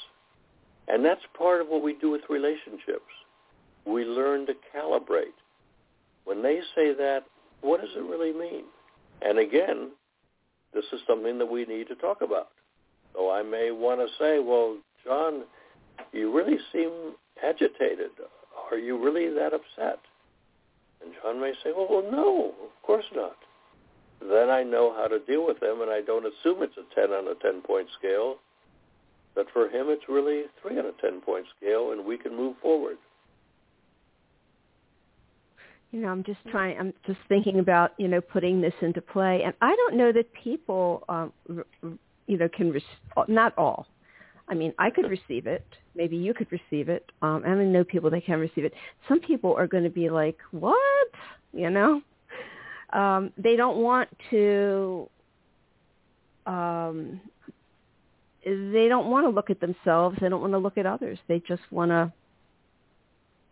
And 0.89 1.05
that's 1.05 1.21
part 1.37 1.61
of 1.61 1.69
what 1.69 1.83
we 1.83 1.95
do 1.95 2.11
with 2.11 2.23
relationships. 2.29 3.11
We 3.87 4.05
learn 4.05 4.47
to 4.47 4.55
calibrate. 4.75 5.39
When 6.25 6.43
they 6.43 6.61
say 6.75 6.95
that, 6.95 7.21
what 7.61 7.81
does 7.81 7.91
it 7.97 8.03
really 8.03 8.33
mean? 8.33 8.65
And 9.23 9.39
again, 9.39 9.91
this 10.73 10.85
is 10.93 11.01
something 11.07 11.39
that 11.39 11.47
we 11.47 11.65
need 11.65 11.89
to 11.89 11.95
talk 11.95 12.21
about. 12.23 12.49
So 13.15 13.31
I 13.31 13.43
may 13.43 13.71
want 13.71 14.01
to 14.01 14.09
say, 14.19 14.41
well, 14.41 14.77
John, 15.05 15.45
you 16.13 16.35
really 16.35 16.59
seem 16.73 17.15
agitated. 17.43 18.11
Are 18.71 18.79
you 18.79 19.03
really 19.03 19.33
that 19.35 19.53
upset? 19.53 20.01
And 21.03 21.13
John 21.23 21.41
may 21.41 21.53
say, 21.63 21.71
well, 21.77 21.89
well, 21.91 22.11
no, 22.11 22.55
of 22.65 22.83
course 22.83 23.05
not. 23.15 23.37
Then 24.21 24.49
I 24.49 24.63
know 24.63 24.95
how 24.97 25.07
to 25.07 25.19
deal 25.19 25.47
with 25.47 25.61
them, 25.61 25.83
and 25.83 25.91
I 25.91 26.01
don't 26.01 26.25
assume 26.25 26.63
it's 26.63 26.77
a 26.79 26.95
10 26.95 27.11
on 27.11 27.29
a 27.29 27.35
10-point 27.35 27.89
scale. 27.99 28.37
But 29.35 29.47
for 29.53 29.69
him, 29.69 29.89
it's 29.89 30.05
really 30.09 30.45
3 30.63 30.79
on 30.79 30.87
a 30.87 31.07
10-point 31.07 31.47
scale, 31.59 31.93
and 31.93 32.05
we 32.05 32.17
can 32.17 32.35
move 32.35 32.57
forward. 32.63 32.97
You 35.91 36.01
know, 36.01 36.09
I'm 36.09 36.25
just 36.25 36.41
trying. 36.51 36.77
I'm 36.77 36.93
just 37.07 37.21
thinking 37.29 37.61
about 37.61 37.93
you 37.99 38.09
know 38.09 38.21
putting 38.21 38.61
this 38.61 38.73
into 38.81 39.01
play, 39.01 39.43
and 39.45 39.55
I 39.61 39.77
don't 39.77 39.95
know 39.97 40.11
that 40.11 40.27
people, 40.33 41.05
um, 41.09 41.33
you 42.27 42.37
know, 42.37 42.49
can 42.49 42.73
res- 42.73 42.83
not 43.29 43.57
all. 43.57 43.87
I 44.49 44.55
mean, 44.55 44.75
I 44.77 44.91
could 44.91 45.09
receive 45.09 45.47
it. 45.47 45.65
Maybe 45.97 46.17
you 46.17 46.35
could 46.35 46.51
receive 46.51 46.89
it. 46.89 47.11
Um, 47.23 47.43
and 47.45 47.61
I 47.61 47.65
know 47.65 47.85
people 47.85 48.11
that 48.11 48.25
can 48.25 48.41
receive 48.41 48.65
it. 48.65 48.75
Some 49.09 49.21
people 49.21 49.55
are 49.55 49.67
going 49.67 49.85
to 49.85 49.91
be 49.91 50.11
like, 50.11 50.39
"What?" 50.51 51.09
You 51.53 51.71
know, 51.71 52.03
um, 52.93 53.33
they 53.37 53.57
don't 53.57 53.79
want 53.79 54.09
to. 54.31 55.09
Um, 56.47 57.21
they 58.45 58.89
don't 58.89 59.11
want 59.11 59.25
to 59.25 59.31
look 59.31 59.49
at 59.51 59.61
themselves. 59.61 60.19
They 60.21 60.29
don't 60.29 60.41
want 60.41 60.53
to 60.53 60.59
look 60.59 60.77
at 60.77 60.85
others. 60.85 61.19
They 61.29 61.41
just 61.41 61.63
want 61.71 61.91
to 61.91 62.13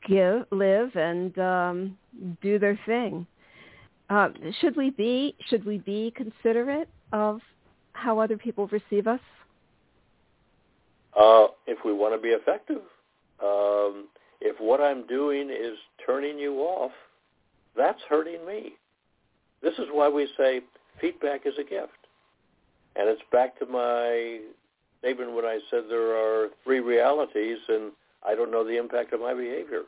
give, 0.06 0.44
live, 0.50 0.94
and 0.96 1.38
um, 1.38 1.98
do 2.42 2.58
their 2.58 2.78
thing. 2.86 3.26
Uh, 4.10 4.28
should 4.60 4.76
we 4.76 4.90
be 4.90 5.34
should 5.48 5.64
we 5.64 5.78
be 5.78 6.12
considerate 6.14 6.88
of 7.12 7.40
how 7.94 8.18
other 8.18 8.36
people 8.36 8.66
receive 8.68 9.06
us? 9.06 9.20
Uh, 11.18 11.48
if 11.66 11.78
we 11.84 11.92
want 11.92 12.14
to 12.14 12.20
be 12.20 12.28
effective, 12.28 12.82
um, 13.42 14.08
if 14.40 14.58
what 14.60 14.80
I'm 14.80 15.06
doing 15.06 15.50
is 15.50 15.76
turning 16.06 16.38
you 16.38 16.60
off, 16.60 16.92
that's 17.76 18.00
hurting 18.08 18.44
me. 18.46 18.72
This 19.62 19.74
is 19.74 19.86
why 19.92 20.08
we 20.08 20.28
say 20.36 20.60
feedback 21.00 21.46
is 21.46 21.54
a 21.58 21.64
gift. 21.64 21.92
And 22.96 23.08
it's 23.08 23.22
back 23.30 23.58
to 23.58 23.66
my 23.66 24.40
statement 24.98 25.32
when 25.34 25.44
I 25.44 25.60
said 25.70 25.84
there 25.88 26.16
are 26.16 26.48
three 26.64 26.80
realities 26.80 27.58
and 27.68 27.92
I 28.26 28.34
don't 28.34 28.50
know 28.50 28.64
the 28.64 28.78
impact 28.78 29.12
of 29.12 29.20
my 29.20 29.34
behavior. 29.34 29.82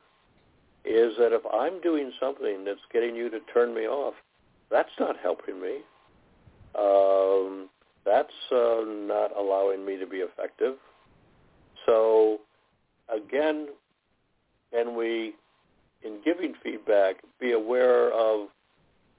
Is 0.85 1.15
that 1.19 1.33
if 1.33 1.43
I'm 1.53 1.81
doing 1.81 2.13
something 2.21 2.65
that's 2.65 2.81
getting 2.93 3.15
you 3.15 3.31
to 3.31 3.41
turn 3.53 3.75
me 3.75 3.83
off, 3.83 4.15
that's 4.71 4.91
not 5.01 5.17
helping 5.23 5.61
me. 5.61 5.79
Um, 6.79 7.69
that's 8.05 8.33
uh, 8.53 8.85
not 8.87 9.31
allowing 9.37 9.85
me 9.87 9.99
to 9.99 10.07
be 10.07 10.19
effective. 10.19 10.75
So 11.87 12.41
again, 13.09 13.69
can 14.73 14.97
we, 14.97 15.35
in 16.03 16.21
giving 16.25 16.55
feedback, 16.63 17.17
be 17.41 17.53
aware 17.53 18.13
of 18.13 18.49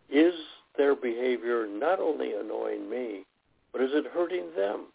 is 0.09 0.33
their 0.77 0.95
behavior 0.95 1.67
not 1.67 1.99
only 1.99 2.33
annoying 2.33 2.89
me, 2.89 3.25
but 3.71 3.81
is 3.81 3.91
it 3.93 4.05
hurting 4.13 4.47
them? 4.55 4.85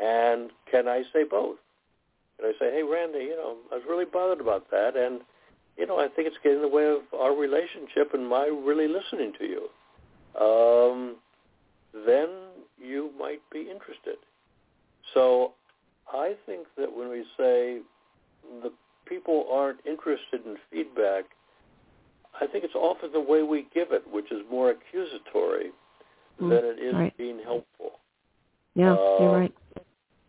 And 0.00 0.50
can 0.70 0.88
I 0.88 1.02
say 1.12 1.24
both? 1.24 1.56
Can 2.38 2.48
I 2.48 2.52
say, 2.58 2.72
hey, 2.72 2.82
Randy, 2.82 3.24
you 3.24 3.36
know, 3.36 3.56
I 3.70 3.76
was 3.76 3.84
really 3.88 4.04
bothered 4.04 4.40
about 4.40 4.70
that, 4.70 4.96
and 4.96 5.20
you 5.76 5.86
know, 5.86 5.98
I 5.98 6.08
think 6.08 6.26
it's 6.26 6.36
getting 6.42 6.58
in 6.58 6.62
the 6.62 6.68
way 6.68 6.86
of 6.86 7.00
our 7.18 7.34
relationship 7.34 8.12
and 8.12 8.28
my 8.28 8.44
really 8.46 8.88
listening 8.88 9.32
to 9.38 9.44
you. 9.44 9.68
Um, 10.40 11.16
then 12.06 12.28
you 12.78 13.10
might 13.18 13.40
be 13.52 13.60
interested. 13.60 14.16
So 15.14 15.52
I 16.12 16.34
think 16.46 16.66
that 16.76 16.94
when 16.94 17.08
we 17.08 17.24
say 17.36 17.80
the 18.62 18.72
people 19.06 19.46
aren't 19.50 19.80
interested 19.86 20.44
in 20.44 20.56
feedback, 20.70 21.24
I 22.40 22.46
think 22.46 22.64
it's 22.64 22.74
often 22.74 23.12
the 23.12 23.20
way 23.20 23.42
we 23.42 23.66
give 23.74 23.92
it, 23.92 24.02
which 24.10 24.30
is 24.30 24.40
more 24.50 24.70
accusatory 24.70 25.70
mm, 26.40 26.48
than 26.48 26.64
it 26.64 26.78
is 26.78 26.94
right. 26.94 27.16
being 27.16 27.40
helpful. 27.42 27.98
Yeah, 28.74 28.92
uh, 28.92 29.16
you're 29.20 29.32
right. 29.32 29.54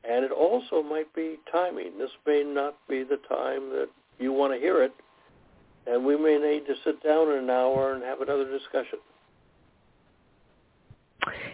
And 0.04 0.26
it 0.26 0.32
also 0.32 0.82
might 0.82 1.14
be 1.14 1.38
timing. 1.52 1.98
This 2.00 2.10
may 2.26 2.44
not 2.44 2.76
be 2.90 3.04
the 3.04 3.18
time 3.30 3.70
that 3.70 3.88
you 4.20 4.34
want 4.34 4.54
to 4.54 4.60
hear 4.60 4.82
it, 4.84 4.94
and 5.86 6.04
we 6.04 6.18
may 6.18 6.38
need 6.38 6.66
to 6.66 6.74
sit 6.84 7.04
down 7.04 7.32
in 7.32 7.44
an 7.44 7.50
hour 7.50 7.94
and 7.94 8.04
have 8.04 8.22
another 8.22 8.46
discussion. 8.46 9.00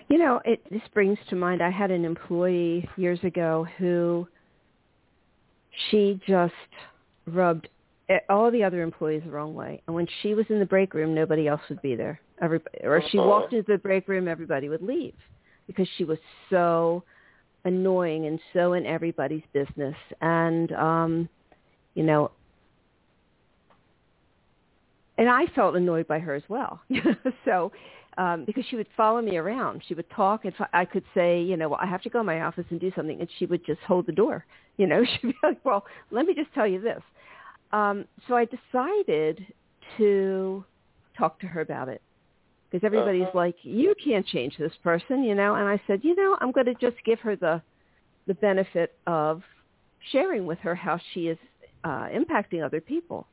You 0.10 0.18
know, 0.18 0.42
it 0.46 0.62
this 0.72 0.82
brings 0.94 1.18
to 1.30 1.36
mind 1.36 1.62
I 1.62 1.70
had 1.70 1.92
an 1.92 2.06
employee 2.06 2.88
years 2.96 3.20
ago 3.24 3.68
who 3.78 4.28
she 5.90 6.20
just 6.28 6.54
rubbed 7.26 7.68
all 8.30 8.50
the 8.52 8.64
other 8.64 8.82
employees 8.82 9.24
the 9.26 9.32
wrong 9.32 9.54
way. 9.54 9.82
And 9.86 9.96
when 9.96 10.08
she 10.22 10.34
was 10.34 10.46
in 10.50 10.60
the 10.60 10.66
break 10.66 10.94
room, 10.94 11.14
nobody 11.14 11.48
else 11.48 11.62
would 11.70 11.82
be 11.82 11.96
there. 11.96 12.20
Everybody, 12.42 12.78
or 12.84 13.02
she 13.10 13.18
walked 13.18 13.54
into 13.54 13.72
the 13.72 13.78
break 13.78 14.08
room, 14.08 14.28
everybody 14.28 14.70
would 14.70 14.82
leave 14.82 15.16
because 15.66 15.88
she 15.98 16.06
was 16.06 16.20
so 16.50 17.04
annoying 17.66 18.28
and 18.28 18.40
so 18.54 18.74
in 18.74 18.86
everybody's 18.86 19.44
business. 19.52 19.96
And 20.22 20.72
um, 20.72 21.30
you 21.96 22.04
know, 22.04 22.32
and 25.18 25.30
I 25.30 25.48
felt 25.48 25.76
annoyed 25.76 26.08
by 26.08 26.20
her 26.20 26.34
as 26.34 26.44
well. 26.48 26.80
so 27.46 27.72
um, 28.18 28.46
because 28.46 28.64
she 28.70 28.76
would 28.76 28.88
follow 28.98 29.22
me 29.22 29.38
around. 29.38 29.84
She 29.88 29.94
would 29.94 30.10
talk, 30.10 30.46
and 30.46 30.54
I 30.74 30.86
could 30.86 31.04
say, 31.14 31.42
you 31.42 31.56
know, 31.56 31.70
well, 31.70 31.80
I 31.82 31.86
have 31.86 32.02
to 32.04 32.10
go 32.10 32.20
in 32.22 32.26
my 32.26 32.42
office 32.42 32.66
and 32.70 32.80
do 32.80 32.92
something, 32.96 33.20
and 33.20 33.30
she 33.38 33.46
would 33.46 33.66
just 33.66 33.80
hold 33.82 34.08
the 34.08 34.12
door. 34.12 34.46
You 34.78 34.88
know, 34.88 35.04
she'd 35.22 35.28
be 35.28 35.36
like, 35.44 35.64
well, 35.64 35.86
let 36.12 36.26
me 36.26 36.34
just 36.34 36.54
tell 36.54 36.68
you 36.68 36.82
this. 36.82 37.02
Um, 37.72 38.06
so 38.28 38.36
I 38.36 38.46
decided 38.46 39.46
to 39.98 40.64
talk 41.18 41.40
to 41.42 41.48
her 41.48 41.62
about 41.62 41.90
it 41.90 42.02
because 42.70 42.86
everybody's 42.86 43.24
uh-huh. 43.24 43.38
like, 43.38 43.56
you 43.62 43.94
can't 44.04 44.26
change 44.26 44.58
this 44.58 44.74
person, 44.84 45.24
you 45.24 45.36
know. 45.36 45.56
And 45.56 45.68
I 45.68 45.82
said, 45.88 46.02
you 46.04 46.16
know, 46.16 46.38
I'm 46.42 46.52
going 46.52 46.66
to 46.68 46.76
just 46.76 46.98
give 47.06 47.20
her 47.20 47.36
the 47.36 47.62
the 48.28 48.34
benefit 48.34 48.94
of 49.08 49.42
sharing 50.12 50.46
with 50.46 50.60
her 50.60 50.76
how 50.76 51.00
she 51.14 51.28
is 51.28 51.38
uh, 51.86 52.08
impacting 52.10 52.64
other 52.64 52.82
people. 52.82 53.26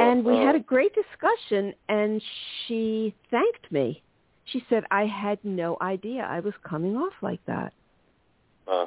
And 0.00 0.24
we 0.24 0.36
had 0.36 0.54
a 0.54 0.60
great 0.60 0.92
discussion, 0.94 1.72
and 1.88 2.22
she 2.66 3.14
thanked 3.30 3.70
me. 3.72 4.02
She 4.44 4.64
said, 4.68 4.84
I 4.90 5.06
had 5.06 5.38
no 5.44 5.76
idea 5.80 6.22
I 6.22 6.40
was 6.40 6.54
coming 6.62 6.96
off 6.96 7.12
like 7.22 7.40
that. 7.46 7.72
Uh, 8.70 8.86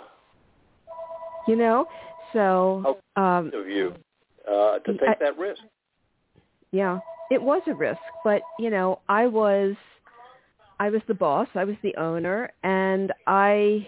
you 1.47 1.55
know? 1.55 1.85
So... 2.33 2.99
Um, 3.15 3.51
of 3.53 3.67
you 3.67 3.93
uh, 4.47 4.79
to 4.79 4.93
take 4.93 5.01
I, 5.01 5.15
that 5.19 5.37
risk. 5.37 5.61
Yeah, 6.71 6.99
it 7.29 7.41
was 7.41 7.61
a 7.67 7.73
risk. 7.73 7.99
But, 8.23 8.41
you 8.59 8.69
know, 8.69 8.99
I 9.09 9.27
was... 9.27 9.75
I 10.79 10.89
was 10.89 11.01
the 11.07 11.13
boss. 11.13 11.47
I 11.55 11.63
was 11.63 11.75
the 11.83 11.95
owner. 11.95 12.51
And 12.63 13.13
I, 13.27 13.85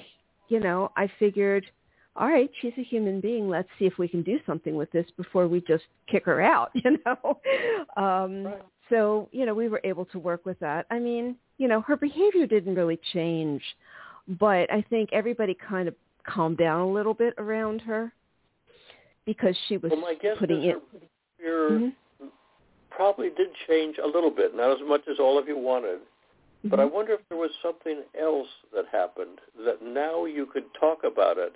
you 0.50 0.60
know, 0.60 0.92
I 0.96 1.10
figured 1.18 1.66
all 2.16 2.28
right, 2.28 2.50
she's 2.62 2.74
a 2.78 2.84
human 2.84 3.20
being. 3.20 3.50
Let's 3.50 3.70
see 3.80 3.86
if 3.86 3.98
we 3.98 4.08
can 4.08 4.22
do 4.22 4.40
something 4.46 4.76
with 4.76 4.92
this 4.92 5.06
before 5.18 5.48
we 5.48 5.62
just 5.62 5.84
kick 6.08 6.26
her 6.26 6.42
out, 6.42 6.72
you 6.76 6.98
know. 7.06 7.40
Um, 7.98 8.44
right. 8.44 8.62
So, 8.90 9.30
you 9.32 9.46
know, 9.46 9.54
we 9.54 9.70
were 9.70 9.82
able 9.84 10.06
to 10.06 10.20
work 10.20 10.46
with 10.46 10.60
that. 10.60 10.86
I 10.92 11.00
mean, 11.00 11.36
you 11.58 11.68
know, 11.68 11.82
her 11.82 11.96
behavior 11.96 12.46
didn't 12.46 12.76
really 12.76 13.00
change, 13.14 13.62
but 14.40 14.72
I 14.72 14.84
think 14.90 15.10
everybody 15.12 15.56
kind 15.68 15.88
of 15.88 15.96
calmed 16.28 16.58
down 16.58 16.82
a 16.82 16.88
little 16.88 17.14
bit 17.14 17.34
around 17.38 17.82
her 17.82 18.14
because 19.26 19.56
she 19.68 19.78
was 19.78 19.92
well, 19.92 20.02
my 20.02 20.16
guess 20.16 20.36
putting 20.38 20.64
is 20.64 20.76
it. 20.76 21.10
Your 21.42 21.72
mm-hmm. 21.72 22.28
probably 22.92 23.30
did 23.30 23.48
change 23.68 23.98
a 24.04 24.06
little 24.08 24.32
bit, 24.32 24.56
not 24.56 24.72
as 24.72 24.86
much 24.88 25.02
as 25.10 25.18
all 25.20 25.40
of 25.40 25.48
you 25.48 25.58
wanted. 25.58 26.00
Mm-hmm. 26.00 26.70
But 26.70 26.80
I 26.80 26.86
wonder 26.86 27.14
if 27.14 27.22
there 27.30 27.38
was 27.38 27.52
something 27.62 28.04
else 28.20 28.48
that 28.74 28.86
happened 28.92 29.40
that 29.66 29.82
now 29.82 30.26
you 30.26 30.46
could 30.46 30.66
talk 30.80 31.00
about 31.04 31.38
it 31.38 31.56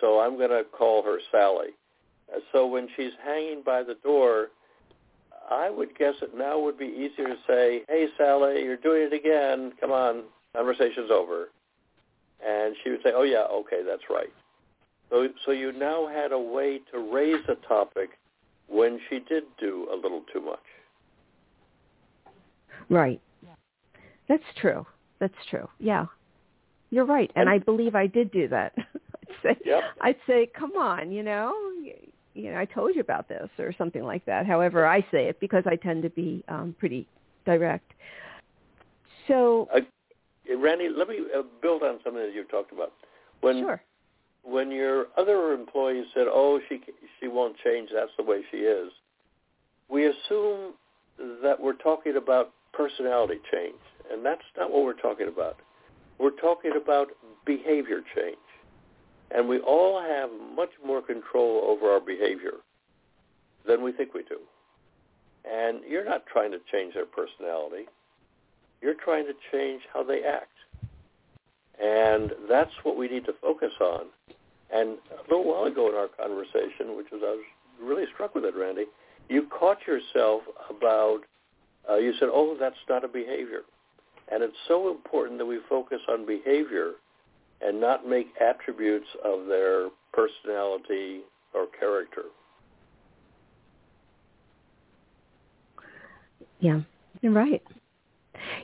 so 0.00 0.20
I'm 0.20 0.36
going 0.36 0.50
to 0.50 0.64
call 0.64 1.02
her 1.02 1.18
Sally. 1.30 1.70
So 2.52 2.66
when 2.66 2.88
she's 2.96 3.12
hanging 3.24 3.62
by 3.64 3.82
the 3.82 3.94
door, 4.02 4.48
I 5.50 5.70
would 5.70 5.96
guess 5.96 6.14
it 6.20 6.36
now 6.36 6.58
would 6.58 6.78
be 6.78 6.86
easier 6.86 7.26
to 7.26 7.36
say, 7.46 7.82
"Hey, 7.88 8.08
Sally, 8.18 8.62
you're 8.62 8.76
doing 8.76 9.08
it 9.10 9.14
again. 9.14 9.72
Come 9.80 9.92
on, 9.92 10.24
conversation's 10.54 11.10
over." 11.10 11.48
And 12.46 12.76
she 12.82 12.90
would 12.90 13.02
say, 13.02 13.12
"Oh 13.14 13.22
yeah, 13.22 13.44
okay, 13.50 13.82
that's 13.82 14.10
right." 14.10 14.32
So, 15.10 15.26
so 15.46 15.52
you 15.52 15.72
now 15.72 16.06
had 16.06 16.32
a 16.32 16.38
way 16.38 16.80
to 16.92 16.98
raise 16.98 17.42
a 17.48 17.54
topic 17.66 18.10
when 18.68 19.00
she 19.08 19.20
did 19.20 19.44
do 19.58 19.88
a 19.90 19.96
little 19.96 20.22
too 20.32 20.42
much. 20.42 20.58
Right. 22.90 23.20
That's 24.28 24.44
true. 24.60 24.86
That's 25.20 25.34
true. 25.50 25.68
Yeah. 25.78 26.06
You're 26.90 27.06
right. 27.06 27.30
And, 27.34 27.48
and 27.48 27.50
I 27.50 27.58
believe 27.58 27.94
I 27.94 28.06
did 28.06 28.30
do 28.30 28.48
that. 28.48 28.74
I'd 29.44 29.56
say 29.56 29.60
yep. 29.64 29.82
I'd 30.00 30.16
say, 30.26 30.50
"Come 30.58 30.76
on, 30.76 31.10
you 31.10 31.22
know, 31.22 31.52
you 32.34 32.50
know, 32.50 32.58
I 32.58 32.64
told 32.64 32.94
you 32.94 33.00
about 33.00 33.28
this 33.28 33.48
or 33.58 33.72
something 33.76 34.02
like 34.02 34.24
that." 34.26 34.46
However, 34.46 34.86
I 34.86 35.00
say 35.10 35.26
it 35.26 35.40
because 35.40 35.64
I 35.66 35.76
tend 35.76 36.02
to 36.02 36.10
be 36.10 36.44
um 36.48 36.74
pretty 36.78 37.06
direct. 37.44 37.92
So, 39.26 39.68
uh, 39.74 39.80
Randy, 40.56 40.88
let 40.88 41.08
me 41.08 41.18
uh, 41.36 41.42
build 41.60 41.82
on 41.82 41.98
something 42.02 42.22
that 42.22 42.32
you've 42.34 42.50
talked 42.50 42.72
about. 42.72 42.92
When 43.40 43.60
sure. 43.60 43.82
when 44.42 44.70
your 44.70 45.06
other 45.16 45.52
employees 45.52 46.06
said, 46.14 46.26
"Oh, 46.28 46.60
she 46.68 46.80
she 47.20 47.28
won't 47.28 47.56
change. 47.64 47.90
That's 47.92 48.12
the 48.16 48.24
way 48.24 48.42
she 48.50 48.58
is," 48.58 48.90
we 49.88 50.06
assume 50.06 50.74
that 51.42 51.60
we're 51.60 51.74
talking 51.74 52.16
about 52.16 52.52
personality 52.72 53.40
change, 53.52 53.80
and 54.10 54.24
that's 54.24 54.42
not 54.56 54.70
what 54.70 54.84
we're 54.84 54.92
talking 54.94 55.28
about. 55.28 55.56
We're 56.18 56.30
talking 56.30 56.72
about 56.80 57.08
behavior 57.44 58.00
change. 58.14 58.36
And 59.30 59.48
we 59.48 59.58
all 59.60 60.00
have 60.00 60.30
much 60.56 60.70
more 60.84 61.02
control 61.02 61.62
over 61.66 61.92
our 61.92 62.00
behavior 62.00 62.54
than 63.66 63.82
we 63.82 63.92
think 63.92 64.14
we 64.14 64.22
do. 64.22 64.38
And 65.50 65.80
you're 65.88 66.04
not 66.04 66.26
trying 66.26 66.50
to 66.52 66.58
change 66.72 66.94
their 66.94 67.06
personality. 67.06 67.86
You're 68.80 68.94
trying 68.94 69.26
to 69.26 69.34
change 69.52 69.82
how 69.92 70.02
they 70.02 70.22
act. 70.22 70.52
And 71.82 72.32
that's 72.48 72.72
what 72.82 72.96
we 72.96 73.08
need 73.08 73.24
to 73.26 73.34
focus 73.40 73.72
on. 73.80 74.06
And 74.72 74.98
a 75.12 75.22
little 75.30 75.44
while 75.44 75.64
ago 75.64 75.88
in 75.88 75.94
our 75.94 76.08
conversation, 76.08 76.96
which 76.96 77.06
was 77.12 77.22
I 77.24 77.30
was 77.30 77.44
really 77.80 78.04
struck 78.12 78.34
with 78.34 78.44
it, 78.44 78.54
Randy, 78.56 78.86
you 79.28 79.46
caught 79.46 79.78
yourself 79.86 80.42
about, 80.68 81.20
uh, 81.88 81.96
you 81.96 82.12
said, 82.18 82.28
oh, 82.32 82.56
that's 82.58 82.76
not 82.88 83.04
a 83.04 83.08
behavior. 83.08 83.62
And 84.30 84.42
it's 84.42 84.56
so 84.66 84.90
important 84.90 85.38
that 85.38 85.46
we 85.46 85.58
focus 85.68 86.00
on 86.08 86.26
behavior 86.26 86.92
and 87.60 87.80
not 87.80 88.06
make 88.06 88.28
attributes 88.40 89.06
of 89.24 89.46
their 89.46 89.88
personality 90.12 91.20
or 91.54 91.66
character. 91.78 92.24
Yeah, 96.60 96.80
you're 97.20 97.32
right. 97.32 97.62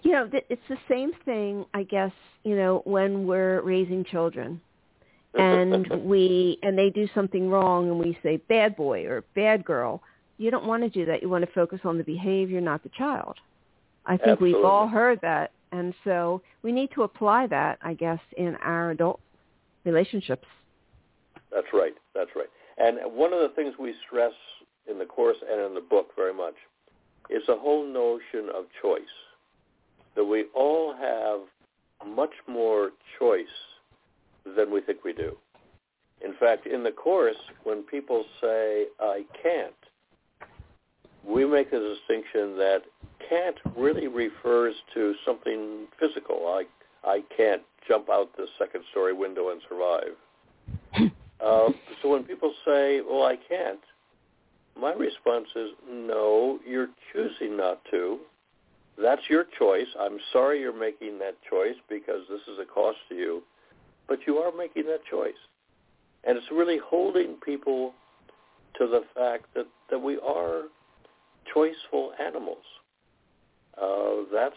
You 0.02 0.12
know, 0.12 0.30
it's 0.32 0.62
the 0.68 0.78
same 0.88 1.12
thing, 1.24 1.64
I 1.74 1.82
guess, 1.82 2.12
you 2.44 2.56
know, 2.56 2.82
when 2.84 3.26
we're 3.26 3.60
raising 3.62 4.04
children 4.04 4.60
and 5.38 5.88
we 6.04 6.58
and 6.62 6.78
they 6.78 6.90
do 6.90 7.08
something 7.14 7.50
wrong 7.50 7.88
and 7.88 7.98
we 7.98 8.16
say 8.22 8.36
bad 8.48 8.76
boy 8.76 9.04
or 9.06 9.24
bad 9.34 9.64
girl. 9.64 10.00
You 10.38 10.50
don't 10.50 10.66
want 10.66 10.82
to 10.82 10.88
do 10.88 11.04
that. 11.06 11.22
You 11.22 11.28
want 11.28 11.44
to 11.44 11.52
focus 11.52 11.80
on 11.84 11.98
the 11.98 12.04
behavior, 12.04 12.60
not 12.60 12.82
the 12.82 12.90
child. 12.90 13.36
I 14.06 14.16
think 14.16 14.32
Absolutely. 14.32 14.54
we've 14.54 14.64
all 14.64 14.86
heard 14.86 15.20
that 15.22 15.52
and 15.74 15.92
so 16.04 16.40
we 16.62 16.70
need 16.70 16.90
to 16.94 17.02
apply 17.02 17.48
that, 17.48 17.78
I 17.82 17.94
guess, 17.94 18.20
in 18.36 18.54
our 18.62 18.92
adult 18.92 19.20
relationships. 19.84 20.46
That's 21.52 21.66
right. 21.72 21.94
That's 22.14 22.30
right. 22.36 22.46
And 22.78 22.98
one 23.12 23.32
of 23.32 23.40
the 23.40 23.48
things 23.56 23.74
we 23.78 23.92
stress 24.06 24.32
in 24.88 25.00
the 25.00 25.04
course 25.04 25.36
and 25.50 25.60
in 25.60 25.74
the 25.74 25.80
book 25.80 26.10
very 26.14 26.32
much 26.32 26.54
is 27.28 27.42
the 27.48 27.56
whole 27.56 27.84
notion 27.84 28.50
of 28.54 28.66
choice. 28.80 29.02
That 30.14 30.24
we 30.24 30.44
all 30.54 30.94
have 30.94 31.40
much 32.08 32.34
more 32.46 32.90
choice 33.18 33.44
than 34.56 34.72
we 34.72 34.80
think 34.80 35.02
we 35.02 35.12
do. 35.12 35.36
In 36.24 36.34
fact, 36.38 36.68
in 36.68 36.84
the 36.84 36.92
course, 36.92 37.36
when 37.64 37.82
people 37.82 38.24
say, 38.40 38.86
I 39.00 39.24
can't, 39.42 39.74
we 41.26 41.44
make 41.44 41.72
the 41.72 41.96
distinction 41.96 42.56
that 42.58 42.82
can't 43.28 43.56
really 43.76 44.08
refers 44.08 44.74
to 44.94 45.14
something 45.24 45.86
physical. 45.98 46.46
I 46.46 46.64
I 47.06 47.22
can't 47.36 47.62
jump 47.86 48.08
out 48.08 48.34
the 48.36 48.46
second 48.58 48.82
story 48.90 49.12
window 49.12 49.50
and 49.50 49.60
survive. 49.68 50.14
uh, 51.44 51.70
so 52.00 52.08
when 52.08 52.24
people 52.24 52.52
say, 52.64 53.00
"Well, 53.00 53.24
I 53.24 53.36
can't," 53.36 53.80
my 54.78 54.92
response 54.92 55.48
is, 55.54 55.70
"No, 55.88 56.58
you're 56.66 56.88
choosing 57.12 57.56
not 57.56 57.84
to. 57.90 58.20
That's 58.96 59.28
your 59.28 59.44
choice. 59.58 59.88
I'm 59.98 60.18
sorry 60.32 60.60
you're 60.60 60.72
making 60.72 61.18
that 61.18 61.36
choice 61.50 61.76
because 61.88 62.22
this 62.28 62.42
is 62.42 62.58
a 62.60 62.64
cost 62.64 62.98
to 63.08 63.16
you, 63.16 63.42
but 64.08 64.26
you 64.26 64.38
are 64.38 64.52
making 64.52 64.86
that 64.86 65.04
choice." 65.04 65.40
And 66.24 66.38
it's 66.38 66.50
really 66.50 66.78
holding 66.78 67.34
people 67.44 67.92
to 68.78 68.86
the 68.86 69.02
fact 69.14 69.44
that, 69.54 69.66
that 69.90 69.98
we 69.98 70.18
are 70.20 70.62
choiceful 71.54 72.18
animals 72.18 72.64
uh, 73.80 74.24
that's 74.32 74.56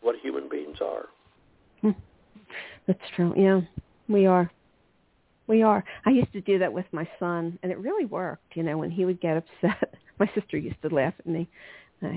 what 0.00 0.16
human 0.22 0.48
beings 0.48 0.78
are. 0.80 1.06
Hmm. 1.80 1.90
That's 2.86 3.00
true. 3.16 3.34
Yeah, 3.36 3.60
we 4.08 4.26
are. 4.26 4.50
We 5.46 5.62
are. 5.62 5.84
I 6.06 6.10
used 6.10 6.32
to 6.32 6.40
do 6.40 6.58
that 6.58 6.72
with 6.72 6.86
my 6.92 7.08
son, 7.18 7.58
and 7.62 7.70
it 7.70 7.78
really 7.78 8.06
worked. 8.06 8.56
You 8.56 8.62
know, 8.62 8.78
when 8.78 8.90
he 8.90 9.04
would 9.04 9.20
get 9.20 9.36
upset, 9.36 9.94
my 10.18 10.30
sister 10.34 10.56
used 10.56 10.80
to 10.82 10.94
laugh 10.94 11.14
at 11.18 11.26
me. 11.26 11.48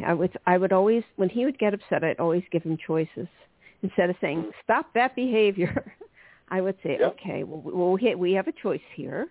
I 0.06 0.14
would, 0.14 0.38
I 0.46 0.58
would 0.58 0.74
always, 0.74 1.04
when 1.16 1.30
he 1.30 1.46
would 1.46 1.58
get 1.58 1.74
upset, 1.74 2.04
I'd 2.04 2.20
always 2.20 2.44
give 2.52 2.64
him 2.64 2.78
choices 2.86 3.28
instead 3.84 4.10
of 4.10 4.18
saying. 4.20 4.52
"Stop 4.64 4.94
that 4.94 5.16
behavior." 5.16 5.94
I 6.50 6.62
would 6.62 6.76
say, 6.84 6.98
yep. 7.00 7.18
"Okay, 7.20 7.44
well, 7.44 7.98
we 8.02 8.16
we 8.16 8.34
have 8.34 8.48
a 8.48 8.52
choice 8.52 8.82
here 8.96 9.28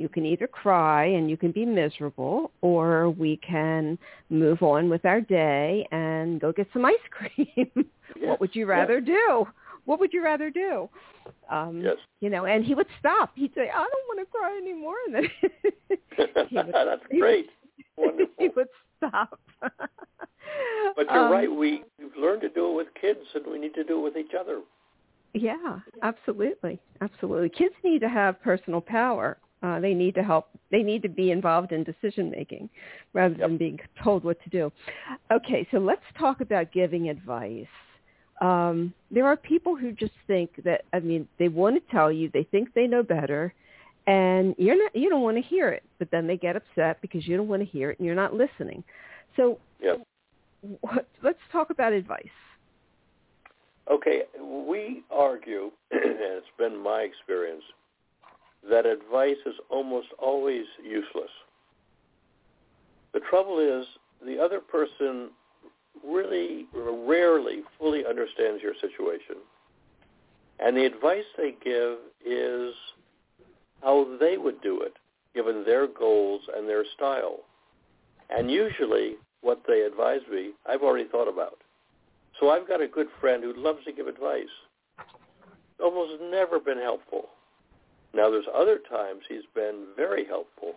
you 0.00 0.08
can 0.08 0.24
either 0.24 0.46
cry 0.46 1.04
and 1.04 1.28
you 1.28 1.36
can 1.36 1.52
be 1.52 1.66
miserable 1.66 2.50
or 2.62 3.10
we 3.10 3.36
can 3.36 3.98
move 4.30 4.62
on 4.62 4.88
with 4.88 5.04
our 5.04 5.20
day 5.20 5.86
and 5.92 6.40
go 6.40 6.52
get 6.52 6.66
some 6.72 6.86
ice 6.86 6.94
cream. 7.10 7.70
what 8.22 8.40
would 8.40 8.56
you 8.56 8.66
rather 8.66 8.98
yes. 8.98 9.06
do? 9.06 9.46
What 9.84 10.00
would 10.00 10.12
you 10.12 10.24
rather 10.24 10.50
do? 10.50 10.88
Um, 11.50 11.82
yes. 11.82 11.96
You 12.20 12.30
know, 12.30 12.46
and 12.46 12.64
he 12.64 12.74
would 12.74 12.86
stop. 12.98 13.32
He'd 13.34 13.52
say, 13.54 13.68
I 13.72 13.78
don't 13.78 14.08
want 14.08 14.20
to 14.20 14.26
cry 14.26 14.56
anymore. 14.56 14.94
And 15.06 15.14
then 15.14 15.98
would, 16.50 16.72
That's 16.72 17.02
great. 17.18 17.50
Wonderful. 17.96 18.34
he 18.38 18.48
would 18.56 18.68
stop. 18.96 19.38
but 19.60 21.06
you're 21.10 21.26
um, 21.26 21.32
right. 21.32 21.50
We, 21.50 21.84
we've 21.98 22.16
learned 22.18 22.40
to 22.42 22.48
do 22.48 22.70
it 22.70 22.76
with 22.76 22.88
kids 22.98 23.20
and 23.34 23.44
we 23.46 23.58
need 23.58 23.74
to 23.74 23.84
do 23.84 23.98
it 23.98 24.02
with 24.02 24.16
each 24.16 24.32
other. 24.38 24.62
Yeah, 25.34 25.78
absolutely. 26.02 26.80
Absolutely. 27.02 27.50
Kids 27.50 27.74
need 27.84 28.00
to 28.00 28.08
have 28.08 28.40
personal 28.42 28.80
power 28.80 29.38
uh, 29.62 29.80
they 29.80 29.94
need 29.94 30.14
to 30.14 30.22
help. 30.22 30.48
They 30.70 30.82
need 30.82 31.02
to 31.02 31.08
be 31.08 31.30
involved 31.30 31.72
in 31.72 31.84
decision 31.84 32.30
making 32.30 32.70
rather 33.12 33.34
yep. 33.34 33.48
than 33.48 33.58
being 33.58 33.78
told 34.02 34.24
what 34.24 34.42
to 34.44 34.50
do. 34.50 34.72
Okay, 35.30 35.66
so 35.70 35.78
let's 35.78 36.02
talk 36.18 36.40
about 36.40 36.72
giving 36.72 37.08
advice. 37.08 37.66
Um, 38.40 38.94
there 39.10 39.26
are 39.26 39.36
people 39.36 39.76
who 39.76 39.92
just 39.92 40.14
think 40.26 40.50
that. 40.64 40.84
I 40.92 41.00
mean, 41.00 41.28
they 41.38 41.48
want 41.48 41.76
to 41.76 41.92
tell 41.92 42.10
you 42.10 42.30
they 42.32 42.44
think 42.44 42.72
they 42.74 42.86
know 42.86 43.02
better, 43.02 43.52
and 44.06 44.54
you're 44.56 44.78
not. 44.78 44.96
You 44.96 45.10
don't 45.10 45.22
want 45.22 45.36
to 45.36 45.42
hear 45.42 45.68
it, 45.68 45.82
but 45.98 46.10
then 46.10 46.26
they 46.26 46.36
get 46.36 46.56
upset 46.56 47.00
because 47.02 47.26
you 47.26 47.36
don't 47.36 47.48
want 47.48 47.60
to 47.60 47.68
hear 47.68 47.90
it 47.90 47.98
and 47.98 48.06
you're 48.06 48.14
not 48.14 48.34
listening. 48.34 48.82
So, 49.36 49.58
yep. 49.82 50.02
what, 50.80 51.06
let's 51.22 51.38
talk 51.52 51.70
about 51.70 51.92
advice. 51.92 52.24
Okay, 53.90 54.22
we 54.40 55.02
argue, 55.10 55.70
and 55.90 56.16
it's 56.20 56.46
been 56.58 56.76
my 56.82 57.00
experience 57.00 57.64
that 58.68 58.86
advice 58.86 59.38
is 59.46 59.54
almost 59.70 60.08
always 60.18 60.64
useless. 60.84 61.30
The 63.12 63.20
trouble 63.20 63.58
is 63.58 63.86
the 64.24 64.38
other 64.38 64.60
person 64.60 65.30
really 66.06 66.66
rarely 66.74 67.62
fully 67.78 68.04
understands 68.06 68.62
your 68.62 68.74
situation. 68.80 69.36
And 70.58 70.76
the 70.76 70.84
advice 70.84 71.24
they 71.36 71.54
give 71.64 71.98
is 72.24 72.74
how 73.82 74.06
they 74.20 74.36
would 74.36 74.60
do 74.60 74.82
it, 74.82 74.94
given 75.34 75.64
their 75.64 75.86
goals 75.86 76.42
and 76.54 76.68
their 76.68 76.84
style. 76.94 77.40
And 78.28 78.50
usually 78.50 79.14
what 79.40 79.62
they 79.66 79.80
advise 79.80 80.20
me, 80.30 80.50
I've 80.68 80.82
already 80.82 81.08
thought 81.08 81.28
about. 81.28 81.58
So 82.38 82.50
I've 82.50 82.68
got 82.68 82.80
a 82.80 82.88
good 82.88 83.08
friend 83.20 83.42
who 83.42 83.54
loves 83.54 83.84
to 83.84 83.92
give 83.92 84.06
advice. 84.06 84.44
Almost 85.82 86.22
never 86.30 86.60
been 86.60 86.78
helpful. 86.78 87.28
Now, 88.14 88.30
there's 88.30 88.46
other 88.54 88.78
times 88.90 89.22
he's 89.28 89.46
been 89.54 89.86
very 89.96 90.24
helpful, 90.26 90.74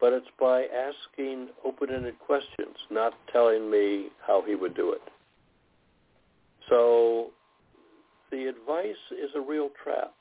but 0.00 0.12
it's 0.12 0.26
by 0.38 0.64
asking 0.64 1.48
open-ended 1.64 2.18
questions, 2.18 2.76
not 2.90 3.14
telling 3.32 3.70
me 3.70 4.08
how 4.26 4.42
he 4.46 4.54
would 4.54 4.74
do 4.74 4.92
it. 4.92 5.00
So 6.68 7.30
the 8.30 8.46
advice 8.46 8.96
is 9.10 9.30
a 9.34 9.40
real 9.40 9.70
trap. 9.82 10.12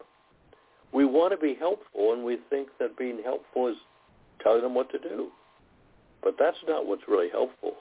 We 0.93 1.03
want 1.03 1.34
to 1.34 1.38
be 1.38 1.55
helpful, 1.60 2.14
and 2.14 2.24
we 2.24 2.38
think 2.49 2.70
that 2.80 2.97
being 2.97 3.22
helpful 3.24 3.68
is 3.68 3.76
telling 4.41 4.62
them 4.62 4.74
what 4.74 4.89
to 4.91 4.99
do. 4.99 5.28
But 6.24 6.36
that's 6.39 6.58
not 6.68 6.88
what's 6.88 7.08
really 7.08 7.30
helpful. 7.30 7.74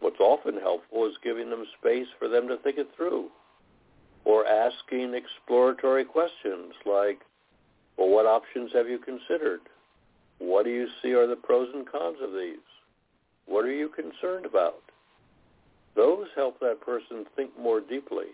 What's 0.00 0.20
often 0.20 0.58
helpful 0.60 1.06
is 1.06 1.14
giving 1.24 1.50
them 1.50 1.64
space 1.80 2.06
for 2.18 2.28
them 2.28 2.46
to 2.48 2.56
think 2.58 2.78
it 2.78 2.88
through 2.96 3.28
or 4.24 4.46
asking 4.46 5.14
exploratory 5.14 6.04
questions 6.04 6.72
like, 6.86 7.20
well, 7.96 8.08
what 8.08 8.26
options 8.26 8.70
have 8.72 8.88
you 8.88 8.98
considered? 8.98 9.60
What 10.38 10.64
do 10.64 10.70
you 10.70 10.88
see 11.02 11.12
are 11.14 11.26
the 11.26 11.36
pros 11.36 11.68
and 11.74 11.86
cons 11.90 12.18
of 12.22 12.32
these? 12.32 12.58
What 13.46 13.64
are 13.64 13.72
you 13.72 13.88
concerned 13.88 14.46
about? 14.46 14.82
Those 15.94 16.26
help 16.34 16.58
that 16.60 16.80
person 16.80 17.24
think 17.36 17.50
more 17.58 17.80
deeply. 17.80 18.26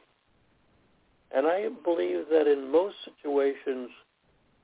And 1.32 1.46
I 1.46 1.68
believe 1.84 2.26
that 2.30 2.50
in 2.50 2.70
most 2.70 2.96
situations, 3.04 3.90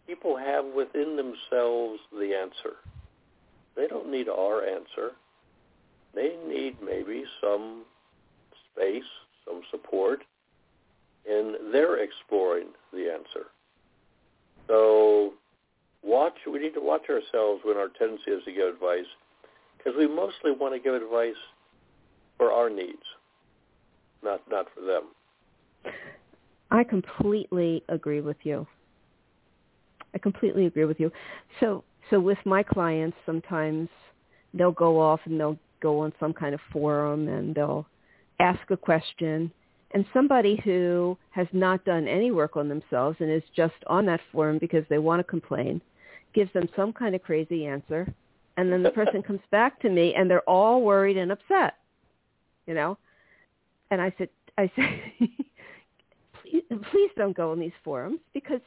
people 0.07 0.37
have 0.37 0.65
within 0.65 1.17
themselves 1.17 2.01
the 2.13 2.35
answer. 2.35 2.77
They 3.77 3.87
don't 3.87 4.11
need 4.11 4.29
our 4.29 4.65
answer. 4.65 5.13
They 6.15 6.37
need 6.49 6.77
maybe 6.83 7.25
some 7.41 7.85
space, 8.73 9.05
some 9.45 9.61
support 9.71 10.21
in 11.29 11.73
their 11.73 12.03
exploring 12.03 12.69
the 12.93 13.11
answer. 13.13 13.47
So 14.69 15.35
watch, 16.03 16.35
we 16.51 16.59
need 16.59 16.75
to 16.75 16.81
watch 16.81 17.03
ourselves 17.09 17.63
when 17.65 17.77
our 17.77 17.89
tendency 17.99 18.31
is 18.31 18.45
to 18.45 18.53
give 18.53 18.75
advice 18.75 19.07
because 19.77 19.95
we 19.99 20.07
mostly 20.07 20.53
want 20.53 20.75
to 20.75 20.81
give 20.81 20.95
advice 20.95 21.35
for 22.37 22.53
our 22.53 22.69
needs, 22.69 23.03
not 24.23 24.41
not 24.51 24.67
for 24.75 24.83
them. 24.83 25.95
I 26.71 26.85
completely 26.85 27.83
agree 27.89 28.21
with 28.21 28.37
you. 28.43 28.67
I 30.15 30.19
completely 30.19 30.67
agree 30.67 30.85
with 30.85 30.99
you. 30.99 31.13
So 31.61 31.85
so 32.11 32.21
with 32.21 32.39
my 32.45 32.63
clients 32.63 33.17
sometimes 33.25 33.89
they'll 34.55 34.73
go 34.73 35.01
off 35.01 35.21
and 35.25 35.39
they'll 35.39 35.59
go 35.81 36.01
on 36.01 36.13
some 36.19 36.33
kind 36.33 36.55
of 36.55 36.61
forum 36.73 37.29
and 37.29 37.55
they'll 37.55 37.87
ask 38.41 38.71
a 38.71 38.77
question 38.77 39.51
and 39.97 40.05
somebody 40.13 40.61
who 40.63 41.17
has 41.31 41.47
not 41.55 41.83
done 41.87 42.07
any 42.07 42.31
work 42.31 42.55
on 42.55 42.69
themselves 42.69 43.17
and 43.21 43.31
is 43.31 43.43
just 43.57 43.73
on 43.87 44.05
that 44.05 44.21
forum 44.31 44.59
because 44.59 44.85
they 44.91 44.99
want 44.99 45.21
to 45.21 45.25
complain 45.25 45.81
gives 46.35 46.53
them 46.53 46.69
some 46.77 46.93
kind 46.93 47.15
of 47.15 47.23
crazy 47.23 47.65
answer. 47.65 48.07
And 48.59 48.71
then 48.71 48.83
the 48.83 48.91
person 48.91 49.23
comes 49.27 49.41
back 49.51 49.81
to 49.81 49.89
me 49.89 50.15
and 50.15 50.31
they're 50.31 50.47
all 50.47 50.83
worried 50.83 51.17
and 51.17 51.33
upset 51.33 51.79
you 52.67 52.75
know? 52.75 52.99
And 53.91 54.03
i 54.03 54.13
said 54.19 54.29
i 54.59 54.71
said 54.77 55.01
please, 56.43 56.63
please 56.91 57.11
don't 57.17 57.35
go 57.35 57.55
in 57.55 57.61
these 57.61 57.73
forums 57.83 58.21
because 58.35 58.61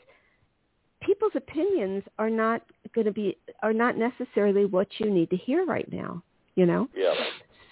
people's 0.99 1.34
opinions 1.36 2.01
are 2.17 2.32
not 2.32 2.63
going 2.95 3.05
to 3.05 3.11
be 3.11 3.38
are 3.61 3.73
not 3.73 3.97
necessarily 3.97 4.65
what 4.65 4.88
you 4.97 5.11
need 5.11 5.30
to 5.30 5.38
hear 5.38 5.63
right 5.63 5.91
now 5.91 6.23
you 6.55 6.65
know? 6.65 6.89
Yeah 6.95 7.13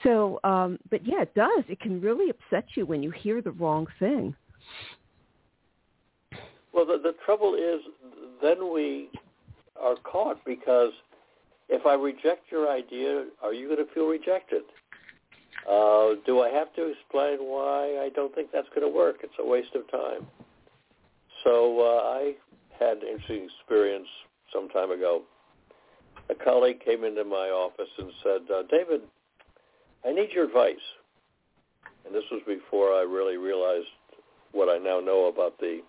so 0.04 0.40
um 0.44 0.78
but 0.90 1.06
yeah 1.06 1.22
it 1.22 1.34
does 1.36 1.64
it 1.68 1.80
can 1.80 2.00
really 2.02 2.30
upset 2.30 2.66
you 2.76 2.86
when 2.86 3.02
you 3.02 3.12
hear 3.12 3.42
the 3.42 3.52
wrong 3.52 3.88
thing 4.00 4.36
well 6.74 6.86
the 6.86 6.98
the 7.02 7.14
trouble 7.26 7.56
is 7.56 7.82
then 8.42 8.74
we 8.74 9.10
are 9.80 9.96
caught 10.04 10.44
because 10.46 10.92
if 11.70 11.86
I 11.86 11.94
reject 11.94 12.52
your 12.52 12.72
idea, 12.72 13.26
are 13.44 13.54
you 13.54 13.68
going 13.68 13.86
to 13.86 13.94
feel 13.94 14.08
rejected? 14.08 14.64
Uh, 15.70 16.16
do 16.26 16.42
I 16.42 16.50
have 16.50 16.74
to 16.76 16.92
explain 16.92 17.40
why 17.40 18.00
I 18.02 18.10
don't 18.16 18.34
think 18.34 18.52
that's 18.54 18.70
going 18.70 18.90
to 18.90 18.96
work? 18.96 19.18
It's 19.24 19.34
a 19.40 19.46
waste 19.46 19.76
of 19.76 19.90
time. 19.92 20.28
So 21.44 21.82
uh, 21.82 22.20
I 22.20 22.36
had 22.80 22.98
an 22.98 23.08
interesting 23.08 23.50
experience 23.60 24.08
some 24.54 24.70
time 24.70 24.92
ago. 24.92 25.24
A 26.30 26.36
colleague 26.36 26.84
came 26.84 27.04
into 27.04 27.24
my 27.24 27.50
office 27.50 27.90
and 27.98 28.12
said, 28.24 28.42
uh, 28.54 28.64
David, 28.70 29.02
I 30.08 30.14
need 30.14 30.30
your 30.34 30.46
advice. 30.46 30.76
And 32.06 32.16
this 32.16 32.24
was 32.32 32.42
before 32.48 32.94
I 32.94 33.02
really 33.02 33.36
realized 33.36 33.88
what 34.54 34.70
I 34.70 34.78
now 34.78 35.02
know 35.02 35.26
about 35.26 35.60
the 35.60 35.82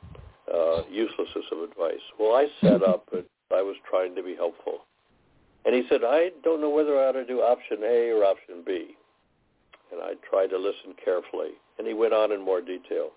uh, 0.52 0.82
uselessness 0.90 1.44
of 1.52 1.70
advice. 1.70 2.02
Well, 2.18 2.34
I 2.34 2.46
set 2.60 2.82
up, 2.82 3.06
but 3.12 3.26
I 3.52 3.62
was 3.62 3.76
trying 3.88 4.16
to 4.16 4.22
be 4.22 4.34
helpful. 4.34 4.80
And 5.64 5.74
he 5.74 5.84
said, 5.88 6.00
I 6.04 6.30
don't 6.42 6.60
know 6.60 6.70
whether 6.70 6.98
I 6.98 7.08
ought 7.08 7.12
to 7.12 7.24
do 7.24 7.40
option 7.40 7.78
A 7.84 8.10
or 8.10 8.24
option 8.24 8.64
B. 8.66 8.96
And 9.92 10.00
I 10.02 10.14
tried 10.28 10.48
to 10.48 10.58
listen 10.58 10.94
carefully. 11.02 11.50
And 11.78 11.86
he 11.86 11.94
went 11.94 12.12
on 12.12 12.32
in 12.32 12.44
more 12.44 12.60
detail. 12.60 13.10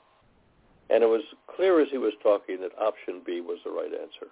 And 0.89 1.03
it 1.03 1.07
was 1.07 1.23
clear 1.55 1.81
as 1.81 1.87
he 1.89 1.97
was 1.97 2.13
talking 2.21 2.59
that 2.61 2.77
option 2.79 3.21
B 3.25 3.41
was 3.41 3.57
the 3.65 3.71
right 3.71 3.91
answer. 3.91 4.29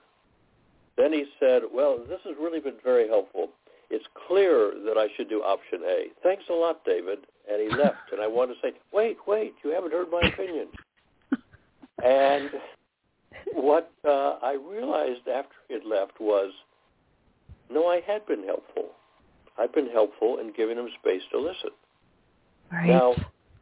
Then 0.98 1.14
he 1.14 1.26
said, 1.40 1.64
well, 1.74 1.98
this 1.98 2.20
has 2.26 2.36
really 2.40 2.60
been 2.60 2.78
very 2.84 3.08
helpful. 3.08 3.50
It's 3.90 4.06
clear 4.28 4.74
that 4.86 4.98
I 4.98 5.08
should 5.16 5.30
do 5.30 5.42
option 5.42 5.80
A. 5.86 6.08
Thanks 6.22 6.44
a 6.50 6.54
lot, 6.54 6.84
David. 6.86 7.20
And 7.52 7.62
he 7.62 7.78
left. 7.84 8.12
And 8.12 8.22
I 8.22 8.28
wanted 8.28 8.56
to 8.56 8.60
say, 8.62 8.74
wait, 8.94 9.18
wait, 9.28 9.54
you 9.64 9.72
haven't 9.72 9.92
heard 9.92 10.08
my 10.12 10.22
opinion. 10.28 10.68
and 12.04 12.50
what 13.54 13.92
uh, 14.06 14.38
I 14.42 14.54
realized 14.54 15.28
after 15.28 15.56
he 15.68 15.74
had 15.74 15.86
left 15.86 16.20
was 16.20 16.52
no, 17.72 17.88
I 17.88 18.02
had 18.06 18.26
been 18.26 18.44
helpful. 18.44 18.86
I've 19.58 19.74
been 19.74 19.90
helpful 19.90 20.38
in 20.40 20.54
giving 20.56 20.78
him 20.78 20.88
space 21.02 21.22
to 21.32 21.40
listen. 21.40 21.70
Right. 22.72 22.88
Now, 22.88 23.16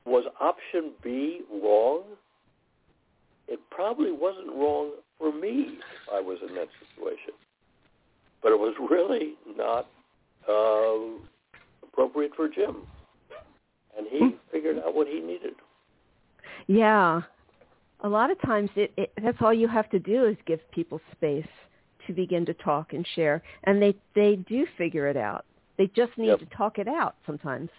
was 0.06 0.26
option 0.40 0.92
B 1.04 1.42
wrong? 1.52 2.04
It 3.48 3.60
probably 3.70 4.12
wasn't 4.12 4.50
wrong 4.50 4.92
for 5.18 5.34
me 5.34 5.78
if 5.80 6.14
I 6.14 6.22
was 6.22 6.38
in 6.48 6.56
that 6.56 6.68
situation. 6.80 7.34
But 8.42 8.52
it 8.52 8.60
was 8.60 8.76
really 8.90 9.34
not 9.58 9.88
uh, 10.50 10.98
appropriate 11.84 12.32
for 12.36 12.48
Jim. 12.48 12.78
And 13.98 14.08
he 14.10 14.20
hmm. 14.20 14.28
figured 14.52 14.78
out 14.78 14.94
what 14.94 15.08
he 15.08 15.20
needed. 15.20 15.54
Yeah. 16.68 17.22
A 18.02 18.08
lot 18.08 18.30
of 18.30 18.40
times 18.42 18.70
it, 18.76 18.94
it 18.96 19.12
that's 19.24 19.38
all 19.42 19.54
you 19.54 19.68
have 19.68 19.90
to 19.90 20.00
do 20.00 20.26
is 20.26 20.38
give 20.46 20.60
people 20.72 21.02
space 21.12 21.48
to 22.06 22.14
begin 22.14 22.46
to 22.46 22.54
talk 22.54 22.94
and 22.94 23.06
share, 23.16 23.42
and 23.64 23.82
they 23.82 23.96
they 24.16 24.36
do 24.36 24.68
figure 24.78 25.08
it 25.08 25.18
out. 25.18 25.46
They 25.78 25.88
just 25.88 26.16
need 26.18 26.28
yep. 26.28 26.40
to 26.40 26.46
talk 26.46 26.78
it 26.78 26.88
out 26.88 27.16
sometimes. 27.26 27.70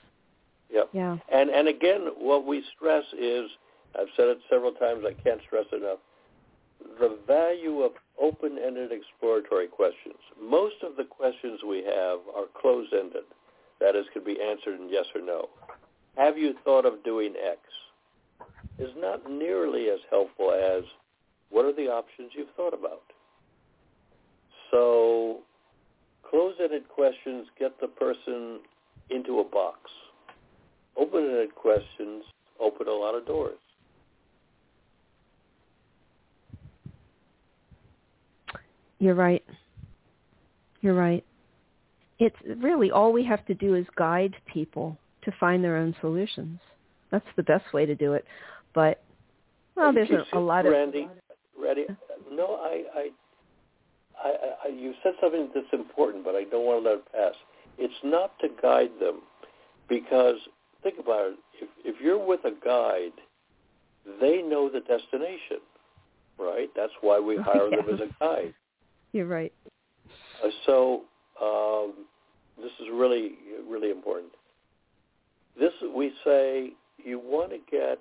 Yep. 0.70 0.90
Yeah. 0.92 1.18
And 1.32 1.50
and 1.50 1.68
again, 1.68 2.08
what 2.18 2.46
we 2.46 2.64
stress 2.76 3.04
is, 3.18 3.48
I've 3.98 4.08
said 4.16 4.26
it 4.26 4.38
several 4.50 4.72
times. 4.72 5.04
I 5.06 5.14
can't 5.22 5.40
stress 5.46 5.66
enough. 5.72 5.98
The 7.00 7.18
value 7.26 7.82
of 7.82 7.92
open-ended 8.20 8.90
exploratory 8.92 9.68
questions. 9.68 10.18
Most 10.40 10.76
of 10.82 10.96
the 10.96 11.04
questions 11.04 11.60
we 11.66 11.78
have 11.78 12.18
are 12.36 12.46
closed-ended. 12.60 13.24
That 13.80 13.94
is, 13.94 14.06
could 14.12 14.24
be 14.24 14.38
answered 14.40 14.80
in 14.80 14.88
yes 14.90 15.04
or 15.14 15.20
no. 15.20 15.48
Have 16.16 16.36
you 16.36 16.54
thought 16.64 16.84
of 16.84 17.04
doing 17.04 17.34
X? 17.36 17.60
Is 18.78 18.90
not 18.96 19.30
nearly 19.30 19.88
as 19.88 20.00
helpful 20.10 20.52
as 20.52 20.84
what 21.50 21.64
are 21.64 21.72
the 21.72 21.88
options 21.88 22.32
you've 22.34 22.54
thought 22.56 22.74
about. 22.74 23.02
So 24.70 25.40
closed-ended 26.28 26.88
questions 26.88 27.46
get 27.58 27.80
the 27.80 27.88
person 27.88 28.60
into 29.10 29.40
a 29.40 29.44
box. 29.44 29.78
Open-ended 30.96 31.54
questions 31.54 32.24
open 32.60 32.88
a 32.88 32.92
lot 32.92 33.14
of 33.14 33.26
doors. 33.26 33.58
You're 38.98 39.14
right. 39.14 39.44
You're 40.80 40.94
right. 40.94 41.24
It's 42.18 42.36
really 42.58 42.90
all 42.90 43.12
we 43.12 43.24
have 43.24 43.44
to 43.46 43.54
do 43.54 43.74
is 43.74 43.86
guide 43.96 44.34
people 44.46 44.96
to 45.24 45.32
find 45.38 45.62
their 45.62 45.76
own 45.76 45.94
solutions. 46.00 46.58
That's 47.10 47.26
the 47.36 47.42
best 47.42 47.72
way 47.72 47.86
to 47.86 47.94
do 47.94 48.14
it. 48.14 48.24
But 48.74 49.02
well, 49.76 49.92
there's 49.92 50.10
a, 50.10 50.24
a 50.36 50.40
lot 50.40 50.66
of 50.66 50.72
Randy. 50.72 51.08
No, 52.30 52.60
I, 52.62 52.84
I 52.94 53.10
I, 54.22 54.34
I, 54.64 54.68
you 54.68 54.94
said 55.02 55.12
something 55.20 55.48
that's 55.54 55.66
important, 55.72 56.24
but 56.24 56.34
I 56.34 56.44
don't 56.44 56.64
want 56.64 56.84
to 56.84 56.90
let 56.90 56.98
it 56.98 57.12
pass. 57.12 57.34
It's 57.78 57.94
not 58.02 58.38
to 58.40 58.48
guide 58.60 58.90
them, 59.00 59.20
because 59.88 60.36
think 60.82 60.96
about 60.98 61.32
it. 61.32 61.38
If, 61.60 61.68
if 61.84 62.00
you're 62.00 62.24
with 62.24 62.40
a 62.44 62.52
guide, 62.64 63.12
they 64.20 64.42
know 64.42 64.68
the 64.68 64.80
destination, 64.80 65.60
right? 66.38 66.68
That's 66.74 66.92
why 67.00 67.20
we 67.20 67.36
hire 67.40 67.70
them 67.70 67.86
as 67.92 68.00
a 68.00 68.08
guide. 68.20 68.54
You're 69.12 69.26
right. 69.26 69.52
Uh, 70.44 70.48
so 70.66 71.02
um, 71.42 72.06
this 72.56 72.72
is 72.80 72.86
really, 72.92 73.32
really 73.68 73.90
important. 73.90 74.32
This 75.58 75.72
we 75.94 76.12
say 76.24 76.72
you 77.04 77.18
want 77.18 77.50
to 77.50 77.58
get 77.70 77.98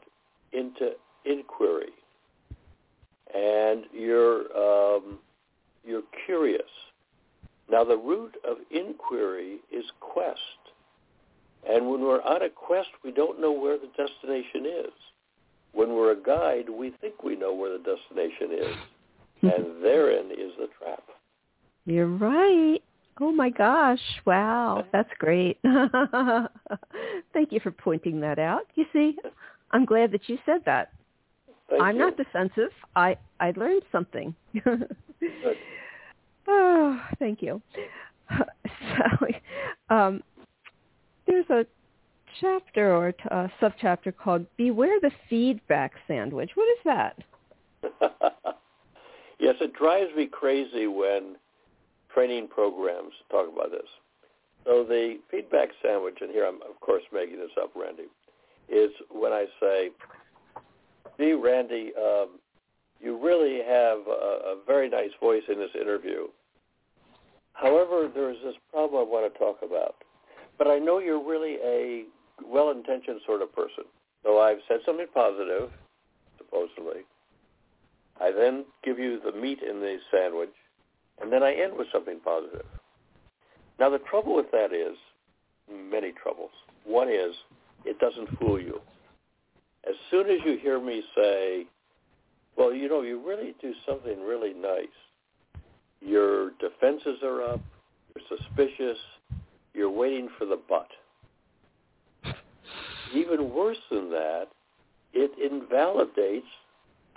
into 0.53 0.91
inquiry, 1.25 1.93
and 3.33 3.85
you're 3.93 4.45
um, 4.55 5.19
you're 5.85 6.03
curious. 6.25 6.61
Now 7.69 7.83
the 7.83 7.97
root 7.97 8.35
of 8.47 8.57
inquiry 8.71 9.57
is 9.71 9.85
quest. 9.99 10.39
And 11.69 11.89
when 11.89 12.01
we're 12.01 12.21
on 12.21 12.43
a 12.43 12.49
quest, 12.49 12.89
we 13.03 13.11
don't 13.11 13.41
know 13.41 13.51
where 13.51 13.77
the 13.77 13.87
destination 13.87 14.65
is. 14.65 14.93
When 15.73 15.89
we're 15.89 16.11
a 16.11 16.23
guide, 16.23 16.69
we 16.69 16.93
think 17.01 17.23
we 17.23 17.35
know 17.35 17.53
where 17.53 17.77
the 17.77 17.83
destination 17.83 18.69
is. 18.69 18.77
And 19.41 19.83
therein 19.83 20.31
is 20.31 20.51
the 20.57 20.67
trap. 20.79 21.03
You're 21.85 22.07
right. 22.07 22.79
Oh 23.19 23.31
my 23.31 23.49
gosh. 23.49 23.99
Wow. 24.25 24.85
That's 24.91 25.09
great. 25.19 25.57
Thank 27.33 27.51
you 27.51 27.59
for 27.61 27.71
pointing 27.71 28.19
that 28.21 28.39
out. 28.39 28.67
You 28.75 28.85
see, 28.93 29.17
I'm 29.71 29.85
glad 29.85 30.11
that 30.11 30.27
you 30.27 30.37
said 30.45 30.61
that. 30.65 30.91
Thank 31.69 31.81
I'm 31.81 31.95
you. 31.95 32.01
not 32.01 32.17
defensive. 32.17 32.71
I 32.95 33.17
I 33.39 33.51
learned 33.55 33.83
something. 33.91 34.33
oh, 36.47 37.01
thank 37.19 37.41
you. 37.41 37.61
So, 38.29 39.93
um, 39.95 40.23
there's 41.25 41.49
a 41.49 41.65
chapter 42.39 42.95
or 42.95 43.09
a 43.09 43.51
subchapter 43.61 44.15
called 44.15 44.45
"Beware 44.57 44.99
the 45.01 45.11
Feedback 45.29 45.93
Sandwich." 46.07 46.51
What 46.55 46.67
is 46.69 46.79
that? 46.85 47.17
Yes, 49.47 49.55
it 49.61 49.73
drives 49.73 50.13
me 50.15 50.27
crazy 50.27 50.87
when 50.87 51.37
training 52.13 52.49
programs 52.49 53.13
talk 53.31 53.47
about 53.51 53.71
this. 53.71 53.87
So 54.65 54.83
the 54.83 55.19
feedback 55.31 55.69
sandwich, 55.81 56.17
and 56.19 56.31
here 56.31 56.45
I'm 56.45 56.61
of 56.69 56.77
course 56.81 57.03
making 57.13 57.37
this 57.37 57.51
up, 57.61 57.71
Randy, 57.73 58.11
is 58.67 58.91
when 59.09 59.31
I 59.31 59.45
say, 59.61 59.91
"Gee, 61.17 61.31
Randy, 61.31 61.93
um, 61.95 62.39
you 62.99 63.17
really 63.17 63.59
have 63.59 63.99
a, 64.07 64.51
a 64.51 64.57
very 64.67 64.89
nice 64.89 65.11
voice 65.21 65.43
in 65.47 65.57
this 65.57 65.71
interview. 65.79 66.27
However, 67.53 68.09
there's 68.13 68.37
this 68.43 68.55
problem 68.71 69.07
I 69.07 69.09
want 69.09 69.31
to 69.31 69.39
talk 69.39 69.59
about. 69.63 69.95
But 70.57 70.67
I 70.67 70.79
know 70.79 70.99
you're 70.99 71.23
really 71.23 71.57
a 71.63 72.03
well-intentioned 72.45 73.21
sort 73.25 73.41
of 73.41 73.53
person. 73.55 73.85
So 74.23 74.39
I've 74.39 74.57
said 74.67 74.79
something 74.85 75.05
positive, 75.13 75.69
supposedly. 76.37 77.05
I 78.19 78.31
then 78.31 78.65
give 78.83 78.99
you 78.99 79.19
the 79.23 79.37
meat 79.37 79.59
in 79.61 79.79
the 79.79 79.97
sandwich, 80.11 80.53
and 81.21 81.31
then 81.31 81.43
I 81.43 81.53
end 81.53 81.73
with 81.77 81.87
something 81.91 82.19
positive. 82.23 82.65
Now 83.79 83.89
the 83.89 83.99
trouble 83.99 84.35
with 84.35 84.51
that 84.51 84.73
is 84.73 84.97
many 85.71 86.11
troubles. 86.11 86.51
One 86.85 87.09
is 87.09 87.35
it 87.85 87.99
doesn't 87.99 88.37
fool 88.39 88.59
you. 88.59 88.81
As 89.87 89.95
soon 90.11 90.29
as 90.29 90.39
you 90.45 90.57
hear 90.57 90.81
me 90.81 91.03
say, 91.15 91.65
well, 92.57 92.73
you 92.73 92.89
know, 92.89 93.01
you 93.01 93.21
really 93.25 93.55
do 93.61 93.73
something 93.87 94.19
really 94.21 94.53
nice, 94.53 94.87
your 96.01 96.51
defenses 96.59 97.19
are 97.23 97.43
up, 97.43 97.61
you're 98.15 98.37
suspicious, 98.37 98.97
you're 99.73 99.91
waiting 99.91 100.27
for 100.37 100.45
the 100.45 100.59
but. 100.67 100.87
Even 103.15 103.53
worse 103.53 103.77
than 103.91 104.09
that, 104.09 104.47
it 105.13 105.31
invalidates 105.51 106.47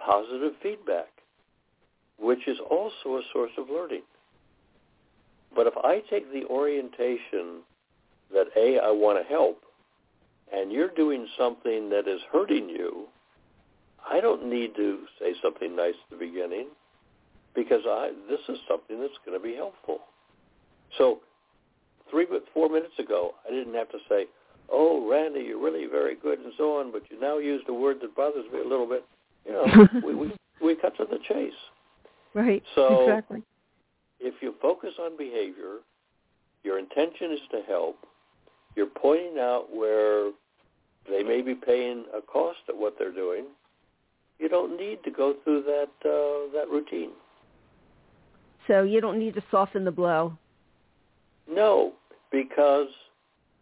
positive 0.04 0.52
feedback, 0.62 1.08
which 2.18 2.46
is 2.46 2.58
also 2.70 3.16
a 3.16 3.22
source 3.32 3.52
of 3.58 3.68
learning. 3.70 4.02
But 5.54 5.66
if 5.66 5.74
I 5.76 6.00
take 6.10 6.32
the 6.32 6.44
orientation 6.46 7.62
that 8.32 8.46
A, 8.56 8.78
I 8.78 8.90
want 8.90 9.22
to 9.22 9.28
help, 9.28 9.62
and 10.52 10.72
you're 10.72 10.94
doing 10.94 11.26
something 11.36 11.90
that 11.90 12.06
is 12.06 12.20
hurting 12.32 12.68
you, 12.68 13.08
I 14.08 14.20
don't 14.20 14.48
need 14.48 14.74
to 14.76 15.00
say 15.18 15.34
something 15.42 15.76
nice 15.76 15.94
at 16.04 16.18
the 16.18 16.24
beginning 16.24 16.68
because 17.54 17.82
I 17.86 18.12
this 18.28 18.40
is 18.48 18.58
something 18.68 19.00
that's 19.00 19.18
going 19.24 19.38
to 19.38 19.42
be 19.42 19.54
helpful. 19.54 20.00
So 20.98 21.20
three, 22.10 22.26
four 22.54 22.68
minutes 22.68 22.98
ago, 22.98 23.34
I 23.46 23.50
didn't 23.50 23.74
have 23.74 23.90
to 23.90 23.98
say, 24.08 24.26
"Oh, 24.70 25.08
Randy, 25.10 25.40
you're 25.40 25.62
really 25.62 25.86
very 25.86 26.14
good," 26.14 26.38
and 26.38 26.52
so 26.56 26.78
on. 26.78 26.92
But 26.92 27.02
you 27.10 27.20
now 27.20 27.38
used 27.38 27.68
a 27.68 27.74
word 27.74 27.98
that 28.00 28.14
bothers 28.14 28.46
me 28.52 28.60
a 28.60 28.68
little 28.68 28.86
bit. 28.86 29.04
You 29.44 29.52
know, 29.52 29.88
we, 30.04 30.14
we 30.14 30.32
we 30.62 30.76
cut 30.76 30.96
to 30.98 31.04
the 31.04 31.18
chase. 31.28 31.52
Right. 32.34 32.62
So 32.74 33.02
exactly. 33.02 33.42
if 34.20 34.34
you 34.40 34.54
focus 34.60 34.94
on 35.00 35.16
behavior, 35.16 35.78
your 36.62 36.78
intention 36.78 37.32
is 37.32 37.40
to 37.50 37.62
help. 37.66 37.96
You're 38.76 38.86
pointing 38.86 39.38
out 39.38 39.66
where 39.74 40.30
they 41.08 41.22
may 41.22 41.42
be 41.42 41.54
paying 41.54 42.04
a 42.16 42.20
cost 42.20 42.60
at 42.68 42.76
what 42.76 42.96
they're 42.98 43.12
doing. 43.12 43.46
You 44.38 44.48
don't 44.48 44.76
need 44.78 45.02
to 45.04 45.10
go 45.10 45.34
through 45.44 45.62
that 45.64 45.90
uh, 46.04 46.52
that 46.56 46.68
routine. 46.70 47.10
So 48.66 48.82
you 48.82 49.00
don't 49.00 49.18
need 49.18 49.34
to 49.34 49.42
soften 49.50 49.84
the 49.84 49.90
blow. 49.90 50.38
No, 51.50 51.94
because 52.30 52.88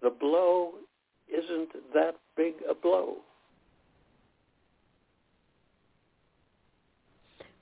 the 0.03 0.11
blow 0.11 0.73
isn't 1.29 1.71
that 1.95 2.17
big 2.37 2.55
a 2.69 2.75
blow. 2.75 3.17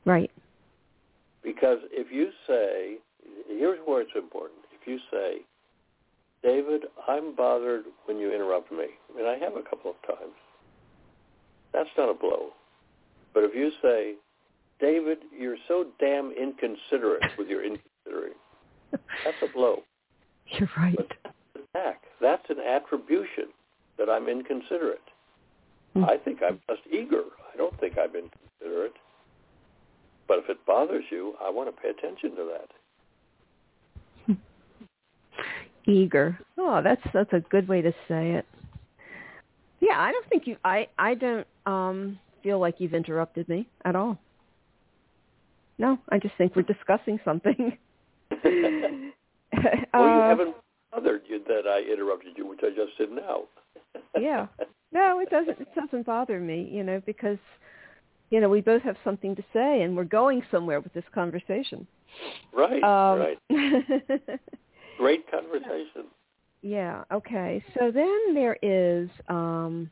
Right. 0.06 0.30
Because 1.42 1.78
if 1.90 2.10
you 2.10 2.30
say, 2.46 2.96
here's 3.48 3.78
where 3.84 4.00
it's 4.00 4.10
important. 4.16 4.60
If 4.72 4.86
you 4.86 4.98
say, 5.10 5.38
David, 6.42 6.82
I'm 7.08 7.34
bothered 7.34 7.84
when 8.06 8.18
you 8.18 8.32
interrupt 8.32 8.72
me. 8.72 8.86
and 9.18 9.26
I 9.26 9.36
have 9.38 9.56
a 9.56 9.68
couple 9.68 9.90
of 9.90 10.16
times. 10.18 10.34
That's 11.72 11.90
not 11.98 12.08
a 12.08 12.14
blow. 12.14 12.50
But 13.34 13.44
if 13.44 13.54
you 13.54 13.70
say, 13.82 14.14
David, 14.80 15.18
you're 15.36 15.56
so 15.68 15.86
damn 15.98 16.30
inconsiderate 16.32 17.22
with 17.36 17.48
your 17.48 17.64
inconsiderate, 17.64 18.36
that's 18.92 19.36
a 19.42 19.52
blow. 19.52 19.82
You're 20.46 20.70
right. 20.76 20.96
But 20.96 21.32
attack. 21.74 22.02
That's 22.20 22.48
an 22.48 22.60
attribution 22.60 23.46
that 23.98 24.08
I'm 24.08 24.28
inconsiderate. 24.28 25.00
Hmm. 25.94 26.04
I 26.04 26.16
think 26.18 26.40
I'm 26.46 26.60
just 26.68 26.82
eager. 26.90 27.22
I 27.52 27.56
don't 27.56 27.78
think 27.80 27.94
I'm 27.98 28.14
inconsiderate. 28.14 28.94
But 30.28 30.38
if 30.38 30.48
it 30.48 30.64
bothers 30.66 31.04
you, 31.10 31.34
I 31.40 31.50
want 31.50 31.74
to 31.74 31.82
pay 31.82 31.90
attention 31.90 32.30
to 32.36 32.58
that. 34.28 34.36
Eager. 35.86 36.38
Oh, 36.58 36.80
that's 36.82 37.02
that's 37.12 37.32
a 37.32 37.40
good 37.40 37.68
way 37.68 37.82
to 37.82 37.92
say 38.08 38.32
it. 38.32 38.46
Yeah, 39.80 40.00
I 40.00 40.10
don't 40.12 40.28
think 40.28 40.46
you 40.46 40.56
I 40.64 40.88
I 40.98 41.14
don't 41.14 41.46
um 41.66 42.18
feel 42.42 42.58
like 42.58 42.76
you've 42.78 42.94
interrupted 42.94 43.48
me 43.48 43.68
at 43.84 43.94
all. 43.94 44.18
No, 45.78 45.98
I 46.08 46.18
just 46.18 46.34
think 46.38 46.56
we're 46.56 46.62
discussing 46.62 47.20
something. 47.24 47.76
well, 49.94 50.08
you 50.08 50.22
Uh, 50.22 50.28
haven't 50.28 50.56
bothered 50.90 51.22
you 51.28 51.40
that 51.46 51.66
I 51.66 51.80
interrupted 51.80 52.32
you, 52.36 52.46
which 52.46 52.60
I 52.62 52.70
just 52.70 52.96
did 52.98 53.12
now. 53.12 53.42
yeah. 54.18 54.46
No, 54.92 55.20
it 55.20 55.28
doesn't 55.30 55.60
it 55.60 55.74
doesn't 55.74 56.06
bother 56.06 56.40
me, 56.40 56.68
you 56.72 56.82
know, 56.82 57.02
because 57.04 57.38
you 58.30 58.40
know, 58.40 58.48
we 58.48 58.60
both 58.60 58.82
have 58.82 58.96
something 59.04 59.36
to 59.36 59.44
say 59.52 59.82
and 59.82 59.96
we're 59.96 60.04
going 60.04 60.42
somewhere 60.50 60.80
with 60.80 60.92
this 60.92 61.04
conversation. 61.14 61.86
Right, 62.52 62.82
Um, 62.82 63.20
right. 63.20 63.38
Great 64.98 65.30
conversation. 65.30 66.06
Yeah. 66.62 67.04
Okay. 67.12 67.62
So 67.78 67.90
then 67.90 68.34
there 68.34 68.56
is 68.62 69.08
um, 69.28 69.90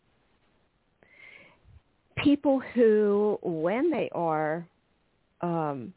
people 2.17 2.61
who, 2.75 3.39
when 3.43 3.91
they 3.91 4.11
are, 4.13 4.67
um, 5.41 5.93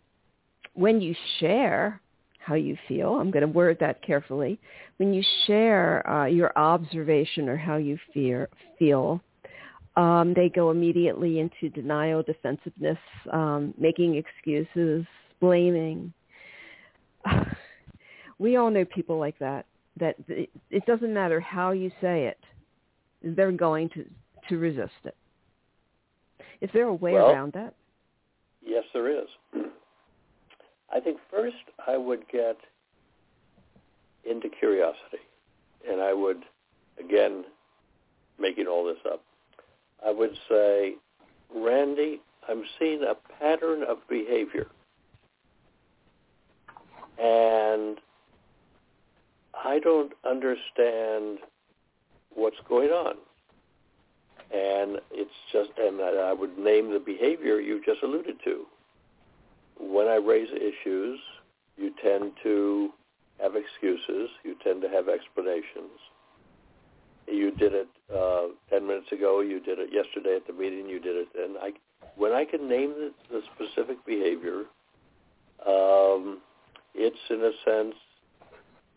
when 0.74 1.02
you 1.02 1.16
share 1.40 2.02
how 2.40 2.56
you 2.56 2.78
feel, 2.88 3.16
I'm 3.16 3.32
going 3.32 3.42
to 3.42 3.52
word 3.52 3.78
that 3.80 4.02
carefully. 4.02 4.60
When 4.98 5.14
you 5.14 5.24
share 5.46 6.08
uh, 6.10 6.26
your 6.26 6.52
observation 6.58 7.50
or 7.50 7.58
how 7.58 7.78
you 7.78 7.98
fear, 8.14 8.50
feel, 8.78 9.22
um, 9.98 10.34
they 10.36 10.48
go 10.48 10.70
immediately 10.70 11.40
into 11.40 11.70
denial, 11.70 12.24
defensiveness, 12.24 13.00
um, 13.34 13.74
making 13.78 14.16
excuses, 14.16 15.06
blaming. 15.42 16.14
We 18.40 18.56
all 18.56 18.70
know 18.70 18.86
people 18.86 19.18
like 19.18 19.40
that 19.40 19.66
that 20.00 20.16
it, 20.28 20.52
it 20.70 20.86
doesn't 20.86 21.12
matter 21.12 21.40
how 21.40 21.72
you 21.72 21.90
say 22.00 22.26
it, 22.28 22.38
they're 23.24 23.52
going 23.52 23.90
to, 23.90 24.06
to 24.48 24.60
resist 24.60 24.92
it. 25.06 25.16
Is 26.62 26.70
there 26.72 26.86
a 26.86 26.94
way 26.94 27.14
Well- 27.14 27.32
around 27.32 27.54
that? 27.54 27.74
Yes, 28.64 28.84
there 28.94 29.10
is. 29.10 29.28
I 30.94 31.00
think 31.00 31.18
first 31.32 31.56
I 31.88 31.98
would 31.98 32.28
get 32.32 32.58
into 34.30 34.50
curiosity, 34.50 35.24
and 35.90 36.00
I 36.00 36.14
would, 36.14 36.44
again, 37.00 37.44
making 38.40 38.68
all 38.68 38.86
this 38.86 38.98
up, 39.12 39.24
I 40.06 40.12
would 40.12 40.38
say, 40.50 40.96
Randy, 41.54 42.22
I'm 42.50 42.64
seeing 42.80 43.04
a 43.04 43.16
pattern 43.40 43.84
of 43.84 43.98
behavior. 44.10 44.68
And 47.20 47.98
I 49.54 49.80
don't 49.80 50.14
understand 50.30 51.40
what's 52.34 52.58
going 52.70 52.90
on. 52.90 53.16
And 54.54 55.00
it's 55.12 55.32
just, 55.52 55.72
and 55.78 56.00
I 56.00 56.32
would 56.32 56.58
name 56.58 56.94
the 56.94 57.00
behavior 57.00 57.60
you 57.60 57.82
just 57.84 58.04
alluded 58.04 58.38
to. 58.46 58.66
When 59.80 60.08
I 60.08 60.16
raise 60.16 60.50
issues, 60.52 61.20
you 61.76 61.92
tend 62.02 62.34
to 62.44 62.92
have 63.42 63.56
excuses. 63.56 64.30
You 64.44 64.56
tend 64.64 64.82
to 64.84 64.90
have 64.90 65.10
explanations. 65.10 66.00
You 67.28 67.52
did 67.52 67.74
it 67.74 67.88
uh, 68.16 68.48
10 68.70 68.88
minutes 68.88 69.12
ago. 69.12 69.42
You 69.42 69.60
did 69.60 69.80
it 69.80 69.90
yesterday 69.92 70.38
at 70.38 70.48
the 70.48 70.54
meeting. 70.54 70.88
You 70.88 71.00
did 71.00 71.16
it. 71.16 71.28
And 71.38 71.58
I, 71.58 71.72
when 72.16 72.32
I 72.32 72.46
can 72.46 72.70
name 72.70 72.90
the, 72.92 73.12
the 73.30 73.42
specific 73.56 73.98
behavior, 74.06 74.64
um, 75.68 76.42
it's 76.96 77.18
in 77.30 77.42
a 77.42 77.52
sense 77.66 77.96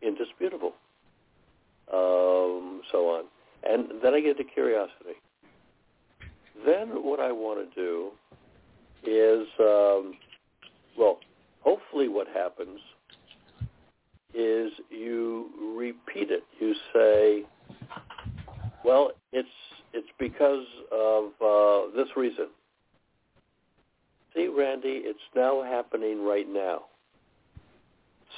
indisputable. 0.02 0.72
Um, 1.92 2.82
so 2.92 3.08
on. 3.08 3.24
And 3.68 4.02
then 4.02 4.14
I 4.14 4.20
get 4.20 4.38
to 4.38 4.44
curiosity. 4.44 5.18
Then 6.64 6.88
what 7.04 7.20
I 7.20 7.32
want 7.32 7.68
to 7.68 7.74
do 7.74 8.10
is, 9.04 9.46
um, 9.58 10.14
well, 10.98 11.18
hopefully 11.62 12.08
what 12.08 12.26
happens 12.28 12.80
is 14.34 14.72
you 14.90 15.74
repeat 15.76 16.30
it. 16.30 16.44
You 16.60 16.74
say, 16.94 17.42
well, 18.84 19.12
it's 19.32 19.48
it's 19.92 20.08
because 20.18 20.66
of 20.92 21.24
uh, 21.42 21.96
this 21.96 22.08
reason. 22.16 22.46
See, 24.34 24.46
Randy, 24.46 25.02
it's 25.04 25.18
now 25.34 25.62
happening 25.62 26.24
right 26.24 26.48
now. 26.48 26.82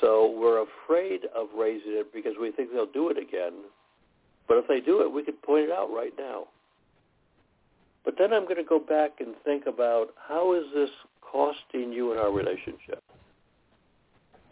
So 0.01 0.35
we're 0.39 0.65
afraid 0.65 1.21
of 1.37 1.49
raising 1.57 1.93
it 1.93 2.13
because 2.15 2.33
we 2.41 2.51
think 2.51 2.73
they'll 2.73 2.87
do 2.87 3.11
it 3.11 3.19
again. 3.19 3.53
But 4.49 4.57
if 4.57 4.67
they 4.67 4.81
do 4.81 5.03
it, 5.03 5.13
we 5.13 5.23
could 5.23 5.41
point 5.43 5.65
it 5.65 5.71
out 5.71 5.91
right 5.93 6.13
now. 6.19 6.45
But 8.05 8.15
then 8.19 8.33
I'm 8.33 8.45
going 8.45 8.57
to 8.57 8.65
go 8.65 8.81
back 8.81 9.21
and 9.21 9.35
think 9.45 9.67
about 9.67 10.09
how 10.17 10.55
is 10.55 10.65
this 10.75 10.91
costing 11.21 11.93
you 11.93 12.13
in 12.13 12.19
our 12.19 12.33
relationship? 12.33 13.03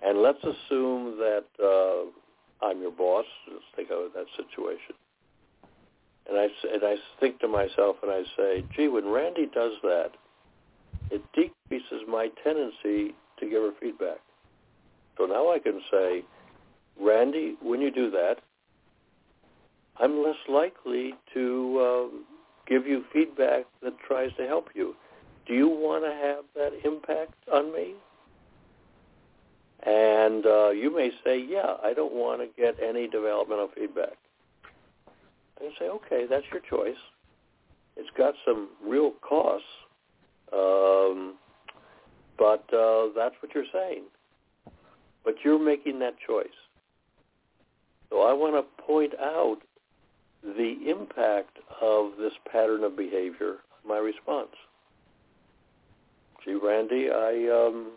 And 0.03 0.23
let's 0.23 0.39
assume 0.39 1.19
that 1.19 1.45
uh, 1.63 2.65
I'm 2.65 2.81
your 2.81 2.93
boss. 2.93 3.27
Let's 3.51 3.65
think 3.75 3.91
of 3.91 4.13
that 4.15 4.27
situation. 4.37 4.95
And 6.31 6.39
I, 6.39 6.47
and 6.73 6.85
I 6.85 6.95
think 7.19 7.41
to 7.41 7.49
myself 7.49 7.97
and 8.03 8.11
I 8.13 8.23
say, 8.37 8.63
gee, 8.77 8.87
when 8.87 9.09
Randy 9.09 9.47
does 9.53 9.73
that, 9.83 10.11
it 11.11 11.23
decreases 11.35 12.07
my 12.09 12.29
tendency 12.45 13.15
to 13.41 13.51
give 13.51 13.63
her 13.63 13.73
feedback. 13.81 14.19
So 15.19 15.27
now 15.27 15.53
I 15.53 15.59
can 15.59 15.81
say, 15.91 16.23
Randy, 17.01 17.57
when 17.61 17.81
you 17.81 17.91
do 17.91 18.11
that, 18.13 18.37
I'm 19.99 20.23
less 20.23 20.37
likely 20.49 21.15
to 21.35 21.81
um, 21.81 22.25
give 22.69 22.87
you 22.87 23.05
feedback 23.13 23.65
that 23.83 23.95
tries 24.07 24.31
to 24.39 24.47
help 24.47 24.69
you. 24.75 24.95
Do 25.47 25.55
you 25.55 25.69
want 25.69 26.05
to 26.05 26.11
have 26.11 26.45
that 26.55 26.89
impact 26.89 27.35
on 27.53 27.73
me? 27.73 27.95
And 29.85 30.47
uh, 30.47 30.71
you 30.71 30.95
may 30.95 31.11
say, 31.25 31.43
yeah, 31.45 31.75
I 31.83 31.93
don't 31.93 32.13
want 32.15 32.41
to 32.41 32.61
get 32.61 32.77
any 32.87 33.09
developmental 33.09 33.71
feedback. 33.75 34.17
And 35.63 35.73
say, 35.79 35.87
okay, 35.87 36.27
that's 36.29 36.45
your 36.53 36.63
choice. 36.69 36.99
It's 37.97 38.09
got 38.17 38.35
some 38.47 38.71
real 38.87 39.13
costs, 39.21 39.67
um, 40.53 41.35
but 42.39 42.65
uh, 42.73 43.09
that's 43.15 43.35
what 43.41 43.55
you're 43.55 43.65
saying. 43.73 44.05
But 45.25 45.35
you're 45.45 45.59
making 45.59 45.99
that 45.99 46.15
choice. 46.27 46.47
So 48.09 48.23
I 48.23 48.33
want 48.33 48.55
to 48.55 48.83
point 48.83 49.13
out 49.21 49.59
the 50.43 50.77
impact 50.89 51.59
of 51.81 52.13
this 52.19 52.33
pattern 52.51 52.85
of 52.85 52.97
behavior 52.97 53.57
my 53.87 53.99
response. 53.99 54.55
Gee, 56.45 56.55
Randy, 56.55 57.09
I 57.11 57.49
um, 57.53 57.93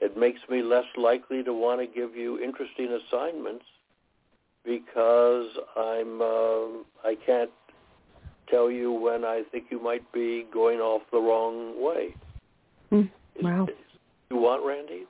it 0.00 0.16
makes 0.16 0.40
me 0.48 0.62
less 0.62 0.86
likely 0.96 1.42
to 1.42 1.52
want 1.52 1.80
to 1.80 1.86
give 1.86 2.16
you 2.16 2.40
interesting 2.40 2.98
assignments 3.06 3.64
because 4.68 5.46
I'm 5.76 6.20
uh, 6.20 7.08
I 7.08 7.16
can't 7.24 7.50
tell 8.50 8.70
you 8.70 8.92
when 8.92 9.24
I 9.24 9.42
think 9.50 9.64
you 9.70 9.82
might 9.82 10.10
be 10.12 10.46
going 10.52 10.78
off 10.78 11.02
the 11.10 11.18
wrong 11.18 11.82
way. 11.82 12.14
Mm, 12.92 13.10
wow. 13.42 13.64
Is, 13.64 13.74
you 14.30 14.36
want 14.36 14.64
Randy? 14.64 15.04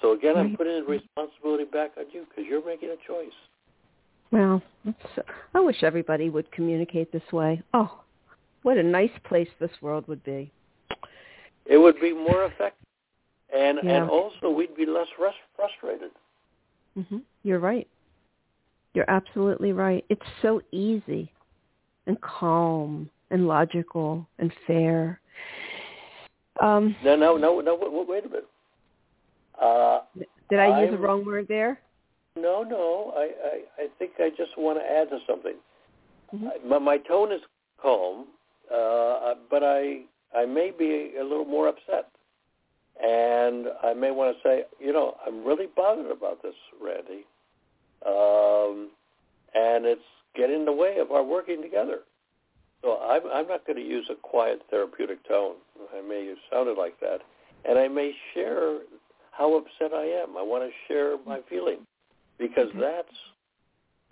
So 0.00 0.12
again, 0.12 0.34
right. 0.34 0.46
I'm 0.46 0.56
putting 0.56 0.84
the 0.84 0.90
responsibility 0.90 1.64
back 1.64 1.92
on 1.98 2.04
you 2.12 2.24
because 2.28 2.44
you're 2.48 2.64
making 2.64 2.90
a 2.90 3.06
choice. 3.06 3.32
Well, 4.30 4.62
I 5.54 5.60
wish 5.60 5.82
everybody 5.82 6.30
would 6.30 6.50
communicate 6.52 7.12
this 7.12 7.22
way. 7.32 7.60
Oh, 7.74 8.00
what 8.62 8.78
a 8.78 8.82
nice 8.82 9.10
place 9.24 9.48
this 9.60 9.70
world 9.80 10.06
would 10.08 10.24
be. 10.24 10.50
It 11.66 11.76
would 11.76 12.00
be 12.00 12.12
more 12.12 12.44
effective, 12.44 12.86
and 13.54 13.78
yeah. 13.82 14.02
and 14.02 14.10
also 14.10 14.50
we'd 14.50 14.76
be 14.76 14.86
less 14.86 15.08
frustrated. 15.56 16.10
Mm-hmm. 16.96 17.18
You're 17.42 17.58
right. 17.58 17.86
You're 18.94 19.10
absolutely 19.10 19.72
right. 19.72 20.04
It's 20.08 20.20
so 20.42 20.60
easy 20.70 21.32
and 22.06 22.20
calm 22.20 23.08
and 23.30 23.48
logical 23.48 24.26
and 24.38 24.52
fair. 24.66 25.20
Um, 26.60 26.94
no, 27.04 27.16
no, 27.16 27.36
no, 27.36 27.60
no. 27.60 27.78
Wait, 27.80 28.08
wait 28.08 28.24
a 28.26 28.28
minute. 28.28 28.48
Uh, 29.60 30.00
Did 30.50 30.58
I 30.58 30.80
use 30.80 30.88
I'm, 30.88 30.94
the 30.94 30.98
wrong 30.98 31.24
word 31.24 31.46
there? 31.48 31.80
No, 32.36 32.62
no. 32.62 33.12
I, 33.16 33.30
I, 33.80 33.84
I 33.84 33.86
think 33.98 34.12
I 34.18 34.30
just 34.30 34.56
want 34.58 34.78
to 34.78 34.84
add 34.84 35.08
to 35.10 35.18
something. 35.26 35.54
Mm-hmm. 36.34 36.68
My, 36.68 36.78
my 36.78 36.98
tone 36.98 37.32
is 37.32 37.40
calm, 37.80 38.26
uh, 38.72 39.34
but 39.50 39.62
I 39.62 40.02
I 40.34 40.46
may 40.46 40.70
be 40.76 41.12
a 41.20 41.22
little 41.22 41.44
more 41.44 41.68
upset, 41.68 42.08
and 43.02 43.66
I 43.82 43.92
may 43.94 44.10
want 44.10 44.36
to 44.36 44.48
say, 44.48 44.64
you 44.80 44.92
know, 44.92 45.16
I'm 45.26 45.44
really 45.44 45.66
bothered 45.76 46.10
about 46.10 46.42
this, 46.42 46.54
Randy, 46.82 47.26
um, 48.06 48.90
and 49.54 49.84
it's 49.84 50.00
getting 50.34 50.60
in 50.60 50.64
the 50.64 50.72
way 50.72 50.96
of 50.98 51.10
our 51.10 51.22
working 51.22 51.62
together. 51.62 52.00
So 52.82 52.98
I'm 52.98 53.22
I'm 53.32 53.48
not 53.48 53.66
going 53.66 53.76
to 53.76 53.84
use 53.84 54.08
a 54.10 54.14
quiet 54.14 54.62
therapeutic 54.70 55.26
tone. 55.28 55.56
I 55.96 56.00
may 56.06 56.26
have 56.26 56.38
sounded 56.50 56.76
like 56.76 56.98
that, 57.00 57.18
and 57.64 57.78
I 57.78 57.88
may 57.88 58.12
share 58.34 58.78
how 59.30 59.56
upset 59.56 59.92
I 59.94 60.04
am. 60.04 60.36
I 60.36 60.42
want 60.42 60.64
to 60.64 60.70
share 60.88 61.16
my 61.26 61.40
feeling 61.48 61.78
because 62.38 62.68
okay. 62.68 62.80
that's 62.80 63.16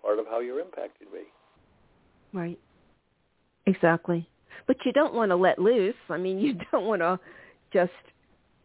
part 0.03 0.19
of 0.19 0.27
how 0.27 0.41
you're 0.41 0.63
impacting 0.63 1.13
me. 1.13 1.23
Right. 2.33 2.59
Exactly. 3.67 4.29
But 4.67 4.77
you 4.85 4.93
don't 4.93 5.15
want 5.15 5.31
to 5.31 5.37
let 5.37 5.59
loose. 5.59 5.95
I 6.09 6.17
mean, 6.17 6.39
you 6.41 6.55
don't 6.71 6.87
want 6.87 7.03
to 7.03 7.19
just, 7.73 7.93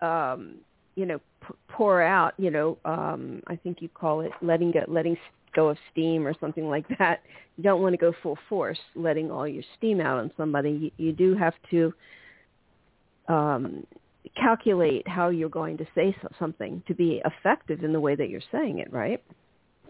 um, 0.02 0.56
you 0.96 1.06
know, 1.06 1.20
p- 1.42 1.56
pour 1.70 2.02
out. 2.02 2.34
You 2.38 2.52
know, 2.52 2.78
um, 2.86 3.42
I 3.48 3.56
think 3.56 3.82
you 3.82 3.90
call 3.90 4.22
it 4.22 4.32
letting 4.42 4.72
go, 4.72 4.84
letting 4.88 5.18
go 5.56 5.70
of 5.70 5.78
steam 5.92 6.28
or 6.28 6.34
something 6.40 6.70
like 6.70 6.86
that. 7.00 7.22
You 7.58 7.64
don't 7.64 7.82
want 7.82 7.94
to 7.94 7.98
go 7.98 8.14
full 8.22 8.38
force, 8.50 8.80
letting 8.96 9.32
all 9.32 9.48
your 9.48 9.64
steam 9.78 10.02
out 10.02 10.20
on 10.20 10.32
somebody. 10.38 10.92
You, 10.98 11.06
you 11.06 11.14
do 11.14 11.36
have 11.36 11.54
to 11.72 11.94
um, 13.28 13.88
calculate 14.36 15.08
how 15.08 15.30
you're 15.30 15.50
going 15.50 15.78
to 15.78 15.86
say 15.96 16.16
something 16.38 16.84
to 16.88 16.94
be 16.94 17.22
effective 17.26 17.84
in 17.84 17.94
the 17.94 18.00
way 18.00 18.16
that 18.16 18.30
you're 18.30 18.42
saying 18.52 18.80
it, 18.80 18.92
right? 18.92 19.24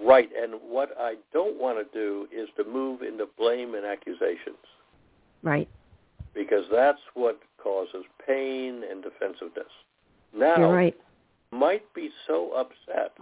Right, 0.02 0.30
and 0.38 0.54
what 0.62 0.92
I 1.00 1.16
don't 1.34 1.60
want 1.60 1.78
to 1.80 1.98
do 1.98 2.28
is 2.32 2.50
to 2.58 2.64
move 2.64 3.02
into 3.02 3.28
blame 3.38 3.76
and 3.76 3.86
accusations. 3.86 4.58
Right. 5.42 5.70
Because 6.34 6.66
that's 6.72 7.00
what 7.14 7.40
causes 7.58 8.04
pain 8.28 8.84
and 8.90 9.02
defensiveness. 9.02 9.72
Now, 10.38 10.58
You're 10.58 10.74
right. 10.74 10.98
might 11.52 11.94
be 11.94 12.10
so 12.28 12.52
upset, 12.52 13.18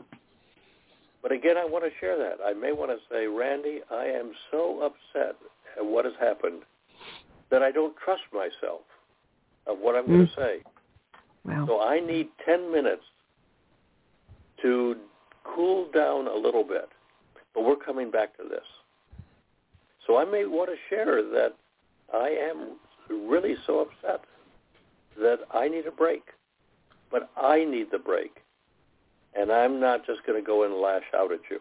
but 1.21 1.31
again, 1.31 1.57
I 1.57 1.65
want 1.65 1.85
to 1.85 1.91
share 1.99 2.17
that. 2.17 2.37
I 2.45 2.53
may 2.53 2.71
want 2.71 2.91
to 2.91 2.97
say, 3.09 3.27
Randy, 3.27 3.79
I 3.91 4.05
am 4.05 4.31
so 4.51 4.81
upset 4.81 5.35
at 5.77 5.85
what 5.85 6.05
has 6.05 6.13
happened 6.19 6.63
that 7.49 7.61
I 7.61 7.71
don't 7.71 7.95
trust 8.03 8.23
myself 8.33 8.81
of 9.67 9.77
what 9.79 9.95
I'm 9.95 10.05
mm. 10.05 10.07
going 10.07 10.27
to 10.27 10.33
say. 10.35 10.63
Wow. 11.45 11.65
So 11.67 11.81
I 11.81 11.99
need 11.99 12.29
10 12.45 12.71
minutes 12.71 13.03
to 14.61 14.95
cool 15.43 15.89
down 15.93 16.27
a 16.27 16.35
little 16.35 16.63
bit, 16.63 16.89
but 17.53 17.63
we're 17.63 17.75
coming 17.75 18.09
back 18.09 18.35
to 18.37 18.43
this. 18.43 18.65
So 20.07 20.17
I 20.17 20.25
may 20.25 20.45
want 20.45 20.69
to 20.69 20.75
share 20.89 21.21
that 21.21 21.53
I 22.13 22.29
am 22.29 22.77
really 23.09 23.55
so 23.65 23.79
upset 23.79 24.21
that 25.17 25.39
I 25.53 25.67
need 25.67 25.85
a 25.85 25.91
break, 25.91 26.23
but 27.13 27.29
I 27.37 27.63
need 27.63 27.91
the 27.91 27.99
break, 27.99 28.37
and 29.39 29.51
I'm 29.51 29.79
not 29.79 30.05
just 30.05 30.25
going 30.25 30.41
to 30.41 30.45
go 30.45 30.63
and 30.63 30.73
lash 30.73 31.03
out 31.15 31.31
at 31.31 31.39
you. 31.49 31.59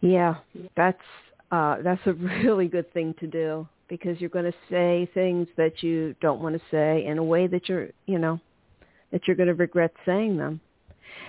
Yeah, 0.00 0.34
that's 0.76 0.98
uh, 1.52 1.76
that's 1.82 2.00
a 2.06 2.12
really 2.44 2.66
good 2.66 2.92
thing 2.92 3.14
to 3.20 3.26
do 3.28 3.66
because 3.88 4.20
you're 4.20 4.28
going 4.28 4.44
to 4.44 4.58
say 4.68 5.08
things 5.14 5.46
that 5.56 5.82
you 5.82 6.14
don't 6.20 6.42
want 6.42 6.54
to 6.54 6.60
say 6.70 7.06
in 7.06 7.16
a 7.16 7.24
way 7.24 7.46
that 7.46 7.68
you're, 7.68 7.88
you 8.06 8.18
know, 8.18 8.38
that 9.12 9.22
you're 9.26 9.36
going 9.36 9.46
to 9.46 9.54
regret 9.54 9.92
saying 10.04 10.36
them. 10.36 10.60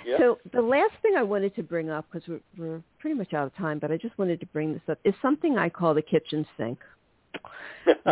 Yeah. 0.05 0.17
So 0.17 0.39
the 0.51 0.61
last 0.61 0.93
thing 1.01 1.13
I 1.17 1.23
wanted 1.23 1.55
to 1.55 1.63
bring 1.63 1.89
up, 1.89 2.05
because 2.11 2.27
we're, 2.27 2.41
we're 2.57 2.81
pretty 2.99 3.15
much 3.15 3.33
out 3.33 3.47
of 3.47 3.55
time, 3.55 3.79
but 3.79 3.91
I 3.91 3.97
just 3.97 4.17
wanted 4.17 4.41
to 4.41 4.45
bring 4.47 4.73
this 4.73 4.81
up, 4.89 4.99
is 5.05 5.13
something 5.21 5.57
I 5.57 5.69
call 5.69 5.93
the 5.93 6.01
kitchen 6.01 6.45
sink, 6.57 6.79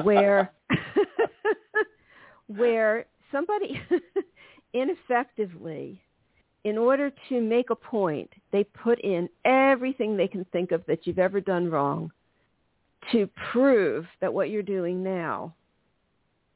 where 0.04 0.52
where 2.48 3.06
somebody 3.32 3.82
ineffectively, 4.74 6.02
in 6.64 6.78
order 6.78 7.12
to 7.30 7.42
make 7.42 7.70
a 7.70 7.76
point, 7.76 8.30
they 8.52 8.64
put 8.64 9.00
in 9.02 9.30
everything 9.46 10.18
they 10.18 10.28
can 10.28 10.46
think 10.52 10.72
of 10.72 10.86
that 10.88 11.06
you've 11.08 11.20
ever 11.20 11.40
done 11.40 11.70
wrong 11.70 12.12
to 13.12 13.30
prove 13.52 14.06
that 14.22 14.34
what 14.34 14.50
you're 14.50 14.64
doing 14.64 15.04
now 15.04 15.54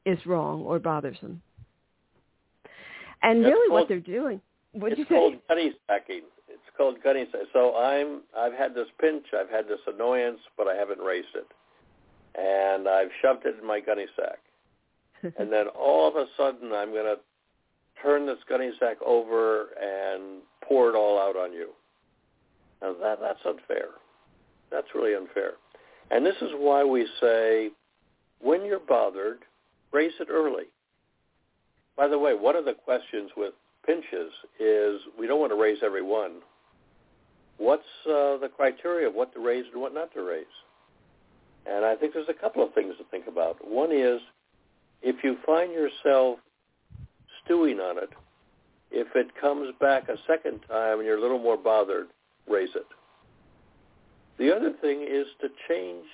is 0.04 0.18
wrong 0.26 0.62
or 0.62 0.78
bothersome. 0.78 1.40
And 3.22 3.44
really, 3.44 3.68
called- 3.68 3.80
what 3.80 3.88
they're 3.88 4.00
doing. 4.00 4.40
What 4.72 4.92
it's 4.92 4.98
you 4.98 5.04
say? 5.04 5.14
called 5.14 5.34
gunny 5.48 5.72
sacking. 5.86 6.22
It's 6.48 6.76
called 6.76 6.96
gunny 7.04 7.26
sack. 7.30 7.42
So 7.52 7.76
I'm 7.76 8.22
I've 8.36 8.54
had 8.54 8.74
this 8.74 8.88
pinch, 9.00 9.26
I've 9.38 9.50
had 9.50 9.68
this 9.68 9.80
annoyance, 9.86 10.40
but 10.56 10.66
I 10.66 10.74
haven't 10.74 11.00
raised 11.00 11.34
it, 11.34 11.46
and 12.34 12.88
I've 12.88 13.10
shoved 13.20 13.44
it 13.46 13.56
in 13.60 13.66
my 13.66 13.80
gunny 13.80 14.06
sack, 14.16 14.38
and 15.38 15.52
then 15.52 15.66
all 15.68 16.08
of 16.08 16.16
a 16.16 16.26
sudden 16.36 16.72
I'm 16.72 16.90
going 16.90 17.04
to 17.04 17.16
turn 18.02 18.26
this 18.26 18.38
gunny 18.48 18.70
sack 18.80 18.96
over 19.04 19.68
and 19.80 20.42
pour 20.62 20.90
it 20.90 20.96
all 20.96 21.18
out 21.18 21.36
on 21.36 21.52
you. 21.52 21.70
Now 22.80 22.94
that 23.00 23.20
that's 23.20 23.38
unfair. 23.46 23.88
That's 24.70 24.88
really 24.94 25.14
unfair. 25.14 25.52
And 26.10 26.26
this 26.26 26.36
is 26.40 26.50
why 26.56 26.82
we 26.84 27.06
say 27.20 27.70
when 28.40 28.64
you're 28.64 28.80
bothered, 28.80 29.38
raise 29.92 30.12
it 30.20 30.28
early. 30.30 30.64
By 31.96 32.08
the 32.08 32.18
way, 32.18 32.34
one 32.34 32.56
of 32.56 32.64
the 32.64 32.72
questions 32.72 33.30
with 33.36 33.54
pinches 33.86 34.32
is 34.58 35.00
we 35.18 35.26
don't 35.26 35.40
want 35.40 35.52
to 35.52 35.60
raise 35.60 35.78
every 35.84 36.02
one. 36.02 36.40
What's 37.58 37.82
uh, 38.06 38.38
the 38.38 38.50
criteria 38.54 39.08
of 39.08 39.14
what 39.14 39.32
to 39.34 39.40
raise 39.40 39.64
and 39.72 39.80
what 39.80 39.94
not 39.94 40.12
to 40.14 40.22
raise? 40.22 40.46
And 41.66 41.84
I 41.84 41.94
think 41.96 42.12
there's 42.12 42.28
a 42.28 42.40
couple 42.40 42.64
of 42.64 42.74
things 42.74 42.94
to 42.98 43.04
think 43.10 43.26
about. 43.26 43.56
One 43.66 43.92
is 43.92 44.20
if 45.02 45.22
you 45.22 45.36
find 45.46 45.72
yourself 45.72 46.38
stewing 47.44 47.78
on 47.78 47.98
it, 47.98 48.10
if 48.90 49.08
it 49.14 49.28
comes 49.40 49.72
back 49.80 50.08
a 50.08 50.16
second 50.26 50.60
time 50.68 50.98
and 50.98 51.06
you're 51.06 51.18
a 51.18 51.20
little 51.20 51.38
more 51.38 51.56
bothered, 51.56 52.08
raise 52.48 52.74
it. 52.74 52.86
The 54.38 54.54
other 54.54 54.72
thing 54.80 55.02
is 55.08 55.26
to 55.40 55.48
change 55.68 56.04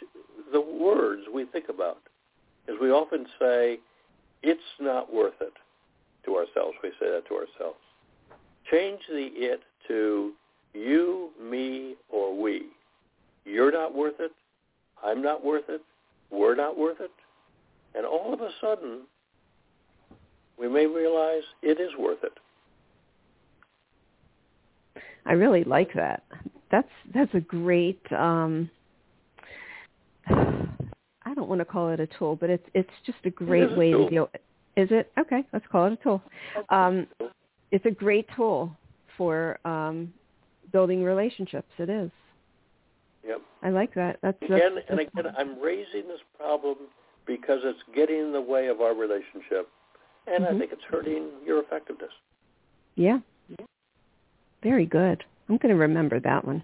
the 0.52 0.60
words 0.60 1.22
we 1.32 1.46
think 1.46 1.66
about. 1.68 1.98
As 2.68 2.74
we 2.80 2.90
often 2.90 3.26
say, 3.38 3.78
it's 4.42 4.60
not 4.80 5.12
worth 5.12 5.40
it 5.40 5.52
to 6.24 6.36
ourselves. 6.36 6.76
We 6.82 6.90
say 7.00 7.10
that 7.10 7.26
to 7.28 7.34
ourselves. 7.34 7.78
Change 8.70 9.00
the 9.08 9.28
it 9.34 9.60
to 9.88 10.32
you, 10.74 11.30
me, 11.42 11.94
or 12.10 12.40
we. 12.40 12.66
You're 13.44 13.72
not 13.72 13.94
worth 13.94 14.20
it. 14.20 14.32
I'm 15.04 15.22
not 15.22 15.44
worth 15.44 15.64
it. 15.68 15.82
We're 16.30 16.54
not 16.54 16.78
worth 16.78 17.00
it. 17.00 17.10
And 17.94 18.04
all 18.04 18.32
of 18.32 18.40
a 18.40 18.50
sudden, 18.60 19.02
we 20.58 20.68
may 20.68 20.86
realize 20.86 21.42
it 21.62 21.80
is 21.80 21.90
worth 21.98 22.22
it. 22.22 22.32
I 25.24 25.32
really 25.32 25.64
like 25.64 25.92
that. 25.94 26.22
That's 26.70 26.88
that's 27.14 27.32
a 27.34 27.40
great. 27.40 28.00
um 28.12 28.70
I 30.28 31.34
don't 31.34 31.48
want 31.48 31.60
to 31.60 31.64
call 31.64 31.90
it 31.90 32.00
a 32.00 32.06
tool, 32.18 32.36
but 32.36 32.50
it's 32.50 32.66
it's 32.74 32.90
just 33.04 33.18
a 33.24 33.30
great 33.30 33.72
a 33.72 33.76
way 33.76 33.92
tool. 33.92 34.04
to 34.04 34.10
deal. 34.10 34.30
Is 34.76 34.88
it 34.90 35.12
okay? 35.18 35.44
Let's 35.52 35.66
call 35.70 35.86
it 35.86 35.92
a 35.92 35.96
tool. 35.96 36.22
Um, 36.70 37.06
it's 37.70 37.84
a 37.84 37.90
great 37.90 38.26
tool 38.34 38.74
for 39.16 39.58
um, 39.64 40.12
building 40.72 41.02
relationships. 41.02 41.68
It 41.78 41.90
is. 41.90 42.10
Yep. 43.26 43.40
I 43.62 43.70
like 43.70 43.94
that. 43.94 44.18
That's, 44.22 44.38
that's 44.40 44.52
Again 44.52 44.78
and 44.88 44.98
that's- 44.98 45.08
again, 45.14 45.34
I'm 45.36 45.60
raising 45.60 46.06
this 46.08 46.20
problem 46.38 46.76
because 47.26 47.60
it's 47.64 47.82
getting 47.94 48.18
in 48.20 48.32
the 48.32 48.40
way 48.40 48.68
of 48.68 48.80
our 48.80 48.94
relationship, 48.94 49.68
and 50.26 50.46
I 50.46 50.52
Mhm. 50.52 50.58
think 50.58 50.72
it's 50.72 50.84
hurting 50.84 51.28
your 51.44 51.60
effectiveness. 51.60 52.12
Yeah. 52.94 53.20
Very 54.62 54.86
good. 54.86 55.24
I'm 55.48 55.56
going 55.58 55.74
to 55.74 55.80
remember 55.80 56.18
that 56.20 56.44
one. 56.44 56.62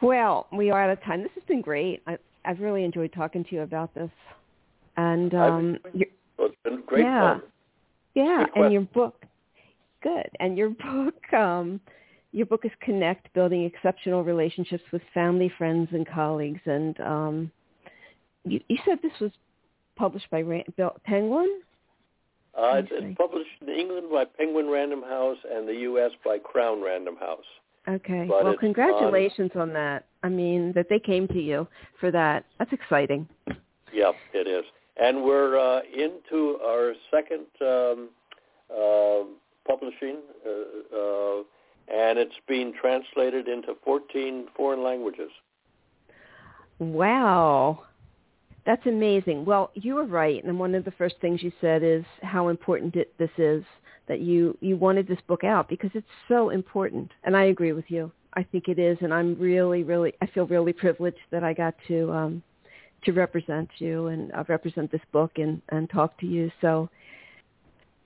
Well, 0.00 0.46
we 0.52 0.70
are 0.70 0.82
out 0.82 0.90
of 0.90 1.00
time. 1.02 1.22
This 1.22 1.32
has 1.34 1.44
been 1.44 1.60
great. 1.62 2.02
I, 2.06 2.18
I've 2.44 2.60
really 2.60 2.84
enjoyed 2.84 3.12
talking 3.12 3.44
to 3.44 3.54
you 3.54 3.62
about 3.62 3.94
this. 3.94 4.10
And 4.96 5.34
um, 5.34 5.78
So 6.36 6.44
it's 6.46 6.56
been 6.64 6.80
great 6.82 7.04
Yeah. 7.04 7.34
fun. 7.38 7.42
yeah, 8.14 8.46
Good 8.54 8.62
and 8.64 8.72
your 8.72 8.82
book, 8.82 9.24
good. 10.02 10.28
And 10.40 10.56
your 10.58 10.70
book, 10.84 11.32
um, 11.32 11.80
your 12.34 12.46
book 12.46 12.64
is 12.64 12.72
Connect: 12.80 13.32
Building 13.32 13.64
Exceptional 13.64 14.24
Relationships 14.24 14.82
with 14.92 15.02
Family, 15.14 15.50
Friends, 15.56 15.88
and 15.92 16.06
Colleagues. 16.06 16.60
And 16.66 17.00
um, 17.00 17.52
you, 18.44 18.60
you 18.68 18.76
said 18.84 18.98
this 19.02 19.12
was 19.20 19.30
published 19.96 20.28
by 20.30 20.40
Ran- 20.40 20.64
Penguin. 21.04 21.60
Uh, 22.58 22.74
it's, 22.74 22.88
it's 22.90 23.16
published 23.16 23.48
in 23.62 23.68
England 23.68 24.08
by 24.12 24.24
Penguin 24.24 24.68
Random 24.68 25.02
House 25.02 25.38
and 25.50 25.66
the 25.66 25.74
U.S. 25.74 26.10
by 26.24 26.38
Crown 26.38 26.82
Random 26.82 27.16
House. 27.16 27.44
Okay. 27.88 28.26
But 28.28 28.44
well, 28.44 28.56
congratulations 28.58 29.52
on 29.54 29.72
that. 29.74 30.06
I 30.22 30.28
mean, 30.28 30.72
that 30.74 30.86
they 30.90 30.98
came 30.98 31.28
to 31.28 31.40
you 31.40 31.68
for 32.00 32.10
that. 32.10 32.46
That's 32.58 32.72
exciting. 32.72 33.28
Yeah, 33.92 34.12
it 34.32 34.48
is. 34.48 34.64
And 35.00 35.22
we're 35.22 35.58
uh, 35.58 35.82
into 35.96 36.58
our 36.64 36.94
second 37.12 37.46
um, 37.60 38.08
uh, 38.70 39.24
publishing, 39.66 40.18
uh, 40.46 40.96
uh, 40.96 41.42
and 41.88 42.18
it's 42.18 42.34
being 42.48 42.72
translated 42.78 43.48
into 43.48 43.74
14 43.84 44.48
foreign 44.56 44.82
languages. 44.82 45.30
Wow. 46.78 47.84
That's 48.66 48.86
amazing. 48.86 49.44
Well, 49.44 49.70
you 49.74 49.94
were 49.96 50.06
right, 50.06 50.42
and 50.42 50.58
one 50.58 50.74
of 50.74 50.84
the 50.84 50.90
first 50.92 51.16
things 51.20 51.42
you 51.42 51.52
said 51.60 51.82
is 51.82 52.04
how 52.22 52.48
important 52.48 52.96
it, 52.96 53.12
this 53.18 53.30
is 53.36 53.62
that 54.08 54.20
you 54.20 54.56
you 54.60 54.76
wanted 54.76 55.06
this 55.06 55.18
book 55.26 55.44
out 55.44 55.68
because 55.68 55.90
it's 55.94 56.06
so 56.28 56.50
important. 56.50 57.10
And 57.24 57.36
I 57.36 57.44
agree 57.44 57.72
with 57.72 57.84
you. 57.88 58.10
I 58.34 58.42
think 58.42 58.68
it 58.68 58.78
is, 58.78 58.98
and 59.00 59.12
I'm 59.12 59.38
really, 59.38 59.82
really, 59.82 60.14
I 60.20 60.26
feel 60.26 60.46
really 60.46 60.72
privileged 60.72 61.18
that 61.30 61.44
I 61.44 61.52
got 61.52 61.74
to 61.88 62.10
um, 62.12 62.42
to 63.04 63.12
represent 63.12 63.68
you 63.78 64.06
and 64.06 64.32
uh, 64.32 64.44
represent 64.48 64.90
this 64.90 65.02
book 65.12 65.32
and 65.36 65.60
and 65.68 65.88
talk 65.90 66.18
to 66.20 66.26
you. 66.26 66.50
So 66.60 66.88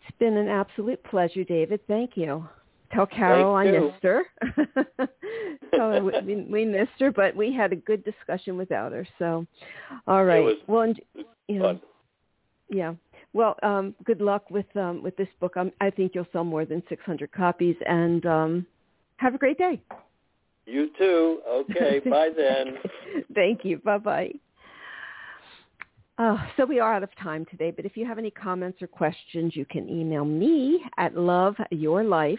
it's 0.07 0.19
been 0.19 0.37
an 0.37 0.49
absolute 0.49 1.03
pleasure, 1.05 1.45
David. 1.45 1.81
Thank 1.87 2.17
you. 2.17 2.49
Tell 2.93 3.07
Carole 3.07 3.55
I 3.55 3.65
missed 3.65 4.03
her. 4.03 4.23
Her 5.73 6.03
we, 6.03 6.47
we 6.51 6.65
missed 6.65 6.99
her, 6.99 7.13
but 7.13 7.37
we 7.37 7.53
had 7.53 7.73
a 7.73 7.77
good 7.77 8.03
discussion 8.05 8.57
without 8.57 8.93
her. 8.93 9.07
So, 9.19 9.47
all 10.07 10.25
right. 10.25 10.43
was 10.43 10.57
well, 10.67 10.83
and, 10.83 11.01
you 11.49 11.59
know, 11.59 11.81
yeah. 12.71 12.95
Well, 13.35 13.57
um, 13.63 13.95
good 14.05 14.21
luck 14.21 14.51
with 14.51 14.67
um, 14.77 15.03
with 15.03 15.17
this 15.17 15.29
book. 15.39 15.57
Um, 15.57 15.71
I 15.81 15.91
think 15.91 16.13
you'll 16.15 16.27
sell 16.33 16.45
more 16.45 16.65
than 16.65 16.83
600 16.89 17.31
copies, 17.31 17.77
and 17.87 18.25
um, 18.25 18.67
have 19.17 19.35
a 19.35 19.39
great 19.39 19.59
day. 19.59 19.81
You 20.67 20.91
too. 20.99 21.41
Okay, 21.47 22.01
bye 22.11 22.31
then. 22.35 22.79
Thank 23.35 23.65
you. 23.65 23.79
Bye 23.79 23.99
bye. 23.99 24.33
Uh, 26.17 26.37
so 26.57 26.65
we 26.65 26.81
are 26.81 26.95
out 26.95 27.05
of 27.05 27.11
time 27.23 27.47
today, 27.49 27.71
but 27.71 27.85
if 27.85 27.97
you 27.97 28.05
have 28.05 28.19
any 28.19 28.31
comments 28.31 28.83
or 28.83 28.89
questions, 28.89 29.55
you 29.55 29.65
can 29.65 29.89
email 29.89 30.25
me 30.25 30.83
at 30.97 31.15
loveyourlife 31.15 32.39